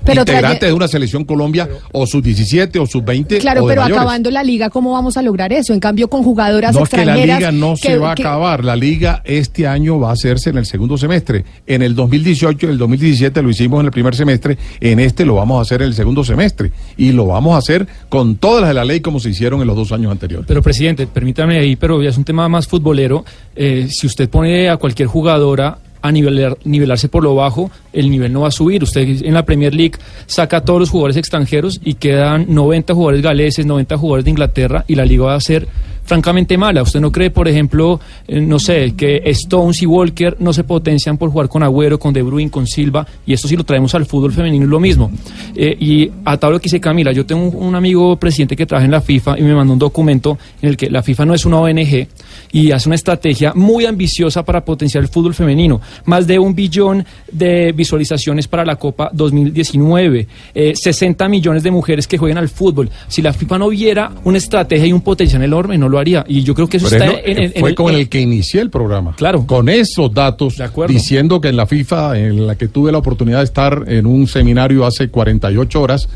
Pero 0.05 0.21
integrantes 0.23 0.59
traye- 0.61 0.71
de 0.71 0.77
una 0.77 0.89
selección 0.89 1.25
Colombia 1.25 1.69
o 1.93 2.07
sub 2.07 2.23
17 2.23 2.79
o 2.79 2.87
sub 2.87 3.05
20 3.05 3.39
Claro, 3.39 3.65
o 3.65 3.67
de 3.67 3.73
pero 3.73 3.83
mayores. 3.83 4.01
acabando 4.03 4.31
la 4.31 4.43
liga, 4.43 4.71
¿cómo 4.71 4.93
vamos 4.93 5.17
a 5.17 5.23
lograr 5.23 5.53
eso? 5.53 5.73
En 5.73 5.81
cambio, 5.81 6.09
con 6.09 6.23
jugadoras 6.23 6.75
No 6.75 6.85
es 6.85 6.89
que 6.89 7.05
la 7.05 7.17
liga 7.17 7.53
no 7.53 7.77
se 7.77 7.89
que- 7.89 7.97
va 7.99 8.11
a 8.11 8.13
acabar, 8.13 8.65
la 8.65 8.77
liga 8.77 9.23
este 9.25 9.67
año 9.67 9.99
va 9.99 10.11
a 10.11 10.13
hacerse 10.13 10.51
en 10.51 10.59
el 10.59 10.67
segundo 10.67 10.99
semestre. 10.99 11.45
En 11.67 11.83
el 11.83 11.95
2018 11.95 12.67
y 12.67 12.71
el 12.71 12.79
2017 12.79 13.43
lo 13.43 13.51
hicimos 13.51 13.81
en 13.81 13.87
el 13.87 13.93
primer 13.93 14.15
semestre, 14.15 14.59
en 14.81 15.01
este 15.01 15.25
lo 15.25 15.35
vamos 15.37 15.59
a 15.59 15.63
hacer 15.63 15.83
en 15.83 15.89
el 15.89 15.95
segundo 15.95 16.25
semestre 16.25 16.71
y 16.97 17.13
lo 17.13 17.27
vamos 17.27 17.55
a 17.55 17.59
hacer 17.59 17.87
con 18.09 18.37
todas 18.37 18.61
las 18.61 18.69
de 18.71 18.75
la 18.75 18.85
ley 18.85 19.01
como 19.01 19.21
se 19.21 19.31
hicieron 19.31 19.61
en 19.61 19.67
los 19.67 19.77
dos 19.77 19.93
años 19.93 20.11
anteriores. 20.13 20.47
Pero 20.47 20.63
presidente, 20.63 21.07
permítame 21.07 21.59
ahí, 21.59 21.77
pero 21.77 22.03
ya 22.03 22.11
es 22.11 22.17
un 22.19 22.25
tema 22.25 22.49
más 22.49 22.67
futbolero. 22.69 23.25
Eh, 23.57 23.89
si 23.91 24.07
usted 24.07 24.29
pone 24.29 24.69
a 24.69 24.77
cualquier 24.77 25.09
jugadora 25.09 25.79
a 26.05 26.13
nivelar, 26.13 26.59
nivelarse 26.65 27.09
por 27.09 27.23
lo 27.23 27.35
bajo, 27.35 27.71
el 27.95 28.11
nivel 28.11 28.31
no 28.31 28.43
va 28.43 28.49
a 28.49 28.51
subir. 28.51 28.83
Usted 28.83 29.25
en 29.25 29.33
la 29.33 29.47
Premier 29.47 29.75
League 29.75 29.95
saca 30.27 30.59
a 30.59 30.61
todos 30.61 30.79
los 30.79 30.91
jugadores 30.91 31.17
extranjeros 31.17 31.81
y 31.83 31.95
quedan 31.95 32.45
90 32.47 32.93
jugadores 32.93 33.23
galeses, 33.23 33.65
90 33.65 33.97
jugadores 33.97 34.25
de 34.27 34.31
Inglaterra 34.31 34.85
y 34.87 34.97
la 34.97 35.07
liga 35.07 35.25
va 35.25 35.35
a 35.35 35.41
ser 35.41 35.67
francamente 36.05 36.59
mala. 36.59 36.83
¿Usted 36.83 37.01
no 37.01 37.11
cree, 37.11 37.31
por 37.31 37.49
ejemplo, 37.49 38.01
eh, 38.29 38.39
no 38.39 38.59
sé, 38.59 38.93
que 38.95 39.23
Stones 39.25 39.81
y 39.81 39.87
Walker 39.87 40.37
no 40.41 40.53
se 40.53 40.63
potencian 40.63 41.17
por 41.17 41.31
jugar 41.31 41.49
con 41.49 41.63
Agüero, 41.63 41.99
con 41.99 42.13
De 42.13 42.21
Bruyne, 42.21 42.51
con 42.51 42.67
Silva? 42.67 43.07
Y 43.25 43.33
esto 43.33 43.49
si 43.49 43.57
lo 43.57 43.65
traemos 43.65 43.95
al 43.95 44.05
fútbol 44.05 44.35
femenino 44.35 44.65
es 44.65 44.71
lo 44.71 44.81
mismo. 44.81 45.11
Eh, 45.57 45.75
y 45.81 46.11
a 46.27 46.37
lo 46.51 46.61
que 46.61 46.65
dice 46.65 46.81
Camila, 46.81 47.13
yo 47.13 47.25
tengo 47.25 47.49
un, 47.49 47.69
un 47.69 47.75
amigo 47.75 48.17
presidente 48.17 48.57
que 48.57 48.67
trabaja 48.67 48.85
en 48.85 48.91
la 48.91 49.01
FIFA 49.01 49.39
y 49.39 49.43
me 49.43 49.55
mandó 49.55 49.73
un 49.73 49.79
documento 49.79 50.37
en 50.61 50.69
el 50.69 50.77
que 50.77 50.91
la 50.91 51.03
FIFA 51.03 51.25
no 51.25 51.33
es 51.33 51.47
una 51.47 51.61
ONG 51.61 52.09
y 52.53 52.71
hace 52.73 52.89
una 52.89 52.97
estrategia 52.97 53.53
muy 53.55 53.87
ambiciosa 53.87 54.45
para 54.45 54.65
potenciar 54.65 55.03
el 55.05 55.09
fútbol 55.09 55.35
femenino. 55.35 55.81
Más 56.05 56.27
de 56.27 56.39
un 56.39 56.55
billón 56.55 57.05
de 57.31 57.73
visualizaciones 57.73 58.49
para 58.49 58.65
la 58.65 58.77
Copa 58.77 59.11
2019, 59.13 60.27
eh, 60.55 60.73
60 60.75 61.29
millones 61.29 61.63
de 61.63 61.71
mujeres 61.71 62.07
que 62.07 62.19
juegan 62.19 62.39
al 62.39 62.49
fútbol. 62.49 62.91
Si 63.09 63.23
la 63.23 63.33
FIFA 63.33 63.59
no 63.59 63.69
viera 63.69 64.11
una 64.25 64.39
estrategia 64.39 64.87
y 64.87 64.93
un 64.93 65.01
potencial 65.03 65.43
enorme, 65.43 65.79
no 65.79 65.89
lo 65.89 65.99
haría. 65.99 66.25
Y 66.29 66.43
yo 66.43 66.55
creo 66.55 66.69
que 66.69 66.79
eso 66.79 66.87
Pero 66.91 67.05
está 67.05 67.19
es 67.21 67.37
lo- 67.37 67.43
en, 67.45 67.53
fue 67.61 67.75
con 67.75 67.95
el 67.95 68.09
que 68.09 68.21
inicié 68.21 68.61
el 68.61 68.71
programa. 68.71 69.15
Claro. 69.17 69.47
Con 69.47 69.69
esos 69.69 70.13
datos, 70.13 70.57
De 70.57 70.65
acuerdo. 70.65 70.93
diciendo 70.93 71.41
que 71.41 71.49
en 71.49 71.57
la 71.57 71.67
FIFA, 71.67 72.19
en 72.19 72.47
la 72.47 72.57
que 72.57 72.69
tuve 72.69 72.93
la 72.93 72.99
oportunidad 72.99 73.39
de 73.39 73.45
estar 73.45 73.85
en 73.87 74.07
un 74.07 74.27
seminario 74.27 74.85
hace 74.87 75.09
48 75.09 75.81
horas, 75.81 76.09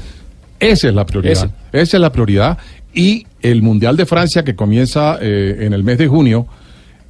esa 0.61 0.89
es 0.89 0.95
la 0.95 1.07
prioridad. 1.07 1.33
Ese. 1.73 1.83
Esa 1.83 1.97
es 1.97 2.01
la 2.01 2.11
prioridad. 2.13 2.59
Y 2.95 3.27
el 3.43 3.63
Mundial 3.63 3.97
de 3.97 4.07
Francia, 4.07 4.45
que 4.45 4.55
comienza 4.55 5.19
eh, 5.21 5.59
en 5.61 5.73
el 5.73 5.85
mes 5.85 5.99
de 5.99 6.09
junio, 6.09 6.47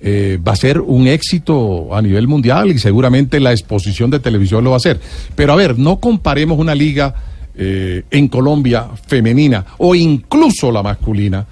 eh, 0.00 0.38
va 0.46 0.52
a 0.52 0.56
ser 0.56 0.80
un 0.80 1.08
éxito 1.08 1.94
a 1.94 2.00
nivel 2.00 2.28
mundial 2.28 2.70
y 2.70 2.78
seguramente 2.78 3.40
la 3.40 3.50
exposición 3.50 4.10
de 4.10 4.20
televisión 4.20 4.62
lo 4.62 4.70
va 4.70 4.76
a 4.76 4.78
hacer. 4.78 5.00
Pero 5.34 5.52
a 5.52 5.56
ver, 5.56 5.78
no 5.78 5.98
comparemos 5.98 6.58
una 6.58 6.74
liga 6.74 7.14
eh, 7.56 8.04
en 8.10 8.28
Colombia 8.28 8.86
femenina 9.06 9.64
o 9.78 9.96
incluso 9.96 10.70
la 10.70 10.84
masculina 10.84 11.46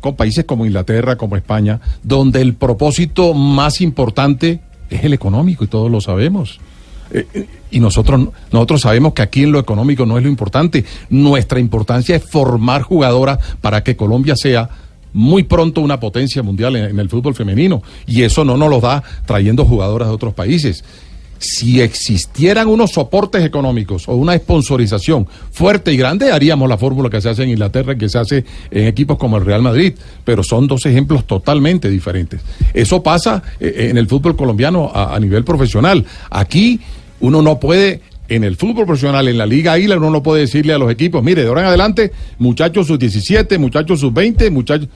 con 0.00 0.16
países 0.16 0.46
como 0.46 0.64
Inglaterra, 0.64 1.16
como 1.16 1.36
España, 1.36 1.80
donde 2.02 2.40
el 2.40 2.54
propósito 2.54 3.34
más 3.34 3.82
importante 3.82 4.60
es 4.88 5.04
el 5.04 5.12
económico 5.12 5.64
y 5.64 5.66
todos 5.66 5.90
lo 5.90 6.00
sabemos. 6.00 6.60
Eh, 7.12 7.46
y 7.70 7.80
nosotros, 7.80 8.28
nosotros 8.52 8.80
sabemos 8.80 9.12
que 9.12 9.22
aquí 9.22 9.42
en 9.42 9.52
lo 9.52 9.58
económico 9.58 10.06
no 10.06 10.16
es 10.16 10.24
lo 10.24 10.28
importante. 10.28 10.84
Nuestra 11.10 11.60
importancia 11.60 12.16
es 12.16 12.24
formar 12.24 12.82
jugadoras 12.82 13.38
para 13.60 13.82
que 13.82 13.96
Colombia 13.96 14.36
sea 14.36 14.68
muy 15.12 15.42
pronto 15.42 15.80
una 15.80 16.00
potencia 16.00 16.42
mundial 16.42 16.76
en, 16.76 16.98
el 16.98 17.08
fútbol 17.08 17.34
femenino. 17.34 17.82
Y 18.06 18.22
eso 18.22 18.44
no 18.44 18.56
nos 18.56 18.70
lo 18.70 18.80
da 18.80 19.02
trayendo 19.26 19.64
jugadoras 19.64 20.08
de 20.08 20.14
otros 20.14 20.34
países. 20.34 20.84
si 21.40 21.80
existieran 21.80 22.66
unos 22.66 22.90
soportes 22.90 23.44
económicos 23.44 24.08
o 24.08 24.16
una 24.16 24.36
sponsorización 24.36 25.28
fuerte 25.52 25.92
y 25.92 25.96
grande, 25.96 26.32
haríamos 26.32 26.68
la 26.68 26.76
fórmula 26.76 27.08
que 27.10 27.20
se 27.20 27.28
hace 27.28 27.44
en 27.44 27.50
Inglaterra 27.50 27.92
y 27.92 27.96
que 27.96 28.08
se 28.08 28.18
hace 28.18 28.44
en 28.72 28.88
equipos 28.88 29.18
como 29.18 29.36
el 29.36 29.44
Real 29.44 29.62
Madrid, 29.62 29.94
pero 30.24 30.42
son 30.42 30.66
dos 30.66 30.84
ejemplos 30.86 31.28
totalmente 31.28 31.88
diferentes. 31.90 32.40
Eso 32.74 33.04
pasa 33.04 33.40
eh, 33.60 33.86
en 33.88 33.98
el 33.98 34.08
fútbol 34.08 34.34
colombiano 34.34 34.90
a 34.92 35.16
nivel 35.20 35.44
profesional. 35.44 36.04
Aquí 36.28 36.80
uno 37.20 37.42
no 37.42 37.60
puede 37.60 38.00
en 38.28 38.44
el 38.44 38.56
fútbol 38.56 38.86
profesional, 38.86 39.26
en 39.28 39.38
la 39.38 39.46
Liga 39.46 39.72
Águila, 39.72 39.96
uno 39.96 40.10
no 40.10 40.22
puede 40.22 40.42
decirle 40.42 40.74
a 40.74 40.78
los 40.78 40.90
equipos, 40.90 41.22
mire, 41.22 41.42
de 41.42 41.48
ahora 41.48 41.62
en 41.62 41.68
adelante, 41.68 42.12
muchachos 42.38 42.86
sus 42.86 42.98
17, 42.98 43.56
muchachos 43.58 44.00
sus 44.00 44.12
20, 44.12 44.50
muchachos 44.50 44.88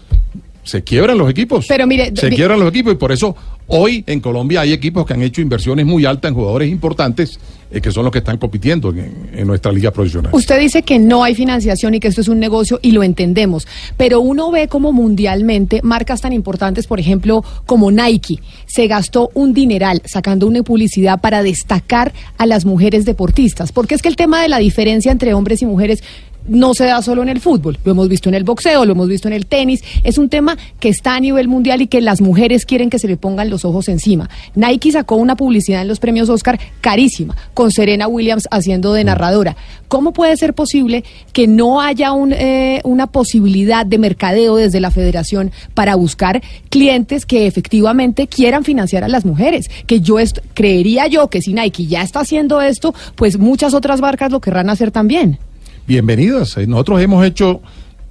se 0.62 0.82
quiebran 0.82 1.18
los 1.18 1.30
equipos. 1.30 1.66
Pero 1.68 1.86
mire, 1.86 2.12
se 2.14 2.30
quiebran 2.30 2.60
los 2.60 2.68
equipos 2.68 2.92
y 2.92 2.96
por 2.96 3.12
eso 3.12 3.34
hoy 3.66 4.04
en 4.06 4.20
Colombia 4.20 4.60
hay 4.60 4.72
equipos 4.72 5.06
que 5.06 5.14
han 5.14 5.22
hecho 5.22 5.40
inversiones 5.40 5.86
muy 5.86 6.04
altas 6.04 6.30
en 6.30 6.34
jugadores 6.34 6.70
importantes 6.70 7.38
eh, 7.70 7.80
que 7.80 7.90
son 7.90 8.04
los 8.04 8.12
que 8.12 8.18
están 8.18 8.36
compitiendo 8.36 8.90
en, 8.90 9.30
en 9.32 9.46
nuestra 9.46 9.72
liga 9.72 9.90
profesional. 9.90 10.30
Usted 10.34 10.60
dice 10.60 10.82
que 10.82 10.98
no 10.98 11.24
hay 11.24 11.34
financiación 11.34 11.94
y 11.94 12.00
que 12.00 12.08
esto 12.08 12.20
es 12.20 12.28
un 12.28 12.38
negocio 12.38 12.78
y 12.82 12.92
lo 12.92 13.02
entendemos, 13.02 13.66
pero 13.96 14.20
uno 14.20 14.50
ve 14.50 14.68
como 14.68 14.92
mundialmente 14.92 15.80
marcas 15.82 16.20
tan 16.20 16.34
importantes, 16.34 16.86
por 16.86 17.00
ejemplo, 17.00 17.42
como 17.64 17.90
Nike, 17.90 18.40
se 18.66 18.86
gastó 18.88 19.30
un 19.32 19.54
dineral 19.54 20.02
sacando 20.04 20.46
una 20.46 20.62
publicidad 20.62 21.20
para 21.20 21.42
destacar 21.42 22.12
a 22.36 22.44
las 22.44 22.66
mujeres 22.66 23.06
deportistas, 23.06 23.72
porque 23.72 23.94
es 23.94 24.02
que 24.02 24.08
el 24.08 24.16
tema 24.16 24.42
de 24.42 24.48
la 24.48 24.58
diferencia 24.58 25.10
entre 25.10 25.32
hombres 25.32 25.62
y 25.62 25.66
mujeres 25.66 26.04
no 26.49 26.74
se 26.74 26.84
da 26.84 27.03
solo 27.03 27.22
en 27.22 27.28
el 27.28 27.40
fútbol, 27.40 27.78
lo 27.84 27.93
hemos 27.93 28.09
visto 28.09 28.28
en 28.28 28.34
el 28.34 28.45
boxeo, 28.45 28.84
lo 28.84 28.93
hemos 28.93 29.09
visto 29.09 29.28
en 29.28 29.34
el 29.34 29.47
tenis, 29.47 29.82
es 30.05 30.18
un 30.18 30.28
tema 30.28 30.57
que 30.80 30.88
está 30.88 31.14
a 31.14 31.20
nivel 31.20 31.49
mundial 31.49 31.82
y 31.82 31.86
que 31.86 32.01
las 32.01 32.20
mujeres 32.20 32.66
quieren 32.66 32.90
que 32.90 32.99
se 32.99 33.09
le 33.09 33.16
pongan 33.16 33.51
los 33.51 33.64
ojos 33.64 33.88
encima. 33.88 34.28
Nike 34.55 34.93
sacó 34.93 35.16
una 35.16 35.36
publicidad 35.36 35.82
en 35.82 35.88
los 35.88 36.01
premios 36.01 36.28
Oscar 36.28 36.59
carísima, 36.80 37.36
con 37.55 37.70
Serena 37.70 38.09
Williams 38.09 38.49
haciendo 38.51 38.93
de 38.93 39.05
narradora. 39.05 39.57
¿Cómo 39.88 40.12
puede 40.12 40.36
ser 40.36 40.55
posible 40.55 41.05
que 41.32 41.47
no 41.47 41.80
haya 41.80 42.12
un, 42.12 42.32
eh, 42.32 42.80
una 42.84 43.09
posibilidad 43.09 43.84
de 43.84 43.99
mercadeo 43.99 44.57
desde 44.57 44.80
la 44.80 44.90
federación 44.90 45.53
para 45.74 45.97
buscar 45.97 46.43
clientes 46.70 47.26
que 47.26 47.47
efectivamente 47.47 48.26
quieran 48.26 48.64
financiar 48.64 49.05
a 49.05 49.09
las 49.09 49.24
mujeres? 49.24 49.70
Que 49.86 50.01
yo 50.01 50.16
creería 50.55 51.07
yo 51.07 51.28
que 51.28 51.43
si 51.43 51.53
Nike 51.53 51.86
ya 51.86 52.03
está 52.03 52.20
haciendo 52.20 52.61
esto, 52.61 52.95
pues 53.16 53.38
muchas 53.38 53.74
otras 53.74 54.01
marcas 54.01 54.30
lo 54.32 54.40
querrán 54.40 54.70
hacer 54.70 54.90
también. 54.90 55.38
Bienvenidas. 55.86 56.56
Eh, 56.58 56.66
Nosotros 56.66 57.00
hemos 57.00 57.24
hecho 57.24 57.60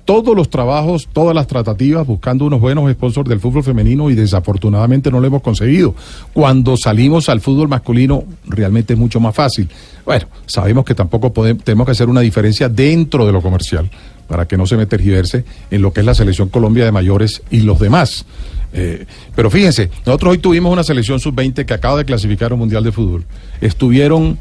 todos 0.04 0.36
los 0.36 0.50
trabajos, 0.50 1.08
todas 1.14 1.34
las 1.34 1.48
tratativas 1.48 2.06
buscando 2.06 2.46
unos 2.46 2.60
buenos 2.60 2.92
sponsors 2.92 3.30
del 3.30 3.40
fútbol 3.40 3.64
femenino 3.64 4.10
y 4.10 4.16
desafortunadamente 4.16 5.10
no 5.10 5.20
lo 5.20 5.28
hemos 5.28 5.42
conseguido. 5.42 5.96
Cuando 6.34 6.76
salimos 6.76 7.30
al 7.30 7.40
fútbol 7.40 7.70
masculino 7.70 8.24
realmente 8.46 8.94
es 8.94 9.00
mucho 9.00 9.20
más 9.20 9.34
fácil. 9.36 9.70
Bueno, 10.06 10.28
sabemos 10.48 10.84
que 10.84 10.96
tampoco 10.96 11.32
podemos, 11.32 11.64
tenemos 11.64 11.86
que 11.86 11.92
hacer 11.92 12.10
una 12.10 12.22
diferencia 12.22 12.68
dentro 12.68 13.26
de 13.26 13.32
lo 13.32 13.42
comercial 13.42 13.90
para 14.28 14.48
que 14.48 14.58
no 14.58 14.66
se 14.66 14.76
me 14.76 14.86
tergiverse 14.86 15.46
en 15.70 15.82
lo 15.82 15.94
que 15.94 16.02
es 16.02 16.06
la 16.06 16.16
selección 16.16 16.50
Colombia 16.50 16.84
de 16.84 16.92
mayores 16.92 17.42
y 17.52 17.62
los 17.62 17.80
demás. 17.80 18.26
Eh, 18.74 19.06
pero 19.36 19.50
fíjense, 19.50 19.92
nosotros 20.06 20.32
hoy 20.32 20.38
tuvimos 20.40 20.72
una 20.72 20.84
selección 20.84 21.20
sub-20 21.20 21.66
que 21.66 21.74
acaba 21.74 21.98
de 21.98 22.06
clasificar 22.06 22.52
un 22.54 22.60
mundial 22.60 22.84
de 22.84 22.92
fútbol. 22.92 23.26
Estuvieron 23.60 24.40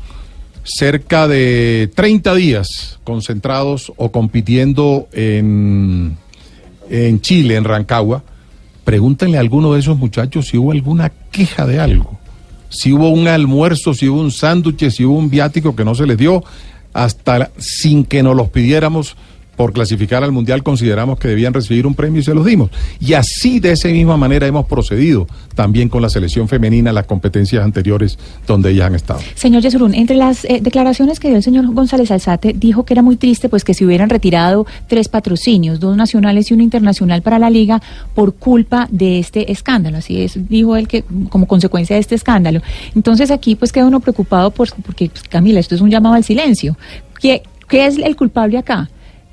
cerca 0.77 1.27
de 1.27 1.91
30 1.95 2.35
días 2.35 2.99
concentrados 3.05 3.93
o 3.97 4.13
compitiendo 4.13 5.09
en, 5.13 6.17
en 6.89 7.21
Chile, 7.21 7.57
en 7.57 7.65
Rancagua. 7.65 8.23
Pregúntenle 8.85 9.37
a 9.37 9.41
alguno 9.41 9.75
de 9.75 9.81
esos 9.81 9.99
muchachos 9.99 10.47
si 10.47 10.57
hubo 10.57 10.73
alguna 10.73 11.11
queja 11.31 11.67
de 11.67 11.81
algo. 11.81 12.19
Si 12.69 12.93
hubo 12.93 13.11
un 13.11 13.27
almuerzo, 13.27 13.95
si 13.95 14.09
hubo 14.09 14.21
un 14.21 14.31
sándwich, 14.31 14.91
si 14.91 15.05
hubo 15.05 15.19
un 15.19 15.29
viático 15.29 15.75
que 15.75 15.85
no 15.85 15.95
se 15.95 16.07
les 16.07 16.17
dio, 16.17 16.45
hasta 16.93 17.51
sin 17.59 18.05
que 18.05 18.23
nos 18.23 18.37
los 18.37 18.49
pidiéramos 18.49 19.17
por 19.61 19.75
clasificar 19.75 20.25
al 20.25 20.33
Mundial 20.33 20.63
consideramos 20.63 21.19
que 21.19 21.29
debían 21.29 21.53
recibir 21.53 21.87
un 21.87 21.95
premio 21.95 22.21
y 22.23 22.25
se 22.25 22.33
los 22.33 22.47
dimos. 22.47 22.71
Y 22.99 23.13
así 23.13 23.61
de 23.61 23.73
esa 23.73 23.89
misma 23.89 24.17
manera 24.17 24.47
hemos 24.47 24.65
procedido 24.65 25.27
también 25.55 25.91
con 25.91 26.01
la 26.01 26.09
selección 26.09 26.49
femenina 26.49 26.89
en 26.89 26.95
las 26.95 27.05
competencias 27.05 27.63
anteriores 27.63 28.19
donde 28.47 28.71
ellas 28.71 28.87
han 28.87 28.95
estado. 28.95 29.21
Señor 29.35 29.61
Yesurún, 29.61 29.93
entre 29.93 30.17
las 30.17 30.47
eh, 30.47 30.61
declaraciones 30.63 31.21
que 31.21 31.29
dio 31.29 31.37
el 31.37 31.43
señor 31.43 31.67
González 31.75 32.11
Alzate, 32.11 32.55
dijo 32.55 32.87
que 32.87 32.95
era 32.95 33.03
muy 33.03 33.17
triste 33.17 33.51
pues 33.51 33.63
que 33.63 33.75
se 33.75 33.85
hubieran 33.85 34.09
retirado 34.09 34.65
tres 34.89 35.11
patrocinios, 35.11 35.79
dos 35.79 35.95
nacionales 35.95 36.51
y 36.51 36.55
uno 36.55 36.63
internacional 36.63 37.21
para 37.21 37.39
la 37.39 37.51
liga 37.51 37.83
por 38.15 38.37
culpa 38.37 38.89
de 38.91 39.19
este 39.19 39.53
escándalo. 39.53 39.99
Así 39.99 40.23
es, 40.23 40.49
dijo 40.49 40.75
él 40.75 40.89
que 40.89 41.05
como 41.29 41.47
consecuencia 41.47 41.97
de 41.97 42.01
este 42.01 42.15
escándalo. 42.15 42.63
Entonces 42.97 43.31
aquí 43.31 43.57
pues 43.57 43.73
queda 43.73 43.85
uno 43.85 44.01
preocupado 44.01 44.53
por, 44.53 44.71
porque 44.83 45.11
pues, 45.11 45.25
Camila, 45.25 45.61
esto 45.61 45.75
es 45.75 45.83
un 45.83 45.91
llamado 45.91 46.15
al 46.15 46.25
silencio. 46.25 46.79
¿Qué, 47.21 47.43
qué 47.69 47.85
es 47.85 47.99
el 47.99 48.17
culpable 48.17 48.57
acá? 48.57 48.89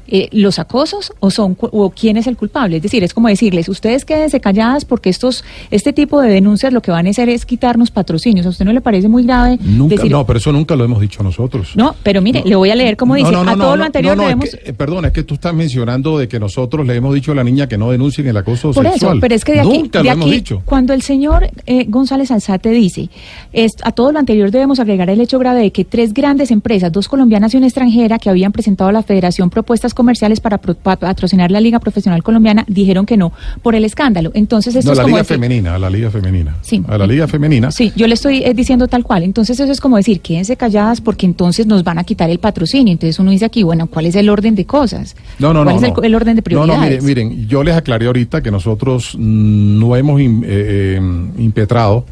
Eh, 0.07 0.29
los 0.31 0.59
acosos 0.59 1.13
o 1.19 1.29
son 1.31 1.57
o 1.59 1.89
quién 1.89 2.17
es 2.17 2.27
el 2.27 2.37
culpable. 2.37 2.77
Es 2.77 2.83
decir, 2.83 3.03
es 3.03 3.13
como 3.13 3.27
decirles, 3.27 3.69
ustedes 3.69 4.05
quédense 4.05 4.39
calladas 4.39 4.85
porque 4.85 5.09
estos 5.09 5.43
este 5.71 5.93
tipo 5.93 6.21
de 6.21 6.29
denuncias 6.29 6.73
lo 6.73 6.81
que 6.81 6.91
van 6.91 7.07
a 7.07 7.09
hacer 7.09 7.29
es 7.29 7.45
quitarnos 7.45 7.91
patrocinios. 7.91 8.45
¿A 8.45 8.49
usted 8.49 8.65
no 8.65 8.73
le 8.73 8.81
parece 8.81 9.07
muy 9.07 9.23
grave 9.23 9.57
Nunca, 9.61 9.95
decir 9.95 10.11
no, 10.11 10.25
pero 10.25 10.39
eso 10.39 10.51
nunca 10.51 10.75
lo 10.75 10.85
hemos 10.85 11.01
dicho 11.01 11.23
nosotros. 11.23 11.73
No, 11.75 11.95
pero 12.03 12.21
mire, 12.21 12.43
le 12.45 12.55
voy 12.55 12.69
a 12.69 12.75
leer 12.75 12.97
cómo 12.97 13.15
dice, 13.15 13.31
No, 13.31 13.43
no, 13.43 13.51
a 13.51 13.55
todo 13.57 13.75
lo 13.75 13.83
anterior 13.83 14.17
es 14.41 14.55
que, 14.55 14.69
eh, 14.69 14.73
perdón, 14.73 15.05
es 15.05 15.11
que 15.11 15.23
tú 15.23 15.35
estás 15.35 15.53
mencionando 15.53 16.17
de 16.17 16.27
que 16.27 16.39
nosotros 16.39 16.85
le 16.85 16.95
hemos 16.95 17.13
dicho 17.13 17.31
a 17.31 17.35
la 17.35 17.43
niña 17.43 17.67
que 17.67 17.77
no 17.77 17.91
denuncien 17.91 18.27
el 18.27 18.37
acoso 18.37 18.71
Por 18.71 18.85
sexual. 18.85 19.17
eso, 19.17 19.21
pero 19.21 19.35
es 19.35 19.43
que 19.43 19.53
de 19.53 19.59
aquí, 19.61 19.77
Nunca 19.79 19.99
de 19.99 20.05
lo 20.05 20.11
hemos 20.11 20.31
dicho. 20.31 20.61
cuando 20.65 20.93
el 20.93 21.01
señor 21.01 21.49
eh, 21.65 21.85
González 21.87 22.31
Alzate 22.31 22.69
dice, 22.69 23.09
es, 23.53 23.75
a 23.83 23.91
todo 23.91 24.11
lo 24.11 24.19
anterior 24.19 24.51
debemos 24.51 24.79
agregar 24.79 25.09
el 25.09 25.21
hecho 25.21 25.39
grave 25.39 25.61
de 25.61 25.71
que 25.71 25.85
tres 25.85 26.13
grandes 26.13 26.51
empresas, 26.51 26.91
dos 26.91 27.07
colombianas 27.07 27.53
y 27.53 27.57
una 27.57 27.67
extranjera, 27.67 28.19
que 28.19 28.29
habían 28.29 28.51
presentado 28.51 28.89
a 28.89 28.93
la 28.93 29.03
Federación 29.03 29.49
propuestas 29.49 29.93
comerciales 29.97 30.39
para 30.39 30.57
patrocinar 30.59 31.51
la 31.51 31.59
Liga 31.59 31.79
Profesional 31.79 32.23
Colombiana, 32.23 32.63
dijeron 32.69 33.05
que 33.05 33.17
no 33.17 33.33
por 33.61 33.75
el 33.75 33.83
escándalo. 33.83 34.31
Entonces 34.33 34.75
esto 34.75 34.87
No, 34.89 34.93
es 34.93 34.97
la 34.99 35.03
como 35.03 35.15
liga 35.17 35.23
decir- 35.23 35.35
femenina, 35.35 35.75
a 35.75 35.79
la 35.79 35.89
liga 35.89 36.09
femenina. 36.09 36.55
Sí. 36.61 36.81
A 36.87 36.97
la 36.97 37.05
liga 37.05 37.27
femenina. 37.27 37.71
Sí, 37.71 37.91
yo 37.95 38.07
le 38.07 38.13
estoy 38.13 38.43
eh, 38.43 38.53
diciendo 38.53 38.87
tal 38.87 39.03
cual. 39.03 39.23
Entonces 39.23 39.59
eso 39.59 39.71
es 39.71 39.81
como 39.81 39.97
decir, 39.97 40.21
quédense 40.21 40.55
calladas 40.55 41.01
porque 41.01 41.25
entonces 41.25 41.65
nos 41.67 41.83
van 41.83 41.97
a 41.97 42.03
quitar 42.05 42.29
el 42.29 42.39
patrocinio. 42.39 42.93
Entonces 42.93 43.19
uno 43.19 43.31
dice 43.31 43.43
aquí, 43.45 43.63
bueno, 43.63 43.87
¿cuál 43.87 44.05
es 44.05 44.15
el 44.15 44.29
orden 44.29 44.55
de 44.55 44.65
cosas? 44.65 45.15
No, 45.39 45.51
no, 45.53 45.63
¿Cuál 45.63 45.75
no. 45.81 45.85
es 45.87 45.93
no. 45.93 45.99
el, 46.01 46.05
el 46.05 46.15
orden 46.15 46.35
de 46.35 46.43
No, 46.51 46.65
no, 46.67 46.73
prioridades? 46.73 47.03
miren, 47.03 47.27
miren, 47.29 47.47
yo 47.49 47.63
les 47.63 47.75
aclaré 47.75 48.05
ahorita 48.05 48.41
que 48.43 48.51
nosotros 48.51 49.15
mm, 49.17 49.79
no 49.79 49.95
hemos 49.95 50.21
eh, 50.21 50.25
eh, 50.45 51.01
impetrado 51.39 52.05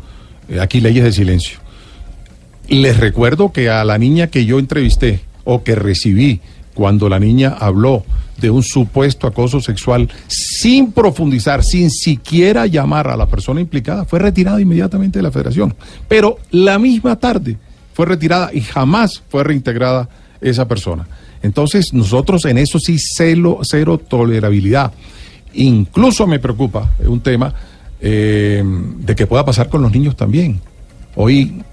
eh, 0.49 0.59
aquí 0.59 0.81
leyes 0.81 1.03
de 1.03 1.11
silencio. 1.11 1.59
Les 2.67 2.97
recuerdo 2.99 3.51
que 3.51 3.69
a 3.69 3.83
la 3.83 3.97
niña 3.99 4.27
que 4.27 4.45
yo 4.45 4.57
entrevisté 4.57 5.19
o 5.43 5.61
que 5.63 5.75
recibí 5.75 6.39
cuando 6.75 7.09
la 7.09 7.19
niña 7.19 7.55
habló 7.59 8.03
de 8.37 8.51
un 8.51 8.61
supuesto 8.61 9.25
acoso 9.25 9.61
sexual 9.61 10.09
sin 10.27 10.91
profundizar, 10.91 11.63
sin 11.63 11.89
siquiera 11.89 12.67
llamar 12.67 13.07
a 13.07 13.17
la 13.17 13.25
persona 13.25 13.61
implicada, 13.61 14.05
fue 14.05 14.19
retirada 14.19 14.61
inmediatamente 14.61 15.19
de 15.19 15.23
la 15.23 15.31
federación. 15.31 15.73
Pero 16.07 16.37
la 16.51 16.77
misma 16.77 17.15
tarde 17.15 17.57
fue 17.93 18.05
retirada 18.05 18.51
y 18.53 18.61
jamás 18.61 19.23
fue 19.29 19.43
reintegrada 19.43 20.09
esa 20.41 20.67
persona. 20.67 21.07
Entonces 21.41 21.93
nosotros 21.93 22.45
en 22.45 22.57
eso 22.57 22.77
sí 22.77 22.97
celo, 22.99 23.59
cero 23.63 23.97
tolerabilidad. 23.97 24.91
Incluso 25.53 26.27
me 26.27 26.39
preocupa 26.39 26.91
eh, 26.99 27.07
un 27.07 27.21
tema 27.21 27.53
eh, 28.01 28.61
de 28.99 29.15
que 29.15 29.25
pueda 29.25 29.45
pasar 29.45 29.69
con 29.69 29.81
los 29.81 29.91
niños 29.91 30.17
también. 30.17 30.59
Hoy 31.15 31.63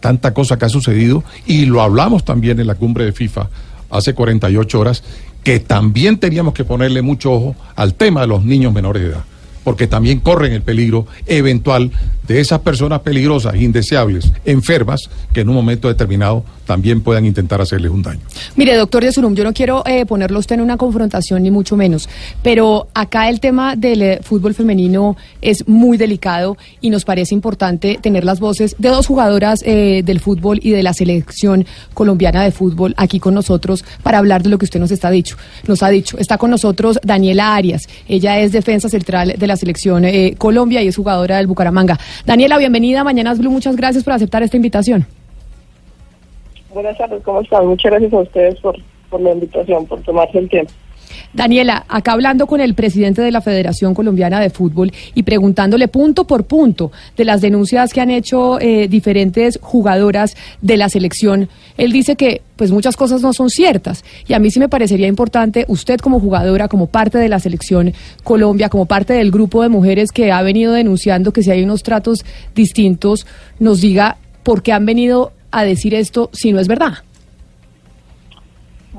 tanta 0.00 0.32
cosa 0.32 0.56
que 0.56 0.64
ha 0.64 0.68
sucedido 0.68 1.24
y 1.46 1.66
lo 1.66 1.82
hablamos 1.82 2.24
también 2.24 2.60
en 2.60 2.66
la 2.66 2.76
cumbre 2.76 3.04
de 3.04 3.12
FIFA 3.12 3.50
hace 3.90 4.14
48 4.14 4.80
horas, 4.80 5.02
que 5.42 5.60
también 5.60 6.18
teníamos 6.18 6.54
que 6.54 6.64
ponerle 6.64 7.02
mucho 7.02 7.32
ojo 7.32 7.56
al 7.76 7.94
tema 7.94 8.22
de 8.22 8.26
los 8.26 8.44
niños 8.44 8.72
menores 8.72 9.02
de 9.02 9.08
edad, 9.10 9.24
porque 9.64 9.86
también 9.86 10.20
corren 10.20 10.52
el 10.52 10.62
peligro 10.62 11.06
eventual 11.26 11.90
de 12.28 12.40
esas 12.40 12.60
personas 12.60 13.00
peligrosas, 13.00 13.56
indeseables, 13.56 14.30
enfermas, 14.44 15.10
que 15.32 15.40
en 15.40 15.48
un 15.48 15.54
momento 15.54 15.88
determinado 15.88 16.44
también 16.66 17.00
puedan 17.00 17.24
intentar 17.24 17.60
hacerles 17.62 17.90
un 17.90 18.02
daño. 18.02 18.20
Mire, 18.54 18.76
doctor 18.76 19.02
Yesurum, 19.02 19.34
yo 19.34 19.42
no 19.42 19.54
quiero 19.54 19.82
eh, 19.86 20.04
ponerlo 20.04 20.38
usted 20.38 20.56
en 20.56 20.60
una 20.60 20.76
confrontación, 20.76 21.42
ni 21.42 21.50
mucho 21.50 21.76
menos, 21.76 22.08
pero 22.42 22.88
acá 22.92 23.30
el 23.30 23.40
tema 23.40 23.74
del 23.74 24.02
eh, 24.02 24.20
fútbol 24.22 24.54
femenino 24.54 25.16
es 25.40 25.66
muy 25.66 25.96
delicado 25.96 26.58
y 26.82 26.90
nos 26.90 27.06
parece 27.06 27.34
importante 27.34 27.98
tener 28.02 28.24
las 28.24 28.38
voces 28.38 28.76
de 28.78 28.90
dos 28.90 29.06
jugadoras 29.06 29.62
eh, 29.64 30.02
del 30.04 30.20
fútbol 30.20 30.60
y 30.62 30.70
de 30.70 30.82
la 30.82 30.92
selección 30.92 31.64
colombiana 31.94 32.44
de 32.44 32.52
fútbol 32.52 32.92
aquí 32.98 33.18
con 33.18 33.32
nosotros 33.32 33.82
para 34.02 34.18
hablar 34.18 34.42
de 34.42 34.50
lo 34.50 34.58
que 34.58 34.66
usted 34.66 34.78
nos 34.78 34.90
está 34.90 35.10
dicho. 35.10 35.38
Nos 35.66 35.82
ha 35.82 35.88
dicho, 35.88 36.18
está 36.18 36.36
con 36.36 36.50
nosotros 36.50 36.98
Daniela 37.02 37.54
Arias, 37.54 37.88
ella 38.06 38.38
es 38.40 38.52
defensa 38.52 38.90
central 38.90 39.34
de 39.38 39.46
la 39.46 39.56
selección 39.56 40.04
eh, 40.04 40.34
Colombia 40.36 40.82
y 40.82 40.88
es 40.88 40.96
jugadora 40.96 41.38
del 41.38 41.46
Bucaramanga. 41.46 41.98
Daniela, 42.26 42.58
bienvenida 42.58 43.00
a 43.00 43.04
Mañanas 43.04 43.38
Blue, 43.38 43.50
muchas 43.50 43.76
gracias 43.76 44.04
por 44.04 44.12
aceptar 44.12 44.42
esta 44.42 44.56
invitación. 44.56 45.06
Buenas 46.72 46.98
tardes, 46.98 47.22
¿cómo 47.22 47.40
están? 47.40 47.66
Muchas 47.66 47.90
gracias 47.90 48.12
a 48.12 48.18
ustedes 48.18 48.60
por, 48.60 48.76
por 49.10 49.20
la 49.20 49.32
invitación, 49.32 49.86
por 49.86 50.00
tomarse 50.02 50.38
el 50.38 50.48
tiempo. 50.48 50.72
Daniela, 51.32 51.84
acá 51.88 52.12
hablando 52.12 52.46
con 52.46 52.60
el 52.60 52.74
presidente 52.74 53.22
de 53.22 53.30
la 53.30 53.40
Federación 53.40 53.94
Colombiana 53.94 54.40
de 54.40 54.50
Fútbol 54.50 54.92
y 55.14 55.22
preguntándole 55.22 55.88
punto 55.88 56.26
por 56.26 56.44
punto 56.44 56.92
de 57.16 57.24
las 57.24 57.40
denuncias 57.40 57.92
que 57.92 58.00
han 58.00 58.10
hecho 58.10 58.60
eh, 58.60 58.88
diferentes 58.88 59.58
jugadoras 59.62 60.36
de 60.60 60.76
la 60.76 60.88
selección, 60.88 61.48
él 61.76 61.92
dice 61.92 62.16
que 62.16 62.42
pues 62.56 62.72
muchas 62.72 62.96
cosas 62.96 63.22
no 63.22 63.32
son 63.32 63.50
ciertas 63.50 64.04
y 64.26 64.34
a 64.34 64.38
mí 64.38 64.50
sí 64.50 64.58
me 64.58 64.68
parecería 64.68 65.06
importante 65.06 65.64
usted 65.68 65.98
como 65.98 66.20
jugadora, 66.20 66.68
como 66.68 66.86
parte 66.86 67.18
de 67.18 67.28
la 67.28 67.38
selección 67.38 67.92
Colombia, 68.24 68.68
como 68.68 68.86
parte 68.86 69.12
del 69.12 69.30
grupo 69.30 69.62
de 69.62 69.68
mujeres 69.68 70.10
que 70.10 70.32
ha 70.32 70.42
venido 70.42 70.72
denunciando 70.72 71.32
que 71.32 71.42
si 71.42 71.50
hay 71.50 71.62
unos 71.62 71.82
tratos 71.82 72.24
distintos, 72.54 73.26
nos 73.58 73.80
diga 73.80 74.16
por 74.42 74.62
qué 74.62 74.72
han 74.72 74.86
venido 74.86 75.32
a 75.50 75.64
decir 75.64 75.94
esto 75.94 76.30
si 76.32 76.52
no 76.52 76.60
es 76.60 76.68
verdad. 76.68 76.94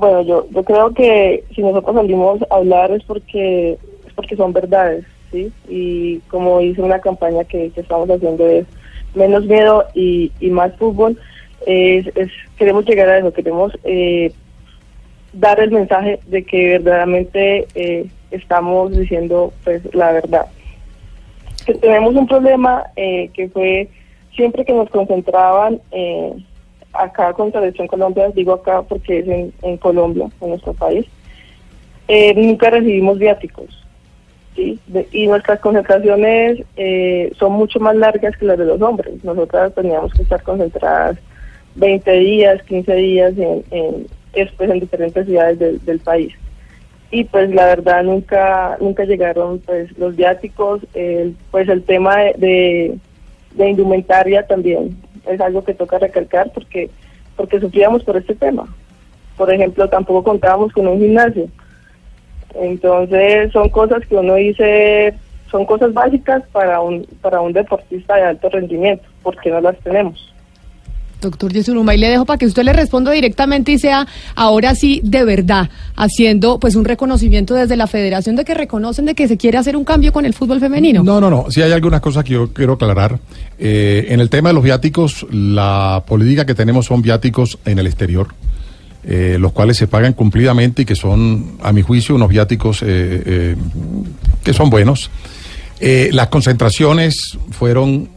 Bueno, 0.00 0.22
yo, 0.22 0.46
yo 0.50 0.64
creo 0.64 0.94
que 0.94 1.44
si 1.54 1.60
nosotros 1.60 1.94
salimos 1.94 2.40
a 2.50 2.54
hablar 2.54 2.90
es 2.90 3.04
porque 3.04 3.72
es 4.06 4.12
porque 4.14 4.34
son 4.34 4.54
verdades, 4.54 5.04
¿sí? 5.30 5.52
Y 5.68 6.20
como 6.30 6.58
dice 6.60 6.80
una 6.80 7.00
campaña 7.00 7.44
que, 7.44 7.70
estamos 7.76 8.08
haciendo 8.08 8.46
es 8.46 8.64
menos 9.14 9.44
miedo 9.44 9.84
y, 9.92 10.32
más 10.50 10.74
fútbol, 10.76 11.18
es, 11.66 12.06
queremos 12.56 12.86
llegar 12.86 13.10
a 13.10 13.18
eso, 13.18 13.30
queremos 13.30 13.74
eh, 13.84 14.32
dar 15.34 15.60
el 15.60 15.70
mensaje 15.70 16.18
de 16.28 16.44
que 16.44 16.78
verdaderamente 16.78 17.68
eh, 17.74 18.06
estamos 18.30 18.96
diciendo 18.96 19.52
pues 19.64 19.82
la 19.94 20.12
verdad. 20.12 20.46
Tenemos 21.82 22.14
un 22.14 22.26
problema 22.26 22.84
eh, 22.96 23.28
que 23.34 23.50
fue 23.50 23.90
siempre 24.34 24.64
que 24.64 24.72
nos 24.72 24.88
concentraban 24.88 25.78
eh, 25.90 26.32
acá 26.92 27.32
con 27.32 27.52
Selección 27.52 27.86
Colombia, 27.86 28.30
digo 28.34 28.52
acá 28.52 28.82
porque 28.82 29.20
es 29.20 29.52
en, 29.62 29.76
Colombia, 29.78 30.28
en 30.40 30.50
nuestro 30.50 30.74
país, 30.74 31.06
eh, 32.08 32.34
nunca 32.34 32.70
recibimos 32.70 33.18
viáticos. 33.18 33.76
y 34.56 35.26
nuestras 35.26 35.60
concentraciones 35.60 36.62
eh, 36.76 37.32
son 37.38 37.52
mucho 37.52 37.80
más 37.80 37.94
largas 37.96 38.36
que 38.36 38.44
las 38.44 38.58
de 38.58 38.66
los 38.66 38.82
hombres. 38.82 39.22
Nosotras 39.24 39.74
teníamos 39.74 40.12
que 40.12 40.22
estar 40.22 40.42
concentradas 40.42 41.16
20 41.76 42.10
días, 42.12 42.62
15 42.64 42.94
días 42.94 43.32
en, 43.38 43.64
en, 43.70 44.06
en 44.34 44.80
diferentes 44.80 45.24
ciudades 45.26 45.84
del 45.86 46.00
país. 46.00 46.34
Y 47.12 47.24
pues 47.24 47.50
la 47.50 47.66
verdad 47.66 48.04
nunca 48.04 48.76
nunca 48.80 49.04
llegaron 49.04 49.58
pues 49.60 49.96
los 49.98 50.14
viáticos, 50.14 50.80
pues 51.50 51.68
el 51.68 51.82
tema 51.84 52.16
de 52.36 52.98
indumentaria 53.56 54.46
también 54.46 54.96
es 55.30 55.40
algo 55.40 55.64
que 55.64 55.74
toca 55.74 55.98
recalcar 55.98 56.50
porque, 56.52 56.90
porque 57.36 57.60
sufríamos 57.60 58.04
por 58.04 58.16
este 58.16 58.34
tema. 58.34 58.66
Por 59.36 59.52
ejemplo, 59.52 59.88
tampoco 59.88 60.22
contábamos 60.22 60.72
con 60.72 60.86
un 60.86 60.98
gimnasio. 60.98 61.48
Entonces 62.54 63.52
son 63.52 63.68
cosas 63.68 64.04
que 64.06 64.16
uno 64.16 64.34
dice, 64.34 65.14
son 65.50 65.64
cosas 65.64 65.92
básicas 65.92 66.42
para 66.52 66.80
un, 66.80 67.06
para 67.20 67.40
un 67.40 67.52
deportista 67.52 68.16
de 68.16 68.22
alto 68.22 68.48
rendimiento, 68.48 69.04
porque 69.22 69.50
no 69.50 69.60
las 69.60 69.78
tenemos. 69.78 70.29
Doctor 71.20 71.52
Yesuruma, 71.52 71.94
y 71.94 71.98
le 71.98 72.08
dejo 72.08 72.24
para 72.24 72.38
que 72.38 72.46
usted 72.46 72.62
le 72.62 72.72
responda 72.72 73.12
directamente 73.12 73.72
y 73.72 73.78
sea 73.78 74.06
ahora 74.34 74.74
sí 74.74 75.00
de 75.04 75.24
verdad 75.24 75.70
haciendo 75.96 76.58
pues 76.58 76.76
un 76.76 76.84
reconocimiento 76.84 77.54
desde 77.54 77.76
la 77.76 77.86
federación 77.86 78.36
de 78.36 78.44
que 78.44 78.54
reconocen 78.54 79.04
de 79.06 79.14
que 79.14 79.28
se 79.28 79.36
quiere 79.36 79.58
hacer 79.58 79.76
un 79.76 79.84
cambio 79.84 80.12
con 80.12 80.24
el 80.24 80.34
fútbol 80.34 80.60
femenino. 80.60 81.02
No, 81.02 81.20
no, 81.20 81.30
no. 81.30 81.46
Sí 81.50 81.62
hay 81.62 81.72
algunas 81.72 82.00
cosas 82.00 82.24
que 82.24 82.34
yo 82.34 82.52
quiero 82.52 82.74
aclarar. 82.74 83.18
Eh, 83.58 84.06
en 84.08 84.20
el 84.20 84.30
tema 84.30 84.48
de 84.50 84.54
los 84.54 84.64
viáticos, 84.64 85.26
la 85.30 86.02
política 86.06 86.46
que 86.46 86.54
tenemos 86.54 86.86
son 86.86 87.02
viáticos 87.02 87.58
en 87.64 87.78
el 87.78 87.86
exterior. 87.86 88.28
Eh, 89.02 89.38
los 89.40 89.52
cuales 89.52 89.78
se 89.78 89.86
pagan 89.86 90.12
cumplidamente 90.12 90.82
y 90.82 90.84
que 90.84 90.94
son, 90.94 91.56
a 91.62 91.72
mi 91.72 91.80
juicio, 91.80 92.14
unos 92.14 92.28
viáticos 92.28 92.84
eh, 92.86 93.56
que 94.44 94.52
son 94.52 94.68
buenos. 94.68 95.10
las 95.80 96.26
concentraciones 96.26 97.38
fueron 97.50 98.10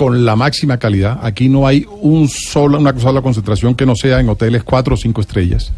con 0.00 0.24
la 0.24 0.34
máxima 0.34 0.78
calidad. 0.78 1.18
Aquí 1.20 1.50
no 1.50 1.66
hay 1.66 1.84
un 2.00 2.26
solo, 2.26 2.78
una 2.78 2.98
sola 2.98 3.20
concentración 3.20 3.74
que 3.74 3.84
no 3.84 3.94
sea 3.94 4.18
en 4.18 4.30
hoteles 4.30 4.62
cuatro 4.64 4.94
o 4.94 4.96
cinco 4.96 5.20
estrellas, 5.20 5.72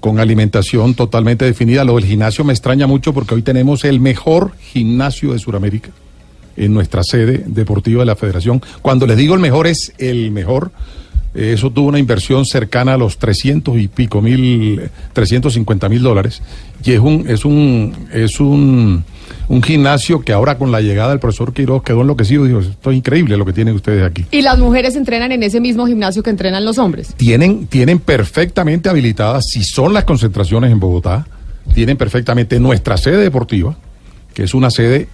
con 0.00 0.18
alimentación 0.18 0.94
totalmente 0.94 1.44
definida. 1.44 1.84
Lo 1.84 1.94
del 1.94 2.04
gimnasio 2.04 2.42
me 2.42 2.52
extraña 2.52 2.88
mucho 2.88 3.14
porque 3.14 3.36
hoy 3.36 3.42
tenemos 3.42 3.84
el 3.84 4.00
mejor 4.00 4.56
gimnasio 4.58 5.34
de 5.34 5.38
Sudamérica 5.38 5.90
en 6.56 6.74
nuestra 6.74 7.04
sede 7.04 7.44
deportiva 7.46 8.00
de 8.00 8.06
la 8.06 8.16
Federación. 8.16 8.60
Cuando 8.82 9.06
les 9.06 9.16
digo 9.16 9.36
el 9.36 9.40
mejor 9.40 9.68
es 9.68 9.92
el 9.98 10.32
mejor. 10.32 10.72
Eso 11.32 11.70
tuvo 11.70 11.90
una 11.90 12.00
inversión 12.00 12.46
cercana 12.46 12.94
a 12.94 12.96
los 12.96 13.18
300 13.18 13.78
y 13.78 13.86
pico 13.86 14.20
mil, 14.20 14.90
350 15.12 15.88
mil 15.88 16.02
dólares. 16.02 16.42
Y 16.82 16.90
es 16.90 16.98
un, 16.98 17.24
es 17.28 17.44
un, 17.44 17.94
es 18.12 18.40
un 18.40 19.04
un 19.48 19.62
gimnasio 19.62 20.20
que 20.20 20.32
ahora 20.32 20.58
con 20.58 20.72
la 20.72 20.80
llegada 20.80 21.10
del 21.10 21.20
profesor 21.20 21.52
Quiroz 21.52 21.82
quedó 21.82 22.02
enloquecido. 22.02 22.44
Dijo, 22.44 22.60
esto 22.60 22.90
es 22.90 22.96
increíble 22.96 23.36
lo 23.36 23.44
que 23.44 23.52
tienen 23.52 23.74
ustedes 23.74 24.04
aquí. 24.04 24.24
¿Y 24.30 24.42
las 24.42 24.58
mujeres 24.58 24.96
entrenan 24.96 25.32
en 25.32 25.42
ese 25.42 25.60
mismo 25.60 25.86
gimnasio 25.86 26.22
que 26.22 26.30
entrenan 26.30 26.64
los 26.64 26.78
hombres? 26.78 27.14
Tienen, 27.16 27.66
tienen 27.66 27.98
perfectamente 27.98 28.88
habilitadas, 28.88 29.46
si 29.48 29.62
son 29.64 29.92
las 29.92 30.04
concentraciones 30.04 30.70
en 30.70 30.80
Bogotá, 30.80 31.26
tienen 31.74 31.96
perfectamente 31.96 32.58
nuestra 32.58 32.96
sede 32.96 33.18
deportiva, 33.18 33.76
que 34.34 34.44
es 34.44 34.54
una 34.54 34.70
sede 34.70 35.08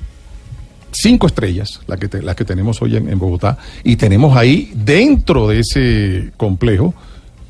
cinco 0.93 1.27
estrellas, 1.27 1.81
la 1.87 1.97
que, 1.97 2.09
que 2.09 2.45
tenemos 2.45 2.81
hoy 2.81 2.97
en, 2.97 3.09
en 3.09 3.19
Bogotá, 3.19 3.59
y 3.85 3.97
tenemos 3.97 4.37
ahí 4.37 4.73
dentro 4.75 5.49
de 5.49 5.61
ese 5.61 6.33
complejo 6.37 6.95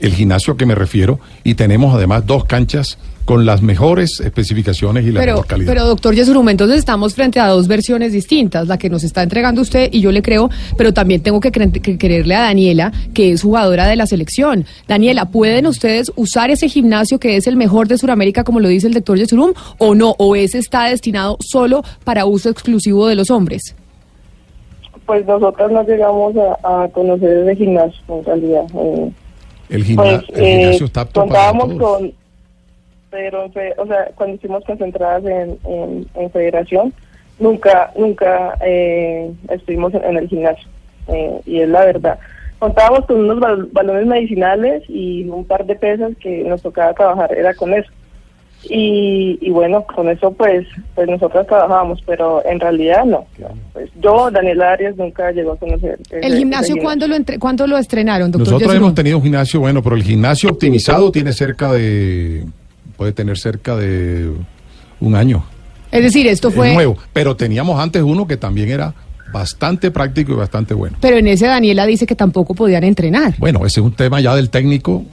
el 0.00 0.12
gimnasio 0.12 0.54
a 0.54 0.56
que 0.56 0.66
me 0.66 0.74
refiero, 0.74 1.20
y 1.44 1.54
tenemos 1.54 1.94
además 1.94 2.26
dos 2.26 2.44
canchas 2.44 2.98
con 3.26 3.44
las 3.44 3.60
mejores 3.60 4.20
especificaciones 4.20 5.04
y 5.04 5.10
la 5.10 5.20
mejor 5.20 5.46
calidad. 5.46 5.72
Pero 5.72 5.84
doctor 5.84 6.14
Yesurum, 6.14 6.48
entonces 6.48 6.78
estamos 6.78 7.14
frente 7.14 7.40
a 7.40 7.48
dos 7.48 7.66
versiones 7.66 8.12
distintas, 8.12 8.68
la 8.68 8.78
que 8.78 8.88
nos 8.88 9.02
está 9.02 9.24
entregando 9.24 9.60
usted 9.60 9.88
y 9.92 10.00
yo 10.00 10.12
le 10.12 10.22
creo, 10.22 10.48
pero 10.78 10.94
también 10.94 11.20
tengo 11.22 11.40
que, 11.40 11.50
que 11.50 11.98
creerle 11.98 12.36
a 12.36 12.42
Daniela, 12.42 12.92
que 13.12 13.32
es 13.32 13.42
jugadora 13.42 13.88
de 13.88 13.96
la 13.96 14.06
selección. 14.06 14.64
Daniela, 14.86 15.26
¿pueden 15.26 15.66
ustedes 15.66 16.12
usar 16.14 16.50
ese 16.50 16.68
gimnasio 16.68 17.18
que 17.18 17.36
es 17.36 17.48
el 17.48 17.56
mejor 17.56 17.88
de 17.88 17.98
Sudamérica, 17.98 18.44
como 18.44 18.60
lo 18.60 18.68
dice 18.68 18.86
el 18.86 18.94
doctor 18.94 19.18
Yesurum, 19.18 19.54
o 19.78 19.96
no? 19.96 20.14
¿O 20.18 20.36
ese 20.36 20.58
está 20.58 20.84
destinado 20.84 21.36
solo 21.40 21.82
para 22.04 22.26
uso 22.26 22.48
exclusivo 22.48 23.08
de 23.08 23.16
los 23.16 23.32
hombres? 23.32 23.74
Pues 25.04 25.26
nosotros 25.26 25.72
no 25.72 25.82
llegamos 25.82 26.34
a, 26.62 26.88
conocer 26.92 27.38
ese 27.38 27.56
gimnasio, 27.56 28.00
en 28.08 28.24
realidad. 28.24 28.62
Eh, 28.72 29.10
el, 29.68 29.96
pues, 29.96 30.22
el, 30.28 30.44
gimnasio 30.44 30.84
eh, 30.84 30.86
está 30.86 31.04
contábamos 31.06 31.74
con 31.74 32.25
pero 33.16 33.46
o 33.78 33.86
sea, 33.86 34.10
cuando 34.14 34.36
hicimos 34.36 34.62
concentradas 34.64 35.24
en, 35.24 35.58
en, 36.14 36.30
federación, 36.30 36.92
nunca, 37.38 37.90
nunca 37.96 38.58
eh, 38.60 39.32
estuvimos 39.48 39.94
en, 39.94 40.18
el 40.18 40.28
gimnasio, 40.28 40.68
eh, 41.08 41.40
y 41.46 41.60
es 41.60 41.68
la 41.68 41.86
verdad. 41.86 42.18
Contábamos 42.58 43.06
con 43.06 43.28
unos 43.28 43.72
balones 43.72 44.06
medicinales 44.06 44.82
y 44.88 45.26
un 45.28 45.46
par 45.46 45.64
de 45.64 45.76
pesas 45.76 46.12
que 46.20 46.44
nos 46.44 46.60
tocaba 46.60 46.92
trabajar, 46.92 47.32
era 47.32 47.54
con 47.54 47.72
eso. 47.72 47.90
Y, 48.68 49.38
y 49.40 49.50
bueno, 49.50 49.84
con 49.84 50.08
eso 50.08 50.32
pues 50.32 50.66
pues 50.94 51.08
nosotros 51.08 51.46
trabajábamos, 51.46 52.02
pero 52.04 52.44
en 52.44 52.58
realidad 52.58 53.04
no. 53.04 53.26
Pues 53.72 53.90
yo, 54.00 54.30
Daniel 54.30 54.62
Arias, 54.62 54.96
nunca 54.96 55.30
llegó 55.30 55.52
a 55.52 55.56
conocer. 55.56 55.98
¿El 56.10 56.36
gimnasio, 56.36 56.74
¿cuándo, 56.82 57.06
lo 57.06 57.14
entre, 57.14 57.38
¿cuándo 57.38 57.66
lo 57.66 57.78
estrenaron, 57.78 58.30
doctor? 58.30 58.54
Nosotros 58.54 58.74
hemos 58.74 58.94
tenido 58.94 59.18
un 59.18 59.22
gimnasio 59.22 59.60
bueno, 59.60 59.82
pero 59.82 59.94
el 59.94 60.02
gimnasio 60.02 60.50
optimizado 60.50 61.12
tiene 61.12 61.32
cerca 61.32 61.72
de 61.72 62.44
puede 62.96 63.12
tener 63.12 63.38
cerca 63.38 63.76
de 63.76 64.30
un 65.00 65.14
año. 65.14 65.44
Es 65.92 66.02
decir, 66.02 66.26
esto 66.26 66.50
fue... 66.50 66.74
nuevo, 66.74 66.96
pero 67.12 67.36
teníamos 67.36 67.80
antes 67.80 68.02
uno 68.02 68.26
que 68.26 68.36
también 68.36 68.70
era 68.70 68.94
bastante 69.32 69.90
práctico 69.90 70.32
y 70.32 70.36
bastante 70.36 70.74
bueno. 70.74 70.96
Pero 71.00 71.16
en 71.16 71.26
ese 71.26 71.46
Daniela 71.46 71.86
dice 71.86 72.06
que 72.06 72.14
tampoco 72.14 72.54
podían 72.54 72.84
entrenar. 72.84 73.34
Bueno, 73.38 73.60
ese 73.66 73.80
es 73.80 73.86
un 73.86 73.92
tema 73.92 74.20
ya 74.20 74.34
del 74.34 74.50
técnico. 74.50 75.04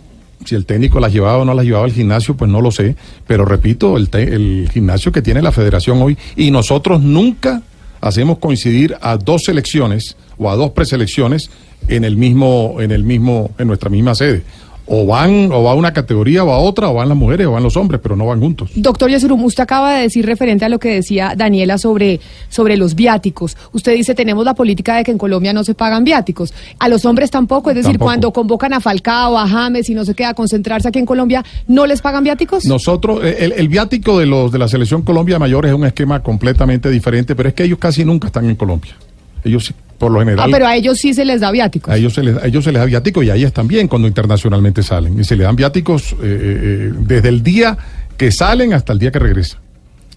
Si 0.46 0.56
el 0.56 0.66
técnico 0.66 1.00
las 1.00 1.14
llevaba 1.14 1.40
o 1.40 1.46
no 1.46 1.54
las 1.54 1.66
llevaba 1.66 1.86
al 1.86 1.92
gimnasio, 1.92 2.36
pues 2.36 2.50
no 2.50 2.62
lo 2.62 2.72
sé. 2.72 2.96
Pero 3.28 3.46
repito, 3.46 3.98
el, 3.98 4.10
el 4.14 4.70
gimnasio 4.72 5.12
que 5.12 5.22
tiene 5.22 5.42
la 5.42 5.52
federación 5.52 6.02
hoy, 6.02 6.18
y 6.36 6.52
nosotros 6.52 7.02
nunca 7.02 7.62
hacemos 8.02 8.40
coincidir 8.40 8.98
a 9.02 9.18
dos 9.18 9.44
selecciones 9.44 10.18
o 10.38 10.50
a 10.50 10.56
dos 10.56 10.72
preselecciones 10.72 11.50
en 11.88 12.04
el 12.04 12.18
mismo, 12.18 12.78
en 12.80 12.92
el 12.92 13.04
mismo, 13.04 13.52
en 13.58 13.68
nuestra 13.68 13.90
misma 13.90 14.16
sede 14.16 14.44
o 14.86 15.06
van 15.06 15.52
o 15.52 15.64
va 15.64 15.72
a 15.72 15.76
una 15.76 15.94
categoría 15.94 16.44
o 16.44 16.52
a 16.52 16.58
otra, 16.58 16.90
o 16.90 16.96
van 16.96 17.10
las 17.10 17.18
mujeres 17.18 17.48
o 17.48 17.52
van 17.52 17.64
los 17.64 17.78
hombres, 17.78 18.02
pero 18.02 18.16
no 18.16 18.26
van 18.26 18.40
juntos. 18.40 18.72
Doctor 18.76 19.10
Yesurum, 19.10 19.44
usted 19.44 19.64
acaba 19.64 19.96
de 19.96 20.04
decir 20.04 20.26
referente 20.26 20.66
a 20.66 20.70
lo 20.70 20.80
que 20.80 20.90
decía 20.90 21.34
Daniela 21.38 21.78
sobre, 21.78 22.20
sobre 22.50 22.78
los 22.78 22.96
viáticos. 22.96 23.56
Usted 23.72 23.96
dice, 23.96 24.14
tenemos 24.16 24.44
la 24.46 24.54
política 24.54 24.96
de 24.96 25.04
que 25.04 25.12
en 25.12 25.18
Colombia 25.18 25.54
no 25.54 25.64
se 25.64 25.74
pagan 25.74 26.04
viáticos. 26.04 26.54
A 26.80 26.90
los 26.90 27.06
hombres 27.06 27.32
tampoco, 27.32 27.70
es 27.70 27.78
decir, 27.78 27.98
cuando 27.98 28.32
convocan 28.32 28.74
a 28.74 28.80
Falcao, 28.80 29.38
a 29.38 29.48
James 29.48 29.90
y 29.90 29.96
no 29.96 30.06
se 30.06 30.14
queda 30.14 30.30
a 30.30 30.34
concentrarse 30.34 30.88
aquí 30.88 31.00
en 31.00 31.06
Colombia, 31.06 31.44
¿no 31.68 31.86
les 31.86 32.02
pagan 32.02 32.24
viáticos? 32.24 32.66
Nosotros, 32.66 33.24
eh, 33.24 33.38
el, 33.40 33.54
el 33.54 33.68
viático 33.70 34.20
de 34.20 34.26
los 34.26 34.52
de 34.52 34.60
la 34.60 34.68
selección 34.68 35.02
Colombia 35.04 35.40
Mayor 35.40 35.66
es 35.66 35.74
un 35.74 35.86
esquema 35.86 36.22
completamente 36.22 36.90
diferente, 36.90 37.36
pero 37.36 37.50
es 37.50 37.56
que 37.56 37.64
ellos 37.64 37.80
casi 37.80 38.04
nunca 38.04 38.28
están 38.28 38.50
en 38.50 38.56
Colombia. 38.56 38.96
Ellos 39.44 39.74
por 39.98 40.12
lo 40.12 40.20
general. 40.20 40.48
Ah, 40.48 40.52
pero 40.52 40.68
a 40.68 40.76
ellos 40.76 40.98
sí 41.00 41.14
se 41.14 41.26
les 41.26 41.42
da 41.42 41.52
viáticos. 41.52 41.94
A 41.94 41.98
ellos 41.98 42.14
se 42.14 42.24
les, 42.24 42.44
ellos 42.44 42.64
se 42.64 42.72
les 42.72 42.80
da 42.80 42.86
viáticos 42.86 43.24
y 43.24 43.30
a 43.30 43.36
ellas 43.36 43.54
también 43.54 43.88
cuando 43.88 44.08
internacionalmente 44.08 44.84
salen. 44.84 45.20
Y 45.20 45.24
se 45.24 45.36
les 45.36 45.46
dan 45.46 45.56
viáticos 45.56 46.14
eh, 46.14 46.16
eh, 46.22 46.92
desde 47.00 47.30
el 47.30 47.44
día 47.44 47.78
que 48.18 48.32
salen 48.32 48.74
hasta 48.74 48.94
el 48.94 49.00
día 49.00 49.12
que 49.12 49.20
regresa. 49.20 49.60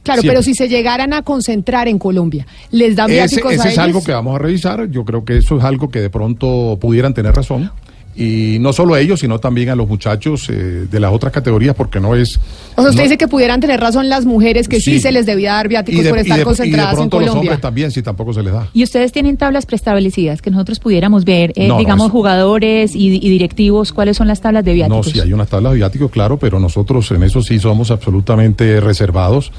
Claro, 0.03 0.21
Siempre. 0.21 0.37
pero 0.37 0.43
si 0.45 0.55
se 0.55 0.69
llegaran 0.69 1.13
a 1.13 1.23
concentrar 1.23 1.89
en 1.89 1.99
Colombia, 1.99 2.47
¿les 2.71 2.95
dan 2.95 3.11
Ese, 3.11 3.17
viáticos 3.17 3.53
ese 3.55 3.63
a 3.63 3.65
es 3.65 3.73
ellos? 3.73 3.85
algo 3.85 4.05
que 4.05 4.13
vamos 4.13 4.37
a 4.37 4.39
revisar. 4.39 4.89
Yo 4.89 5.05
creo 5.05 5.25
que 5.25 5.39
eso 5.39 5.59
es 5.59 5.65
algo 5.65 5.89
que 5.91 6.01
de 6.01 6.11
pronto 6.11 6.79
pudieran 6.81 7.13
tener 7.13 7.35
razón. 7.35 7.71
Y 8.19 8.57
no 8.61 8.73
solo 8.73 8.95
a 8.95 9.01
ellos, 9.01 9.21
sino 9.21 9.39
también 9.39 9.69
a 9.69 9.75
los 9.77 9.87
muchachos 9.87 10.49
eh, 10.49 10.87
de 10.91 11.01
las 11.01 11.13
otras 11.13 11.35
categorías, 11.35 11.75
porque 11.75 12.01
no 12.01 12.15
es. 12.15 12.39
O 12.75 12.81
sea, 12.81 12.85
usted 12.85 12.97
no- 12.97 13.03
dice 13.03 13.19
que 13.19 13.29
pudieran 13.29 13.61
tener 13.61 13.79
razón 13.79 14.09
las 14.09 14.25
mujeres 14.25 14.69
que 14.69 14.81
sí, 14.81 14.93
Sí. 14.93 15.01
se 15.01 15.13
les 15.13 15.27
debía 15.27 15.53
dar 15.53 15.69
viáticos 15.69 16.01
y 16.01 16.03
de, 16.03 16.09
por 16.09 16.19
y 16.19 16.23
estar 16.23 16.37
de- 16.37 16.41
y 16.41 16.41
de 16.41 16.45
concentradas 16.47 16.93
en 16.93 16.97
pronto 16.97 17.19
los 17.21 17.29
Colombia. 17.29 17.51
hombres 17.51 17.61
también, 17.61 17.91
si 17.91 18.01
tampoco 18.03 18.33
se 18.33 18.43
les 18.43 18.55
da. 18.55 18.69
Y 18.73 18.83
ustedes 18.85 19.13
tienen 19.13 19.37
tablas 19.37 19.67
preestablecidas 19.67 20.41
que 20.41 20.51
nosotros 20.51 20.81
pudiéramos 20.81 21.27
ver, 21.27 21.53
eh, 21.57 21.69
No, 21.69 21.75
no, 21.75 21.81
digamos, 21.81 22.11
jugadores 22.11 22.97
y, 22.97 23.17
y 23.17 23.29
directivos, 23.29 23.93
cuáles 23.93 24.17
son 24.17 24.29
las 24.29 24.41
tablas 24.41 24.65
de 24.65 24.71
No, 24.71 24.75
viáticos. 24.77 25.11
si 25.11 25.21
hay 25.21 25.33
unas 25.35 25.49
tablas 25.49 25.73
de 25.73 25.77
viáticos, 25.77 26.11
claro, 26.11 26.39
pero 26.39 26.59
nosotros 26.59 27.11
en 27.11 27.23
eso 27.23 27.43
sí 27.43 27.59
somos 27.59 27.91
absolutamente 27.91 28.81
reservados. 28.81 29.53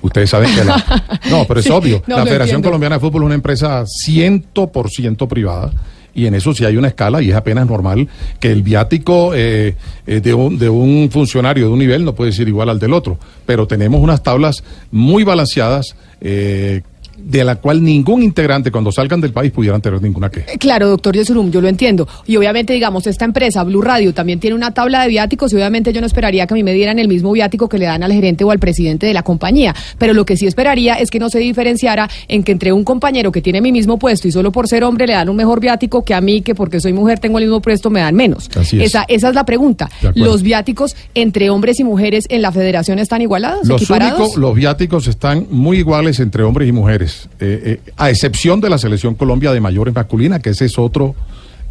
Ustedes 0.00 0.30
saben 0.30 0.48
que 0.54 0.64
la... 0.64 0.82
No, 1.30 1.44
pero 1.46 1.60
es 1.60 1.66
Sí, 1.66 1.72
obvio. 1.72 2.02
no, 2.06 2.16
la 2.16 2.22
Federación 2.24 2.56
entiendo. 2.56 2.68
Colombiana 2.68 2.94
de 2.96 3.00
Fútbol 3.00 3.22
es 3.22 3.26
una 3.26 3.34
empresa 3.34 3.84
100% 3.84 5.28
privada. 5.28 5.72
Y 6.14 6.26
en 6.26 6.34
eso 6.34 6.52
sí 6.52 6.64
hay 6.64 6.76
una 6.76 6.88
escala 6.88 7.22
y 7.22 7.30
es 7.30 7.36
apenas 7.36 7.66
normal 7.66 8.08
que 8.40 8.50
el 8.50 8.62
viático 8.62 9.32
eh, 9.34 9.74
eh, 10.06 10.20
de, 10.20 10.34
un, 10.34 10.58
de 10.58 10.68
un 10.68 11.10
funcionario 11.10 11.66
de 11.66 11.72
un 11.72 11.78
nivel 11.78 12.04
no 12.04 12.14
puede 12.14 12.32
ser 12.32 12.48
igual 12.48 12.68
al 12.68 12.78
del 12.78 12.92
otro. 12.92 13.18
Pero 13.46 13.66
tenemos 13.66 14.00
unas 14.00 14.22
tablas 14.22 14.64
muy 14.90 15.24
balanceadas 15.24 15.94
eh, 16.20 16.82
de 17.18 17.44
la 17.44 17.56
cual 17.56 17.82
ningún 17.82 18.22
integrante 18.22 18.70
cuando 18.70 18.92
salgan 18.92 19.20
del 19.20 19.32
país 19.32 19.52
pudieran 19.52 19.80
tener 19.80 20.00
ninguna 20.00 20.30
queja. 20.30 20.52
Eh, 20.52 20.58
Claro, 20.58 20.88
doctor 20.88 21.14
Yesurum, 21.14 21.50
yo 21.50 21.60
lo 21.60 21.68
entiendo. 21.68 22.06
Y 22.26 22.36
obviamente, 22.36 22.72
digamos, 22.72 23.06
esta 23.06 23.24
empresa, 23.24 23.64
Blue 23.64 23.82
Radio, 23.82 24.12
también 24.14 24.38
tiene 24.40 24.54
una 24.54 24.72
tabla 24.72 25.02
de 25.02 25.08
viáticos 25.08 25.52
y 25.52 25.56
obviamente 25.56 25.92
yo 25.92 26.00
no 26.00 26.06
esperaría 26.06 26.46
que 26.46 26.54
a 26.54 26.56
mí 26.56 26.62
me 26.62 26.72
dieran 26.72 26.98
el 26.98 27.08
mismo 27.08 27.32
viático 27.32 27.68
que 27.68 27.78
le 27.78 27.86
dan 27.86 28.02
al 28.02 28.12
gerente 28.12 28.44
o 28.44 28.50
al 28.50 28.58
presidente 28.58 29.06
de 29.06 29.14
la 29.14 29.22
compañía. 29.22 29.74
Pero 29.98 30.12
lo 30.14 30.24
que 30.24 30.36
sí 30.36 30.46
esperaría 30.46 30.94
es 30.94 31.10
que 31.10 31.18
no 31.18 31.30
se 31.30 31.38
diferenciara 31.38 32.08
en 32.28 32.42
que 32.42 32.52
entre 32.52 32.72
un 32.72 32.84
compañero 32.84 33.32
que 33.32 33.40
tiene 33.40 33.60
mi 33.60 33.72
mismo 33.72 33.98
puesto 33.98 34.28
y 34.28 34.32
solo 34.32 34.52
por 34.52 34.68
ser 34.68 34.84
hombre 34.84 35.06
le 35.06 35.14
dan 35.14 35.28
un 35.28 35.36
mejor 35.36 35.60
viático 35.60 36.04
que 36.04 36.14
a 36.14 36.20
mí, 36.20 36.42
que 36.42 36.54
porque 36.54 36.80
soy 36.80 36.92
mujer 36.92 37.18
tengo 37.18 37.38
el 37.38 37.44
mismo 37.44 37.60
puesto 37.60 37.90
me 37.90 38.00
dan 38.00 38.14
menos. 38.14 38.48
Así 38.56 38.78
es. 38.78 38.86
Esa, 38.86 39.04
esa 39.08 39.28
es 39.28 39.34
la 39.34 39.44
pregunta. 39.44 39.90
¿Los 40.14 40.42
viáticos 40.42 40.96
entre 41.14 41.50
hombres 41.50 41.80
y 41.80 41.84
mujeres 41.84 42.26
en 42.28 42.42
la 42.42 42.52
federación 42.52 42.98
están 42.98 43.22
igualados, 43.22 43.66
Los 43.66 43.88
únicos, 43.90 44.36
los 44.36 44.54
viáticos 44.54 45.06
están 45.06 45.46
muy 45.50 45.78
iguales 45.78 46.20
entre 46.20 46.42
hombres 46.42 46.68
y 46.68 46.72
mujeres, 46.72 47.07
eh, 47.40 47.80
eh, 47.86 47.92
a 47.96 48.10
excepción 48.10 48.60
de 48.60 48.70
la 48.70 48.78
selección 48.78 49.14
Colombia 49.14 49.52
de 49.52 49.60
mayores 49.60 49.94
masculina, 49.94 50.38
que 50.40 50.50
ese 50.50 50.64
es 50.66 50.78
otro, 50.78 51.14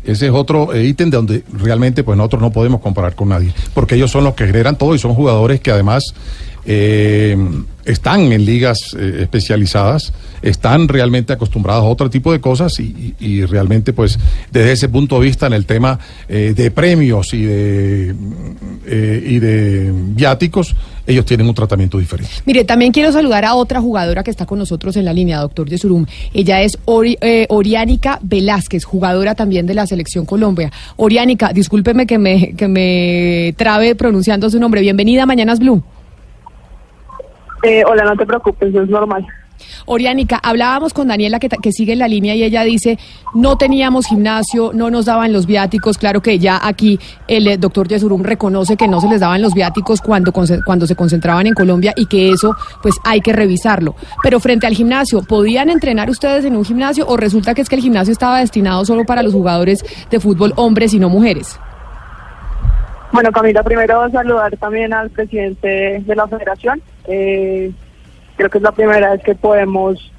ese 0.04 0.28
es 0.28 0.32
otro 0.32 0.74
eh, 0.74 0.86
ítem 0.86 1.10
de 1.10 1.18
donde 1.18 1.44
realmente 1.54 2.04
pues 2.04 2.18
nosotros 2.18 2.42
no 2.42 2.52
podemos 2.52 2.82
comparar 2.82 3.16
con 3.16 3.30
nadie, 3.30 3.54
porque 3.74 3.96
ellos 3.96 4.12
son 4.12 4.24
los 4.24 4.34
que 4.34 4.46
generan 4.46 4.78
todo 4.78 4.96
y 4.96 5.00
son 5.00 5.14
jugadores 5.14 5.60
que 5.60 5.72
además 5.72 6.14
están 7.86 8.34
en 8.34 8.44
ligas 8.44 8.94
especializadas, 8.94 10.12
están 10.42 10.90
realmente 10.90 11.32
acostumbrados 11.32 11.86
a 11.86 11.88
otro 11.88 12.10
tipo 12.10 12.34
de 12.34 12.42
cosas 12.42 12.78
y, 12.82 13.46
realmente 13.46 13.94
pues 13.94 14.20
desde 14.52 14.74
ese 14.74 14.90
punto 14.90 15.18
de 15.18 15.28
vista 15.28 15.48
en 15.48 15.54
el 15.54 15.66
tema 15.66 15.98
de 16.28 16.72
premios 16.72 17.34
y 17.34 17.46
de 17.46 18.14
viáticos 20.14 20.76
ellos 21.08 21.26
tienen 21.26 21.48
un 21.48 21.56
tratamiento 21.56 21.98
diferente. 21.98 22.32
Mire, 22.46 22.66
también 22.66 22.92
quiero 22.92 23.12
saludar 23.12 23.46
a 23.46 23.56
otra 23.56 23.80
jugadora 23.82 24.24
que 24.24 24.30
está 24.30 24.46
con 24.46 24.60
nosotros 24.60 24.96
en 24.98 25.06
la 25.06 25.14
línea, 25.14 25.40
doctor 25.40 25.68
Yesurum. 25.70 26.06
Ella 26.34 26.62
es 26.62 26.78
Ori- 26.86 27.18
eh, 27.22 27.48
Oriánica 27.50 28.20
Velázquez, 28.22 28.84
jugadora 28.84 29.34
también 29.34 29.66
de 29.66 29.74
la 29.74 29.88
Selección 29.88 30.26
Colombia. 30.26 30.72
Oriánica, 30.98 31.54
discúlpeme 31.54 32.06
que 32.06 32.18
me, 32.18 32.54
que 32.56 32.68
me 32.68 33.54
trabe 33.58 33.96
pronunciando 33.96 34.50
su 34.50 34.60
nombre. 34.60 34.82
Bienvenida 34.82 35.24
a 35.24 35.26
Mañanas 35.26 35.60
Blue. 35.60 35.82
Eh, 37.64 37.84
hola, 37.90 38.04
no 38.04 38.16
te 38.16 38.26
preocupes, 38.26 38.74
es 38.76 38.90
normal. 38.90 39.26
Oriánica, 39.86 40.40
hablábamos 40.42 40.94
con 40.94 41.08
Daniela 41.08 41.40
que, 41.40 41.72
sigue 41.72 41.94
en 41.94 42.00
la 42.00 42.08
línea 42.08 42.36
y 42.36 42.44
ella 42.44 42.64
dice, 42.64 42.98
no 43.34 43.58
teníamos 43.58 44.08
gimnasio, 44.08 44.72
no 44.74 44.90
nos 44.90 45.06
daban 45.06 45.34
los 45.34 45.46
viáticos. 45.46 45.98
Claro 45.98 46.22
que 46.22 46.40
ya 46.40 46.60
aquí 46.62 47.00
el 47.28 47.48
eh, 47.48 47.58
doctor 47.58 47.88
Yesurum 47.88 48.24
reconoce 48.24 48.78
que 48.78 48.88
no 48.88 49.02
se 49.02 49.08
les 49.08 49.20
daban 49.20 49.42
los 49.42 49.54
viáticos 49.54 50.02
cuando, 50.02 50.32
cuando 50.32 50.88
se 50.88 50.96
concentraban 50.96 51.48
en 51.48 51.54
Colombia 51.54 51.94
y 51.96 52.06
que 52.06 52.32
eso 52.32 52.56
pues 52.82 52.96
hay 53.04 53.22
que 53.22 53.34
revisarlo. 53.34 53.96
Pero 54.24 54.40
frente 54.40 54.68
al 54.68 54.74
gimnasio, 54.74 55.22
¿podían 55.24 55.70
entrenar 55.70 56.10
ustedes 56.10 56.46
en 56.46 56.56
un 56.56 56.66
gimnasio 56.66 57.06
o 57.08 57.18
resulta 57.18 57.54
que 57.54 57.62
es 57.62 57.70
que 57.70 57.76
el 57.76 57.82
gimnasio 57.82 58.12
estaba 58.12 58.40
destinado 58.40 58.86
solo 58.86 59.06
para 59.06 59.24
los 59.24 59.34
jugadores 59.34 59.84
de 60.10 60.20
fútbol 60.20 60.54
hombres 60.56 60.94
y 60.94 61.00
no 61.00 61.10
mujeres? 61.10 61.60
Bueno, 63.12 63.32
Camila, 63.32 63.64
primero 63.64 64.10
saludar 64.12 64.56
también 64.58 64.94
al 64.94 65.10
presidente 65.10 66.04
de 66.06 66.16
la 66.16 66.28
federación. 66.28 66.82
Eh, 67.06 67.72
creo 68.38 68.50
que 68.50 68.60
es 68.60 68.64
la 68.64 68.72
primera 68.72 69.12
vez 69.12 69.22
que 69.24 69.36
podemos 69.36 70.12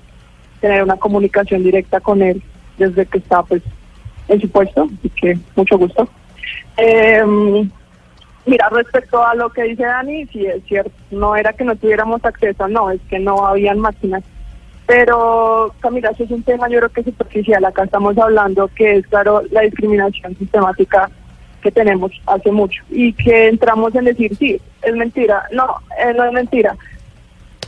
tener 0.60 0.82
una 0.82 0.96
comunicación 0.96 1.62
directa 1.62 2.00
con 2.00 2.20
él 2.20 2.42
desde 2.76 3.06
que 3.06 3.18
está 3.18 3.42
pues 3.42 3.62
en 4.28 4.40
su 4.40 4.50
puesto, 4.50 4.88
así 4.98 5.08
que 5.10 5.38
mucho 5.56 5.78
gusto. 5.78 6.08
Eh, 6.76 7.24
mira, 8.44 8.68
respecto 8.70 9.24
a 9.24 9.34
lo 9.34 9.50
que 9.50 9.62
dice 9.62 9.84
Dani, 9.84 10.26
sí 10.26 10.44
es 10.46 10.62
cierto, 10.64 10.92
no 11.10 11.34
era 11.36 11.52
que 11.52 11.64
no 11.64 11.76
tuviéramos 11.76 12.24
acceso, 12.24 12.68
no, 12.68 12.90
es 12.90 13.00
que 13.08 13.18
no 13.18 13.46
habían 13.46 13.78
máquinas. 13.78 14.22
Pero, 14.86 15.74
Camila, 15.80 16.10
eso 16.10 16.24
es 16.24 16.30
un 16.30 16.42
tema 16.42 16.66
yo 16.68 16.78
creo 16.78 16.88
que 16.88 17.02
superficial. 17.04 17.62
Acá 17.62 17.84
estamos 17.84 18.16
hablando 18.16 18.68
que 18.68 18.96
es, 18.96 19.06
claro, 19.06 19.42
la 19.50 19.60
discriminación 19.60 20.34
sistemática 20.38 21.10
que 21.60 21.70
tenemos 21.70 22.10
hace 22.24 22.50
mucho 22.50 22.82
y 22.88 23.12
que 23.12 23.48
entramos 23.48 23.94
en 23.94 24.06
decir, 24.06 24.34
sí, 24.36 24.58
es 24.80 24.96
mentira. 24.96 25.42
No, 25.52 25.76
eh, 26.02 26.14
no 26.14 26.24
es 26.24 26.32
mentira. 26.32 26.74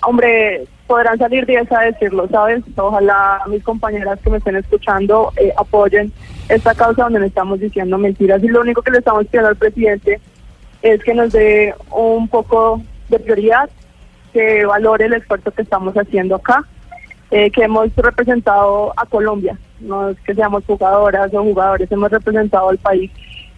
Hombre, 0.03 0.67
podrán 0.87 1.19
salir 1.19 1.47
10 1.47 1.71
a 1.73 1.81
decirlo, 1.83 2.27
¿sabes? 2.29 2.63
Ojalá 2.77 3.43
mis 3.47 3.63
compañeras 3.63 4.19
que 4.21 4.31
me 4.31 4.39
estén 4.39 4.57
escuchando 4.57 5.33
eh, 5.37 5.53
apoyen 5.57 6.13
esta 6.49 6.75
causa 6.75 7.05
donde 7.05 7.21
no 7.21 7.27
estamos 7.27 7.61
diciendo 7.61 7.99
mentiras. 7.99 8.43
Y 8.43 8.49
lo 8.49 8.61
único 8.61 8.83
que 8.83 8.91
le 8.91 8.99
estamos 8.99 9.27
pidiendo 9.27 9.51
al 9.51 9.57
presidente 9.57 10.21
es 10.83 11.03
que 11.05 11.15
nos 11.15 11.33
dé 11.33 11.75
un 11.91 12.29
poco 12.29 12.83
de 13.09 13.19
prioridad, 13.19 13.69
que 14.33 14.65
valore 14.65 15.07
el 15.07 15.13
esfuerzo 15.13 15.51
que 15.51 15.63
estamos 15.63 15.95
haciendo 15.95 16.37
acá, 16.37 16.65
eh, 17.31 17.51
que 17.51 17.63
hemos 17.63 17.95
representado 17.95 18.93
a 18.97 19.07
Colombia, 19.07 19.59
no 19.81 20.11
es 20.11 20.21
que 20.21 20.35
seamos 20.35 20.65
jugadoras 20.65 21.33
o 21.35 21.43
jugadores, 21.43 21.91
hemos 21.93 22.11
representado 22.11 22.71
al 22.71 22.79
país. 22.79 23.11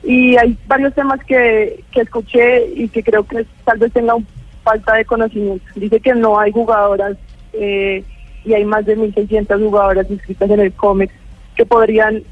Y 0.02 0.36
hay 0.36 0.58
varios 0.66 0.92
temas 0.94 1.22
que, 1.24 1.84
que 1.92 2.00
escuché 2.00 2.66
y 2.74 2.88
que 2.88 3.02
creo 3.02 3.24
que 3.24 3.46
tal 3.64 3.78
vez 3.78 3.92
tenga 3.92 4.14
un 4.16 4.26
falta 4.62 4.94
de 4.94 5.04
conocimiento. 5.04 5.64
Dice 5.74 6.00
que 6.00 6.14
no 6.14 6.38
hay 6.38 6.52
jugadoras 6.52 7.16
eh, 7.52 8.04
y 8.44 8.54
hay 8.54 8.64
más 8.64 8.84
de 8.86 8.96
1.600 8.96 9.58
jugadoras 9.58 10.10
inscritas 10.10 10.50
en 10.50 10.60
el 10.60 10.72
COMEX 10.72 11.12
que 11.56 11.66
podrían 11.66 12.22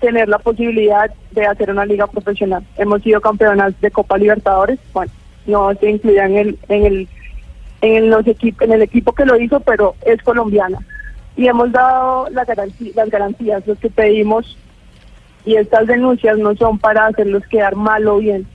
tener 0.00 0.28
la 0.28 0.38
posibilidad 0.38 1.10
de 1.30 1.46
hacer 1.46 1.70
una 1.70 1.86
liga 1.86 2.06
profesional. 2.06 2.62
Hemos 2.76 3.02
sido 3.02 3.20
campeonas 3.20 3.78
de 3.80 3.90
Copa 3.90 4.18
Libertadores, 4.18 4.78
bueno, 4.92 5.10
no 5.46 5.72
se 5.74 5.90
incluía 5.90 6.26
en 6.26 6.36
el, 6.36 6.58
en 6.68 6.84
el, 6.86 7.08
en 7.80 8.10
los 8.10 8.24
equip- 8.26 8.62
en 8.62 8.72
el 8.72 8.82
equipo 8.82 9.12
que 9.12 9.24
lo 9.24 9.38
hizo, 9.40 9.60
pero 9.60 9.94
es 10.04 10.22
colombiana. 10.22 10.78
Y 11.36 11.46
hemos 11.48 11.72
dado 11.72 12.28
la 12.30 12.44
garanti- 12.44 12.94
las 12.94 13.08
garantías, 13.10 13.66
los 13.66 13.78
que 13.78 13.90
pedimos, 13.90 14.56
y 15.46 15.56
estas 15.56 15.86
denuncias 15.86 16.38
no 16.38 16.54
son 16.56 16.78
para 16.78 17.06
hacerlos 17.06 17.42
quedar 17.48 17.76
mal 17.76 18.06
o 18.08 18.18
bien. 18.18 18.46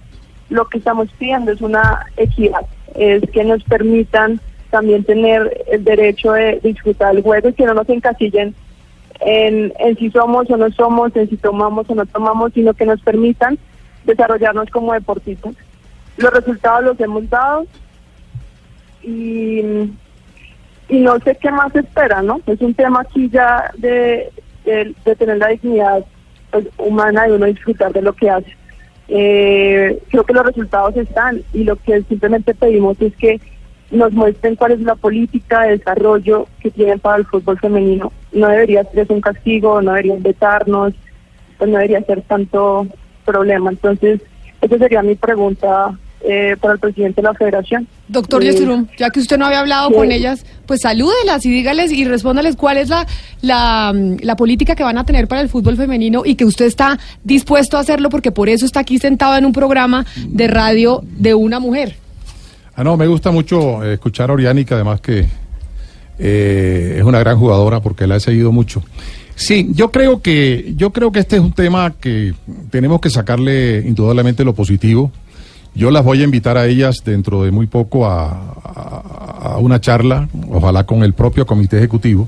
Lo 0.50 0.66
que 0.66 0.80
estamos 0.80 1.10
pidiendo 1.18 1.52
es 1.52 1.62
una 1.62 2.06
equidad, 2.18 2.62
es 2.96 3.22
que 3.32 3.44
nos 3.44 3.64
permitan 3.64 4.40
también 4.70 5.04
tener 5.04 5.64
el 5.72 5.84
derecho 5.84 6.34
de 6.34 6.60
disfrutar 6.64 7.16
el 7.16 7.24
juego 7.24 7.50
y 7.50 7.54
que 7.54 7.66
no 7.66 7.74
nos 7.74 7.90
encasillen 7.90 8.54
en, 9.22 9.74
si 9.98 10.10
somos 10.12 10.50
o 10.50 10.58
no 10.58 10.72
somos, 10.72 11.16
en 11.16 11.30
si 11.30 11.38
tomamos 11.38 11.90
o 11.90 11.96
no 11.96 12.06
tomamos, 12.06 12.54
sino 12.54 12.74
que 12.74 12.86
nos 12.86 13.02
permitan 13.02 13.58
desarrollarnos 14.06 14.70
como 14.70 14.94
deportistas. 14.94 15.56
Los 16.18 16.32
resultados 16.34 16.84
los 16.84 17.00
hemos 17.00 17.30
dado 17.30 17.66
y, 19.04 19.62
y 20.90 21.00
no 21.00 21.20
sé 21.20 21.38
qué 21.42 21.52
más 21.52 21.76
espera, 21.76 22.22
¿no? 22.22 22.42
Es 22.46 22.62
un 22.62 22.74
tema 22.74 23.02
aquí 23.02 23.30
ya 23.30 23.72
de, 23.78 24.32
de, 24.66 25.16
tener 25.16 25.38
la 25.38 25.48
dignidad 25.48 26.06
pues, 26.52 26.68
humana 26.78 27.26
de 27.26 27.34
uno 27.34 27.46
disfrutar 27.46 27.92
de 27.92 28.02
lo 28.02 28.14
que 28.14 28.30
hace. 28.30 28.59
Eh, 29.10 30.00
creo 30.10 30.24
que 30.24 30.34
los 30.34 30.46
resultados 30.46 30.96
están 30.96 31.42
y 31.52 31.64
lo 31.64 31.76
que 31.78 32.04
simplemente 32.04 32.54
pedimos 32.54 33.02
es 33.02 33.16
que 33.16 33.42
nos 33.92 34.12
muestren 34.12 34.56
cuál 34.56 34.74
es 34.74 34.82
la 34.82 34.96
política 34.96 35.64
de 35.64 35.78
desarrollo 35.78 36.48
que 36.60 36.70
tienen 36.70 37.00
para 37.00 37.18
el 37.18 37.26
fútbol 37.26 37.58
femenino. 37.60 38.12
No 38.32 38.48
debería 38.48 38.84
ser 38.84 39.08
un 39.10 39.22
castigo, 39.22 39.82
no 39.82 39.92
deberían 39.92 40.22
vetarnos, 40.22 40.94
pues 41.58 41.70
no 41.70 41.78
debería 41.78 42.02
ser 42.04 42.22
tanto 42.22 42.88
problema. 43.26 43.72
Entonces, 43.72 44.22
esa 44.62 44.78
sería 44.78 45.02
mi 45.02 45.16
pregunta 45.16 45.98
eh, 46.22 46.56
para 46.60 46.74
el 46.74 46.80
presidente 46.80 47.22
de 47.22 47.28
la 47.28 47.34
federación. 47.34 47.88
Doctor 48.08 48.44
Eh, 48.44 48.48
Yesurum, 48.52 48.88
ya 48.98 49.10
que 49.10 49.20
usted 49.20 49.38
no 49.38 49.46
había 49.46 49.60
hablado 49.60 49.90
sí. 49.90 49.96
con 49.96 50.12
ellas, 50.12 50.46
pues 50.66 50.82
salúdelas 50.82 51.46
y 51.46 51.50
dígales 51.52 51.92
y 51.92 52.06
respóndales 52.06 52.56
cuál 52.56 52.78
es 52.78 52.90
la, 52.90 53.06
la, 53.42 53.94
la 54.22 54.36
política 54.36 54.76
que 54.76 54.84
van 54.84 54.98
a 54.98 55.06
tener 55.06 55.28
para 55.28 55.42
el 55.42 55.50
fútbol 55.50 55.78
femenino 55.78 56.24
y 56.26 56.36
que 56.36 56.46
usted 56.46 56.66
está 56.66 57.00
dispuesto 57.24 57.78
a 57.78 57.82
hacerlo 57.82 58.10
porque 58.10 58.32
por 58.32 58.50
eso 58.50 58.66
está 58.66 58.82
aquí 58.82 58.98
sentado 59.00 59.38
en 59.38 59.46
un 59.46 59.54
programa 59.54 60.06
de 60.28 60.48
radio 60.48 61.02
de 61.04 61.34
una 61.34 61.60
mujer. 61.60 61.96
Ah, 62.76 62.84
no, 62.84 62.96
me 62.98 63.08
gusta 63.08 63.32
mucho 63.32 63.84
eh, 63.84 63.94
escuchar 63.94 64.30
a 64.30 64.34
Oriánica, 64.34 64.76
además 64.76 65.02
que 65.02 65.26
eh, 66.20 66.96
es 66.98 67.04
una 67.04 67.20
gran 67.20 67.38
jugadora 67.38 67.82
porque 67.82 68.08
la 68.08 68.18
he 68.18 68.20
seguido 68.20 68.52
mucho. 68.52 68.84
Sí, 69.36 69.70
yo 69.74 69.90
creo 69.90 70.22
que 70.22 70.74
yo 70.76 70.92
creo 70.92 71.12
que 71.14 71.20
este 71.20 71.38
es 71.38 71.42
un 71.42 71.54
tema 71.54 71.94
que 72.00 72.34
tenemos 72.70 73.00
que 73.00 73.10
sacarle 73.10 73.80
indudablemente 73.88 74.44
lo 74.44 74.54
positivo. 74.54 75.12
Yo 75.80 75.92
las 75.92 76.04
voy 76.04 76.20
a 76.20 76.26
invitar 76.26 76.58
a 76.58 76.68
ellas 76.68 77.04
dentro 77.06 77.44
de 77.44 77.52
muy 77.52 77.66
poco 77.66 78.06
a, 78.06 79.56
una 79.62 79.80
charla, 79.80 80.28
ojalá 80.50 80.86
con 80.86 81.04
el 81.04 81.14
propio 81.14 81.46
comité 81.46 81.78
ejecutivo. 81.78 82.28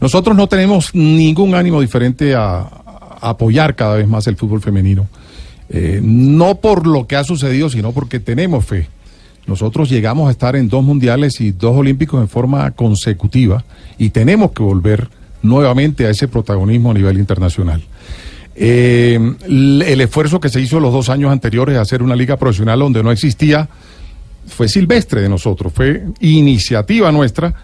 Nosotros 0.00 0.36
no 0.36 0.46
tenemos 0.46 0.94
ningún 0.94 1.56
ánimo 1.56 1.80
diferente 1.80 2.36
a, 2.36 2.60
a 2.60 3.30
apoyar 3.30 3.74
cada 3.74 3.96
vez 3.96 4.06
más 4.06 4.28
el 4.28 4.36
fútbol 4.36 4.60
femenino. 4.60 5.08
Eh, 5.68 5.98
no 6.00 6.60
por 6.60 6.86
lo 6.86 7.08
que 7.08 7.16
ha 7.16 7.24
sucedido, 7.24 7.68
sino 7.68 7.90
porque 7.90 8.20
tenemos 8.20 8.64
fe. 8.64 8.86
Nosotros 9.48 9.90
llegamos 9.90 10.28
a 10.28 10.30
estar 10.30 10.54
en 10.54 10.68
dos 10.68 10.84
mundiales 10.84 11.40
y 11.40 11.50
dos 11.50 11.76
olímpicos 11.76 12.20
en 12.20 12.28
forma 12.28 12.70
consecutiva 12.70 13.64
y 13.98 14.10
tenemos 14.10 14.52
que 14.52 14.62
volver 14.62 15.08
nuevamente 15.42 16.06
a 16.06 16.10
ese 16.10 16.28
protagonismo 16.28 16.92
a 16.92 16.94
nivel 16.94 17.18
internacional. 17.18 17.82
Eh, 18.54 19.18
el 19.46 20.00
esfuerzo 20.00 20.40
que 20.40 20.48
se 20.48 20.60
hizo 20.60 20.78
los 20.78 20.92
dos 20.92 21.08
años 21.08 21.32
anteriores 21.32 21.74
de 21.74 21.80
hacer 21.80 22.02
una 22.02 22.16
liga 22.16 22.36
profesional 22.36 22.78
donde 22.80 23.02
no 23.02 23.10
existía 23.10 23.68
fue 24.46 24.68
silvestre 24.68 25.22
de 25.22 25.28
nosotros, 25.28 25.72
fue 25.72 26.02
iniciativa 26.20 27.10
nuestra 27.12 27.54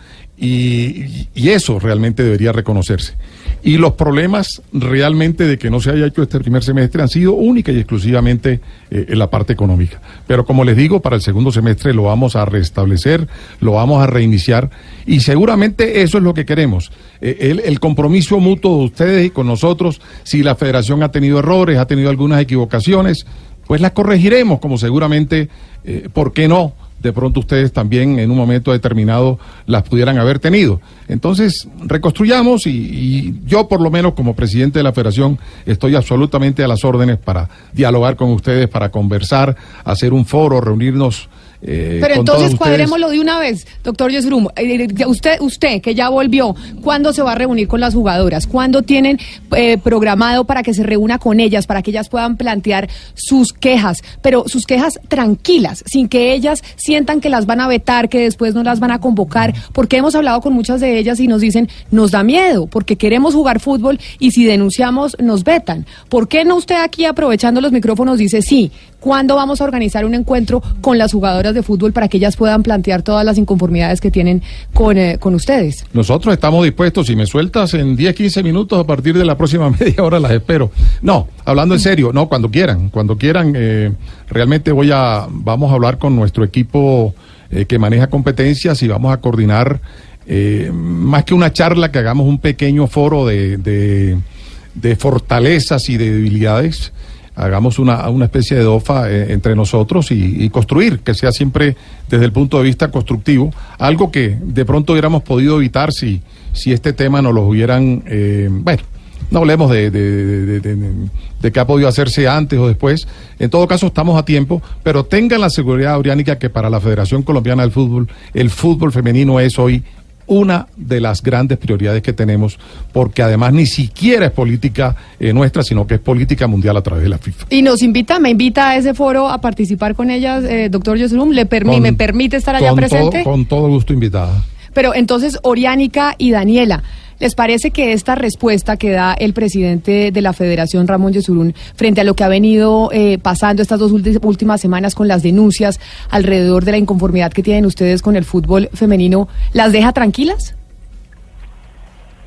y 0.41 1.27
eso 1.35 1.81
realmente 1.81 2.23
debería 2.23 2.53
reconocerse. 2.53 3.17
Y 3.63 3.77
los 3.77 3.95
problemas 3.95 4.63
realmente 4.73 5.45
de 5.45 5.59
que 5.59 5.71
no 5.71 5.81
se 5.81 5.91
haya 5.91 6.07
hecho 6.07 6.23
este 6.23 6.41
primer 6.41 6.63
semestre 6.63 7.03
han 7.03 7.09
sido 7.09 7.35
única 7.35 7.73
y 7.73 7.79
exclusivamente 7.79 8.61
eh, 8.91 9.07
en 9.09 9.19
la 9.19 9.31
parte 9.31 9.53
económica. 9.53 10.01
Pero 10.27 10.45
como 10.45 10.65
les 10.65 10.77
digo, 10.77 11.01
para 11.01 11.17
el 11.17 11.23
segundo 11.23 11.51
semestre 11.51 11.93
lo 11.93 12.05
vamos 12.05 12.37
a 12.37 12.45
restablecer, 12.45 13.27
lo 13.61 13.73
vamos 13.73 14.03
a 14.03 14.07
reiniciar 14.07 14.71
y 15.07 15.21
seguramente 15.21 16.03
eso 16.03 16.19
es 16.19 16.25
lo 16.25 16.35
que 16.35 16.45
queremos. 16.45 16.91
Eh, 17.21 17.37
el, 17.41 17.61
el 17.61 17.81
compromiso 17.81 18.39
mutuo 18.39 18.79
de 18.79 18.85
ustedes 18.85 19.27
y 19.27 19.31
con 19.31 19.47
nosotros, 19.47 20.01
si 20.23 20.43
la 20.43 20.55
federación 20.55 21.03
ha 21.03 21.11
tenido 21.11 21.39
errores, 21.39 21.79
ha 21.79 21.87
tenido 21.87 22.11
algunas 22.11 22.41
equivocaciones, 22.41 23.27
pues 23.69 23.83
las 23.83 23.93
corregiremos, 23.93 24.61
como 24.61 24.79
seguramente, 24.79 25.49
eh, 25.85 26.09
¿por 26.13 26.33
qué 26.33 26.49
no? 26.49 26.73
De 27.01 27.13
pronto 27.13 27.41
ustedes 27.41 27.73
también 27.73 28.19
en 28.19 28.31
un 28.31 28.37
momento 28.37 28.73
determinado 28.73 29.39
las 29.67 29.83
pudieran 29.85 30.19
haber 30.19 30.39
tenido. 30.39 30.81
Entonces, 31.07 31.69
reconstruyamos 31.85 32.67
y, 32.67 32.71
y 32.71 33.41
yo 33.47 33.69
por 33.69 33.81
lo 33.81 33.91
menos 33.91 34.15
como 34.15 34.35
presidente 34.35 34.81
de 34.81 34.83
la 34.83 34.93
federación 34.93 35.39
estoy 35.65 35.95
absolutamente 35.95 36.65
a 36.65 36.69
las 36.69 36.85
órdenes 36.85 37.19
para 37.19 37.49
dialogar 37.73 38.17
con 38.17 38.31
ustedes, 38.31 38.69
para 38.69 38.91
conversar, 38.91 39.57
hacer 39.85 40.13
un 40.13 40.27
foro, 40.27 40.61
reunirnos. 40.61 41.29
Eh, 41.63 41.99
Pero 42.01 42.15
entonces 42.15 42.55
cuadrémoslo 42.55 43.11
de 43.11 43.21
una 43.21 43.39
vez, 43.39 43.67
doctor 43.83 44.11
Yesrum. 44.11 44.47
Eh, 44.57 44.89
eh, 44.99 45.07
Usted, 45.07 45.41
usted 45.41 45.81
que 45.81 45.95
ya 45.95 46.09
volvió, 46.09 46.55
¿cuándo 46.83 47.13
se 47.13 47.23
va 47.23 47.33
a 47.33 47.35
reunir 47.35 47.67
con 47.67 47.81
las 47.81 47.95
jugadoras? 47.95 48.47
¿Cuándo 48.47 48.83
tienen 48.83 49.19
eh, 49.57 49.79
programado 49.79 50.45
para 50.45 50.63
que 50.63 50.75
se 50.75 50.83
reúna 50.83 51.19
con 51.19 51.41
ellas, 51.41 51.67
para 51.67 51.83
que 51.83 51.91
ellas 51.91 52.09
puedan 52.09 52.37
plantear 52.37 52.89
sus 53.15 53.53
quejas? 53.53 54.03
Pero 54.23 54.45
sus 54.47 54.67
quejas 54.67 55.01
tranquilas, 55.09 55.83
sin 55.87 56.09
que 56.09 56.33
ellas 56.33 56.63
sientan 56.77 57.21
que 57.21 57.31
las 57.31 57.47
van 57.47 57.61
a 57.61 57.69
vetar, 57.69 58.09
que 58.09 58.21
después 58.21 58.55
no 58.55 58.63
las 58.63 58.81
van 58.81 58.91
a 58.91 59.01
convocar, 59.01 59.55
porque 59.73 59.97
hemos 59.97 60.15
hablado 60.15 60.41
con 60.41 60.53
muchas 60.53 60.81
de 60.81 60.99
ellas 60.99 61.19
y 61.21 61.27
nos 61.27 61.41
dicen, 61.41 61.69
nos 61.91 62.13
da 62.13 62.23
miedo, 62.23 62.67
porque 62.67 62.97
queremos 62.97 63.35
jugar 63.35 63.61
fútbol 63.61 63.99
y 64.19 64.31
si 64.31 64.45
denunciamos 64.45 65.17
nos 65.19 65.45
vetan. 65.45 65.87
¿Por 66.09 66.29
qué 66.29 66.45
no 66.45 66.57
usted 66.57 66.77
aquí 66.77 67.05
aprovechando 67.05 67.61
los 67.61 67.73
micrófonos 67.73 68.19
dice, 68.19 68.43
sí, 68.43 68.71
¿cuándo 69.01 69.37
vamos 69.37 69.61
a 69.61 69.65
organizar 69.65 70.05
un 70.05 70.15
encuentro 70.15 70.63
con 70.81 70.99
las 70.99 71.13
jugadoras 71.13 71.55
de 71.55 71.63
fútbol 71.63 71.93
para 71.93 72.09
que 72.09 72.17
ellas 72.19 72.37
puedan 72.37 72.63
plantear 72.63 73.03
todas 73.03 73.25
las 73.25 73.39
inconformidades 73.39 74.01
que 74.01 74.11
tienen 74.11 74.43
con, 74.75 74.99
eh, 74.99 75.19
con 75.19 75.35
ustedes? 75.35 75.85
Nosotros 75.93 76.35
estamos 76.35 76.65
dispuestos, 76.65 77.07
si 77.07 77.17
me 77.17 77.27
sueltas 77.27 77.75
en 77.75 77.97
10, 77.97 78.15
15 78.15 78.43
minutos 78.43 78.79
a 78.79 78.85
partir 78.85 79.17
de 79.17 79.25
la 79.25 79.37
próxima 79.37 79.71
media 79.81 80.03
hora 80.03 80.21
las 80.21 80.33
espero. 80.33 80.71
No, 81.03 81.29
hablando 81.45 81.75
en 81.75 81.81
serio, 81.81 82.13
no, 82.13 82.29
cuando 82.29 82.51
quieran, 82.51 82.91
cuando 82.91 83.17
quieran, 83.17 83.53
eh, 83.57 83.93
realmente 84.29 84.73
voy 84.73 84.91
a, 84.93 85.27
vamos 85.31 85.71
a 85.71 85.75
hablar 85.75 85.99
con 85.99 86.17
nuestro 86.17 86.45
equipo 86.45 87.15
eh, 87.51 87.65
que 87.65 87.79
maneja 87.79 88.09
competencias 88.09 88.83
y 88.83 88.89
vamos 88.89 89.11
a 89.11 89.21
coordinar, 89.23 89.81
eh, 90.27 90.71
más 90.71 91.25
que 91.25 91.33
una 91.33 91.51
charla, 91.51 91.91
que 91.91 91.99
hagamos 91.99 92.27
un 92.27 92.39
pequeño 92.41 92.87
foro 92.89 93.25
de, 93.25 93.57
de, 93.57 94.97
fortalezas 94.97 95.89
y 95.89 95.97
de 95.97 96.13
debilidades 96.13 96.93
hagamos 97.39 97.79
una, 97.79 98.09
una 98.11 98.25
especie 98.25 98.57
de 98.57 98.65
DOFA 98.65 99.11
eh, 99.11 99.33
entre 99.33 99.55
nosotros 99.55 100.11
y, 100.11 100.49
construir, 100.51 101.01
que 101.01 101.15
sea 101.15 101.31
siempre 101.33 101.77
desde 102.09 102.25
el 102.25 102.33
punto 102.33 102.59
de 102.59 102.65
vista 102.65 102.91
constructivo, 102.91 103.53
algo 103.79 104.11
que 104.11 104.37
de 104.41 104.65
pronto 104.65 104.93
hubiéramos 104.93 105.23
podido 105.23 105.57
evitar 105.57 105.93
si, 105.93 106.21
si 106.53 106.73
este 106.73 106.93
tema 106.93 107.23
no 107.23 107.33
lo 107.33 107.43
hubieran, 107.43 108.03
eh, 108.07 108.49
bueno, 108.51 108.83
no 109.31 109.41
hablemos 109.41 109.71
de, 109.71 109.91
de, 109.91 111.53
qué 111.53 111.61
ha 111.61 111.67
podido 111.67 111.89
hacerse 111.89 112.27
antes 112.27 112.59
o 112.59 112.67
después. 112.67 113.07
En 113.39 113.51
todo 113.51 113.69
caso, 113.69 113.87
estamos 113.87 114.19
a 114.19 114.25
tiempo, 114.25 114.63
pero 114.83 115.05
tengan 115.05 115.41
la 115.41 115.51
seguridad, 115.51 115.95
Auriánica, 115.95 116.39
que 116.39 116.51
para 116.51 116.71
la 116.71 116.81
Federación 116.81 117.23
Colombiana 117.23 117.63
del 117.63 117.71
Fútbol, 117.71 118.09
el 118.33 118.51
fútbol 118.51 118.91
femenino 118.91 119.39
es 119.39 119.59
hoy 119.59 119.85
una 120.29 120.67
de 120.77 121.01
las 121.01 121.23
grandes 121.23 121.59
prioridades 121.59 122.03
que 122.03 122.13
tenemos, 122.13 122.59
porque 122.93 123.23
además 123.23 123.53
ni 123.53 123.67
siquiera 123.67 124.27
es 124.27 124.33
política 124.33 124.95
eh, 125.19 125.33
nuestra, 125.33 125.63
sino 125.63 125.87
que 125.87 125.95
es 125.95 126.01
política 126.01 126.47
mundial 126.47 126.77
a 126.77 126.83
través 126.83 127.03
de 127.03 127.09
la 127.09 127.19
FIFA. 127.19 127.47
Y 127.51 127.63
nos 127.63 127.83
invita, 127.83 128.19
me 128.21 128.31
invita 128.31 128.71
a 128.71 128.77
ese 128.77 128.95
foro 128.95 129.29
a 129.29 129.41
participar 129.41 129.95
con 129.95 130.11
ellas, 130.11 130.45
eh, 130.45 130.69
doctor 130.71 130.97
Yesrum, 130.99 131.31
¿le 131.31 131.49
permi- 131.49 131.73
Con- 131.73 131.83
¿me 131.83 131.93
permite 131.95 132.37
estar 132.37 132.55
allá 132.55 132.69
con 132.71 132.77
presente? 132.79 133.23
Todo, 133.23 133.33
con 133.33 133.47
todo 133.47 133.69
gusto 133.69 133.93
invitada. 133.93 134.45
Pero 134.75 134.95
entonces, 134.95 135.39
Oriánica 135.43 136.15
y 136.19 136.31
Daniela, 136.31 136.83
¿les 137.19 137.35
parece 137.35 137.71
que 137.71 137.93
esta 137.93 138.15
respuesta 138.15 138.77
que 138.77 138.91
da 138.91 139.15
el 139.15 139.33
presidente 139.33 140.11
de 140.13 140.23
la 140.23 140.33
Federación, 140.33 140.87
Ramón 140.87 141.13
Yesurún, 141.13 141.55
frente 141.75 142.01
a 142.01 142.05
lo 142.05 142.15
que 142.15 142.25
ha 142.25 142.29
venido 142.29 142.91
eh, 142.93 143.19
pasando 143.19 143.63
estas 143.63 143.79
dos 143.79 143.93
últimas 143.93 144.61
semanas 144.61 144.95
con 144.95 145.09
las 145.09 145.23
denuncias 145.23 145.81
alrededor 146.11 146.65
de 146.65 146.73
la 146.73 146.79
inconformidad 146.79 147.33
que 147.33 147.43
tienen 147.43 147.67
ustedes 147.67 148.03
con 148.03 148.17
el 148.17 148.25
fútbol 148.25 148.69
femenino, 148.73 149.29
las 149.53 149.73
deja 149.73 149.93
tranquilas? 149.93 150.55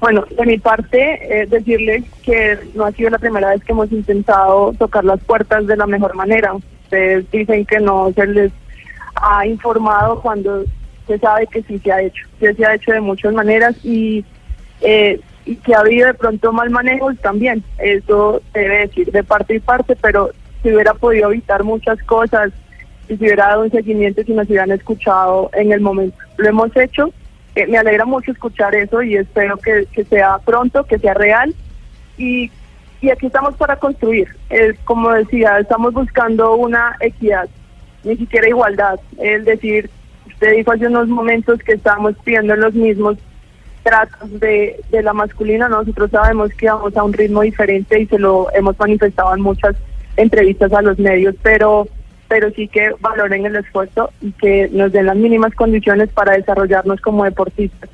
Bueno, 0.02 0.26
de 0.36 0.46
mi 0.48 0.58
parte, 0.58 1.42
eh, 1.42 1.46
decirles 1.46 2.04
que 2.24 2.58
no 2.74 2.86
ha 2.86 2.92
sido 2.92 3.12
la 3.12 3.20
primera 3.20 3.50
vez 3.52 3.64
que 3.64 3.72
hemos 3.72 3.92
intentado 3.92 4.74
tocar 4.74 5.06
las 5.06 5.20
puertas 5.24 5.68
de 5.68 5.78
la 5.78 5.86
mejor 5.86 6.16
manera. 6.16 6.54
Ustedes 6.56 7.30
dicen 7.30 7.64
que 7.66 7.80
no 7.80 8.12
se 8.14 8.26
les 8.26 8.52
ha 9.14 9.46
informado 9.46 10.20
cuando 10.22 10.64
se 11.06 11.20
sabe 11.20 11.46
que 11.46 11.62
sí 11.62 11.78
se 11.78 11.92
ha 11.92 12.02
hecho. 12.02 12.26
Sí 12.40 12.48
se 12.58 12.66
ha 12.66 12.74
hecho 12.74 12.92
de 12.94 13.00
muchas 13.00 13.32
maneras 13.34 13.76
y, 13.84 14.26
eh, 14.82 15.20
y 15.46 15.56
que 15.56 15.74
ha 15.74 15.80
habido 15.80 16.08
de 16.08 16.14
pronto 16.14 16.52
mal 16.52 16.70
manejos 16.70 17.18
también. 17.20 17.64
Eso 17.80 18.42
se 18.54 18.60
debe 18.60 18.80
decir 18.80 19.12
de 19.12 19.24
parte 19.24 19.56
y 19.56 19.60
parte, 19.60 19.96
pero 19.96 20.32
se 20.62 20.74
hubiera 20.74 20.94
podido 20.94 21.32
evitar 21.32 21.64
muchas 21.64 22.02
cosas 22.04 22.52
y 23.08 23.18
se 23.18 23.24
hubiera 23.24 23.48
dado 23.48 23.64
un 23.64 23.72
seguimiento 23.72 24.24
si 24.24 24.34
nos 24.34 24.48
hubieran 24.48 24.72
escuchado 24.72 25.50
en 25.54 25.72
el 25.72 25.82
momento. 25.82 26.18
Lo 26.38 26.50
hemos 26.50 26.76
hecho. 26.78 27.14
Eh, 27.56 27.68
me 27.68 27.78
alegra 27.78 28.06
mucho 28.06 28.32
escuchar 28.32 28.74
eso 28.76 29.02
y 29.02 29.18
espero 29.18 29.58
que, 29.58 29.86
que 29.92 30.06
sea 30.06 30.38
pronto, 30.40 30.86
que 30.86 31.00
sea 31.00 31.14
real. 31.14 31.54
Y, 32.18 32.50
y 33.02 33.10
aquí 33.10 33.26
estamos 33.26 33.56
para 33.56 33.78
construir. 33.78 34.30
Es 34.50 34.80
como 34.86 35.12
decía, 35.12 35.60
estamos 35.60 35.94
buscando 35.94 36.56
una 36.56 36.96
equidad, 37.00 37.50
ni 38.04 38.16
siquiera 38.16 38.48
igualdad. 38.48 39.00
Es 39.20 39.44
decir, 39.44 39.90
usted 40.28 40.56
dijo 40.56 40.72
hace 40.72 40.88
unos 40.88 41.08
momentos 41.08 41.60
que 41.60 41.74
estamos 41.74 42.16
pidiendo 42.24 42.56
los 42.56 42.74
mismos 42.74 43.18
tratos 43.84 44.40
de, 44.40 44.80
de 44.90 45.04
la 45.04 45.14
masculina. 45.14 45.68
Nosotros 45.68 46.12
sabemos 46.12 46.52
que 46.54 46.68
vamos 46.68 46.96
a 46.96 47.04
un 47.04 47.14
ritmo 47.14 47.42
diferente 47.42 48.00
y 48.00 48.08
se 48.08 48.20
lo 48.20 48.48
hemos 48.54 48.78
manifestado 48.80 49.34
en 49.36 49.42
muchas 49.42 49.76
entrevistas 50.18 50.72
a 50.74 50.82
los 50.82 51.00
medios, 51.00 51.36
pero 51.42 51.88
pero 52.28 52.50
sí 52.52 52.70
que 52.70 52.92
valoren 53.02 53.46
el 53.46 53.58
esfuerzo 53.58 54.10
y 54.22 54.32
que 54.32 54.70
nos 54.72 54.94
den 54.94 55.08
las 55.08 55.18
mínimas 55.18 55.54
condiciones 55.54 56.08
para 56.14 56.38
desarrollarnos 56.38 57.02
como 57.02 57.26
deportistas. 57.26 57.90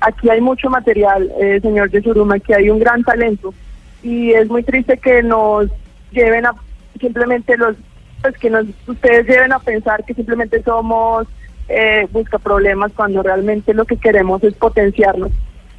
Aquí 0.00 0.28
hay 0.28 0.42
mucho 0.42 0.68
material, 0.68 1.32
eh, 1.40 1.58
señor 1.62 1.90
Yesuruma, 1.90 2.34
aquí 2.34 2.52
hay 2.52 2.68
un 2.68 2.80
gran 2.80 3.02
talento 3.02 3.54
y 4.02 4.32
es 4.32 4.46
muy 4.46 4.62
triste 4.62 4.98
que 4.98 5.22
nos 5.22 5.70
lleven 6.12 6.44
a 6.44 6.54
simplemente 7.00 7.56
los, 7.56 7.76
pues 8.20 8.36
que 8.36 8.50
nos, 8.50 8.66
ustedes 8.86 9.26
lleven 9.26 9.52
a 9.52 9.58
pensar 9.58 10.04
que 10.04 10.12
simplemente 10.12 10.62
somos 10.62 11.26
eh, 11.68 12.06
busca 12.10 12.38
problemas 12.38 12.92
cuando 12.94 13.22
realmente 13.22 13.74
lo 13.74 13.84
que 13.84 13.96
queremos 13.96 14.42
es 14.44 14.54
potenciarnos. 14.54 15.30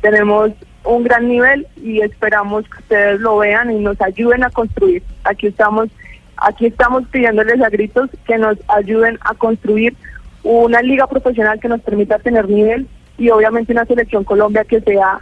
Tenemos 0.01 0.51
un 0.83 1.03
gran 1.03 1.27
nivel 1.27 1.67
y 1.77 2.01
esperamos 2.01 2.65
que 2.69 2.77
ustedes 2.79 3.19
lo 3.19 3.37
vean 3.37 3.71
y 3.71 3.79
nos 3.79 3.99
ayuden 4.01 4.43
a 4.43 4.49
construir. 4.49 5.03
Aquí 5.23 5.47
estamos 5.47 5.89
Aquí 6.41 6.67
estamos 6.67 7.03
pidiéndoles 7.07 7.61
a 7.61 7.69
gritos 7.69 8.09
que 8.25 8.37
nos 8.37 8.57
ayuden 8.67 9.17
a 9.21 9.33
construir 9.33 9.95
una 10.43 10.81
liga 10.81 11.05
profesional 11.07 11.59
que 11.59 11.67
nos 11.67 11.81
permita 11.81 12.17
tener 12.19 12.47
nivel 12.47 12.87
y 13.17 13.29
obviamente 13.29 13.73
una 13.73 13.85
selección 13.85 14.23
Colombia 14.23 14.63
que 14.63 14.79
sea 14.79 15.19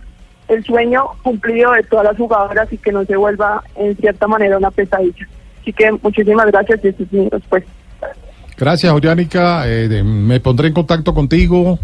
el 0.47 0.63
sueño 0.63 1.05
cumplido 1.23 1.71
de 1.71 1.83
todas 1.83 2.05
las 2.05 2.17
jugadoras 2.17 2.71
y 2.71 2.77
que 2.77 2.91
no 2.91 3.03
se 3.05 3.17
vuelva 3.17 3.63
en 3.75 3.97
cierta 3.97 4.27
manera 4.27 4.57
una 4.57 4.71
pesadilla. 4.71 5.27
Así 5.61 5.73
que 5.73 5.91
muchísimas 5.91 6.47
gracias 6.47 6.85
y 6.85 6.89
esa 6.89 7.03
es 7.03 7.11
mi 7.11 7.29
respuesta. 7.29 7.71
Gracias, 8.57 8.91
Oriánica. 8.91 9.67
Eh, 9.67 9.87
de- 9.87 10.03
me 10.03 10.39
pondré 10.39 10.67
en 10.67 10.73
contacto 10.73 11.13
contigo. 11.13 11.79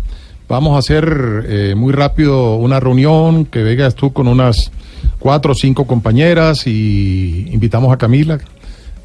Vamos 0.50 0.76
a 0.76 0.80
hacer 0.80 1.46
eh, 1.48 1.74
muy 1.76 1.94
rápido 1.94 2.56
una 2.56 2.80
reunión, 2.80 3.46
que 3.46 3.64
vengas 3.64 3.96
tú 3.96 4.12
con 4.12 4.28
unas 4.28 4.72
cuatro 5.20 5.54
o 5.54 5.56
cinco 5.56 5.86
compañeras 5.86 6.68
y 6.68 7.48
invitamos 7.52 7.94
a 7.94 7.98
Camila. 7.98 8.40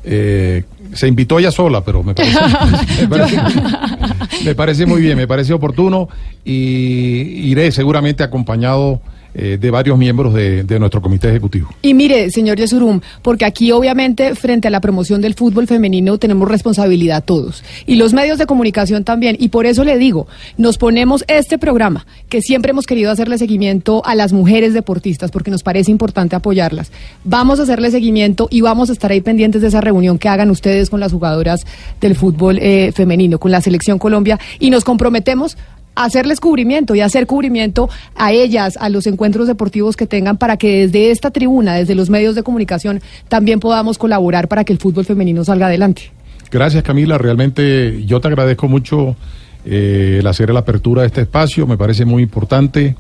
Eh, 0.05 0.64
se 0.95 1.07
invitó 1.07 1.39
ella 1.39 1.51
sola, 1.51 1.85
pero 1.85 2.03
me 2.03 2.14
parece, 2.14 2.39
me 3.03 3.09
parece- 3.09 3.41
me 4.45 4.55
parece 4.55 4.87
muy 4.87 5.03
bien, 5.03 5.16
me 5.19 5.27
parece 5.29 5.53
oportuno 5.53 6.09
y 6.45 7.51
iré 7.51 7.71
seguramente 7.73 8.23
acompañado 8.23 9.01
eh, 9.35 9.59
de 9.61 9.70
varios 9.70 9.99
miembros 9.99 10.35
de, 10.35 10.64
de 10.64 10.79
nuestro 10.79 11.03
comité 11.03 11.29
ejecutivo. 11.29 11.68
Y 11.83 11.95
mire, 11.95 12.31
señor 12.31 12.59
Yesurum, 12.59 13.01
porque 13.22 13.45
aquí 13.45 13.72
obviamente 13.72 14.35
frente 14.35 14.68
a 14.68 14.70
la 14.70 14.81
promoción 14.81 15.20
del 15.20 15.35
fútbol 15.35 15.66
femenino 15.66 16.18
tenemos 16.18 16.49
responsabilidad 16.49 17.24
todos. 17.24 17.62
Y 17.87 17.97
los 17.97 18.12
medios 18.12 18.39
de 18.39 18.47
comunicación 18.47 19.05
también. 19.05 19.37
Y 19.39 19.49
por 19.49 19.66
eso 19.66 19.85
le 19.85 19.99
digo, 19.99 20.26
nos 20.57 20.79
ponemos 20.79 21.24
este 21.29 21.59
programa, 21.59 22.07
que 22.29 22.41
siempre 22.43 22.70
hemos 22.70 22.87
querido 22.87 23.11
hacerle 23.11 23.39
seguimiento 23.39 24.03
a 24.05 24.14
las 24.14 24.33
mujeres 24.33 24.74
deportistas, 24.74 25.31
porque 25.31 25.51
nos 25.51 25.62
parece 25.62 25.91
importante 25.91 26.37
apoyarlas. 26.37 26.91
Vamos 27.24 27.61
a 27.61 27.62
hacerle 27.64 27.91
seguimiento 27.91 28.49
y 28.51 28.61
vamos 28.61 28.91
a 28.91 28.93
estar 28.93 29.11
ahí 29.11 29.20
pendientes 29.20 29.62
de 29.62 29.68
esa 29.68 29.81
reunión 29.81 30.18
que 30.18 30.29
hagan 30.29 30.51
ustedes 30.51 30.91
con 30.91 31.01
las 31.01 31.12
jugadoras 31.12 31.66
del 32.01 32.14
fútbol 32.14 32.59
eh, 32.61 32.93
femenino, 32.93 33.39
con 33.39 33.51
la 33.51 33.61
Selección 33.61 33.99
Colombia. 33.99 34.39
Y 34.59 34.70
nos 34.70 34.85
comprometemos 34.85 35.57
hacerles 36.05 36.40
cubrimiento 36.40 36.94
y 36.94 37.01
hacer 37.01 37.26
cubrimiento 37.26 37.88
a 38.14 38.32
ellas, 38.32 38.76
a 38.80 38.88
los 38.88 39.07
encuentros 39.07 39.46
deportivos 39.46 39.96
que 39.96 40.07
tengan, 40.07 40.38
para 40.38 40.57
que 40.57 40.86
desde 40.86 41.11
esta 41.11 41.30
tribuna, 41.30 41.74
desde 41.74 41.94
los 41.94 42.09
medios 42.09 42.34
de 42.34 42.42
comunicación, 42.42 43.01
también 43.28 43.61
podamos 43.61 43.99
colaborar 43.99 44.49
para 44.49 44.64
que 44.64 44.72
el 44.72 44.78
fútbol 44.78 45.05
femenino 45.05 45.44
salga 45.44 45.66
adelante. 45.66 46.12
Gracias 46.51 46.82
Camila, 46.82 47.18
realmente 47.18 48.05
yo 48.07 48.20
te 48.20 48.28
agradezco 48.28 48.68
mucho 48.68 49.16
eh, 49.66 50.18
el 50.20 50.26
hacer 50.26 50.51
la 50.51 50.61
apertura 50.61 51.03
de 51.03 51.09
este 51.09 51.22
espacio, 51.22 51.66
me 51.66 51.76
parece 51.76 52.05
muy 52.05 52.22
importante 52.22 52.96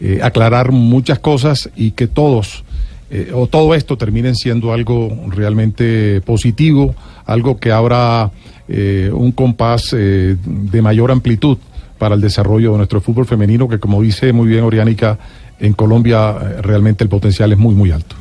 eh, 0.00 0.20
aclarar 0.22 0.72
muchas 0.72 1.18
cosas 1.18 1.70
y 1.76 1.92
que 1.92 2.08
todos 2.08 2.64
eh, 3.10 3.32
o 3.34 3.46
todo 3.46 3.74
esto 3.74 3.96
terminen 3.96 4.34
siendo 4.34 4.72
algo 4.72 5.16
realmente 5.28 6.20
positivo, 6.20 6.94
algo 7.26 7.58
que 7.58 7.72
abra 7.72 8.30
eh, 8.68 9.10
un 9.12 9.32
compás 9.32 9.90
de 9.92 10.82
mayor 10.82 11.10
amplitud 11.10 11.58
para 12.00 12.14
el 12.14 12.20
desarrollo 12.22 12.72
de 12.72 12.78
nuestro 12.78 13.02
fútbol 13.02 13.26
femenino, 13.26 13.68
que 13.68 13.78
como 13.78 14.00
dice 14.00 14.32
muy 14.32 14.48
bien 14.48 14.64
Oriánica, 14.64 15.18
en 15.60 15.74
Colombia 15.74 16.34
eh, 16.40 16.62
realmente 16.62 17.04
el 17.04 17.10
potencial 17.10 17.52
es 17.52 17.58
muy, 17.58 17.74
muy 17.74 17.92
alto. 17.92 18.16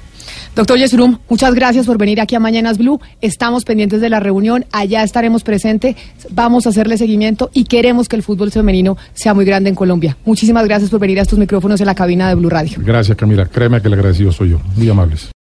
Doctor 0.54 0.78
Yesurum, 0.78 1.18
muchas 1.30 1.54
gracias 1.56 1.86
por 1.86 1.98
venir 1.98 2.20
aquí 2.20 2.36
a 2.36 2.40
Mañanas 2.42 2.78
Blue. 2.78 3.00
Estamos 3.22 3.64
pendientes 3.64 4.02
de 4.02 4.10
la 4.10 4.20
reunión, 4.20 4.66
allá 4.74 5.04
estaremos 5.04 5.44
presentes, 5.44 5.96
vamos 6.30 6.66
a 6.66 6.72
hacerle 6.72 6.98
seguimiento 6.98 7.50
y 7.54 7.64
queremos 7.64 8.10
que 8.10 8.18
el 8.18 8.24
fútbol 8.24 8.52
femenino 8.52 8.98
sea 9.14 9.34
muy 9.34 9.46
grande 9.46 9.70
en 9.70 9.76
Colombia. 9.76 10.18
Muchísimas 10.26 10.66
gracias 10.66 10.90
por 10.90 11.00
venir 11.00 11.18
a 11.20 11.22
estos 11.22 11.40
micrófonos 11.40 11.80
en 11.80 11.88
la 11.88 11.96
cabina 11.96 12.28
de 12.28 12.36
Blue 12.36 12.50
Radio. 12.50 12.80
Gracias 12.82 13.16
Camila, 13.16 13.46
créeme 13.46 13.82
que 13.82 13.88
el 13.88 13.94
agradecido 13.94 14.34
soy 14.34 14.50
yo, 14.50 14.60
muy 14.76 14.90
amables. 14.90 15.28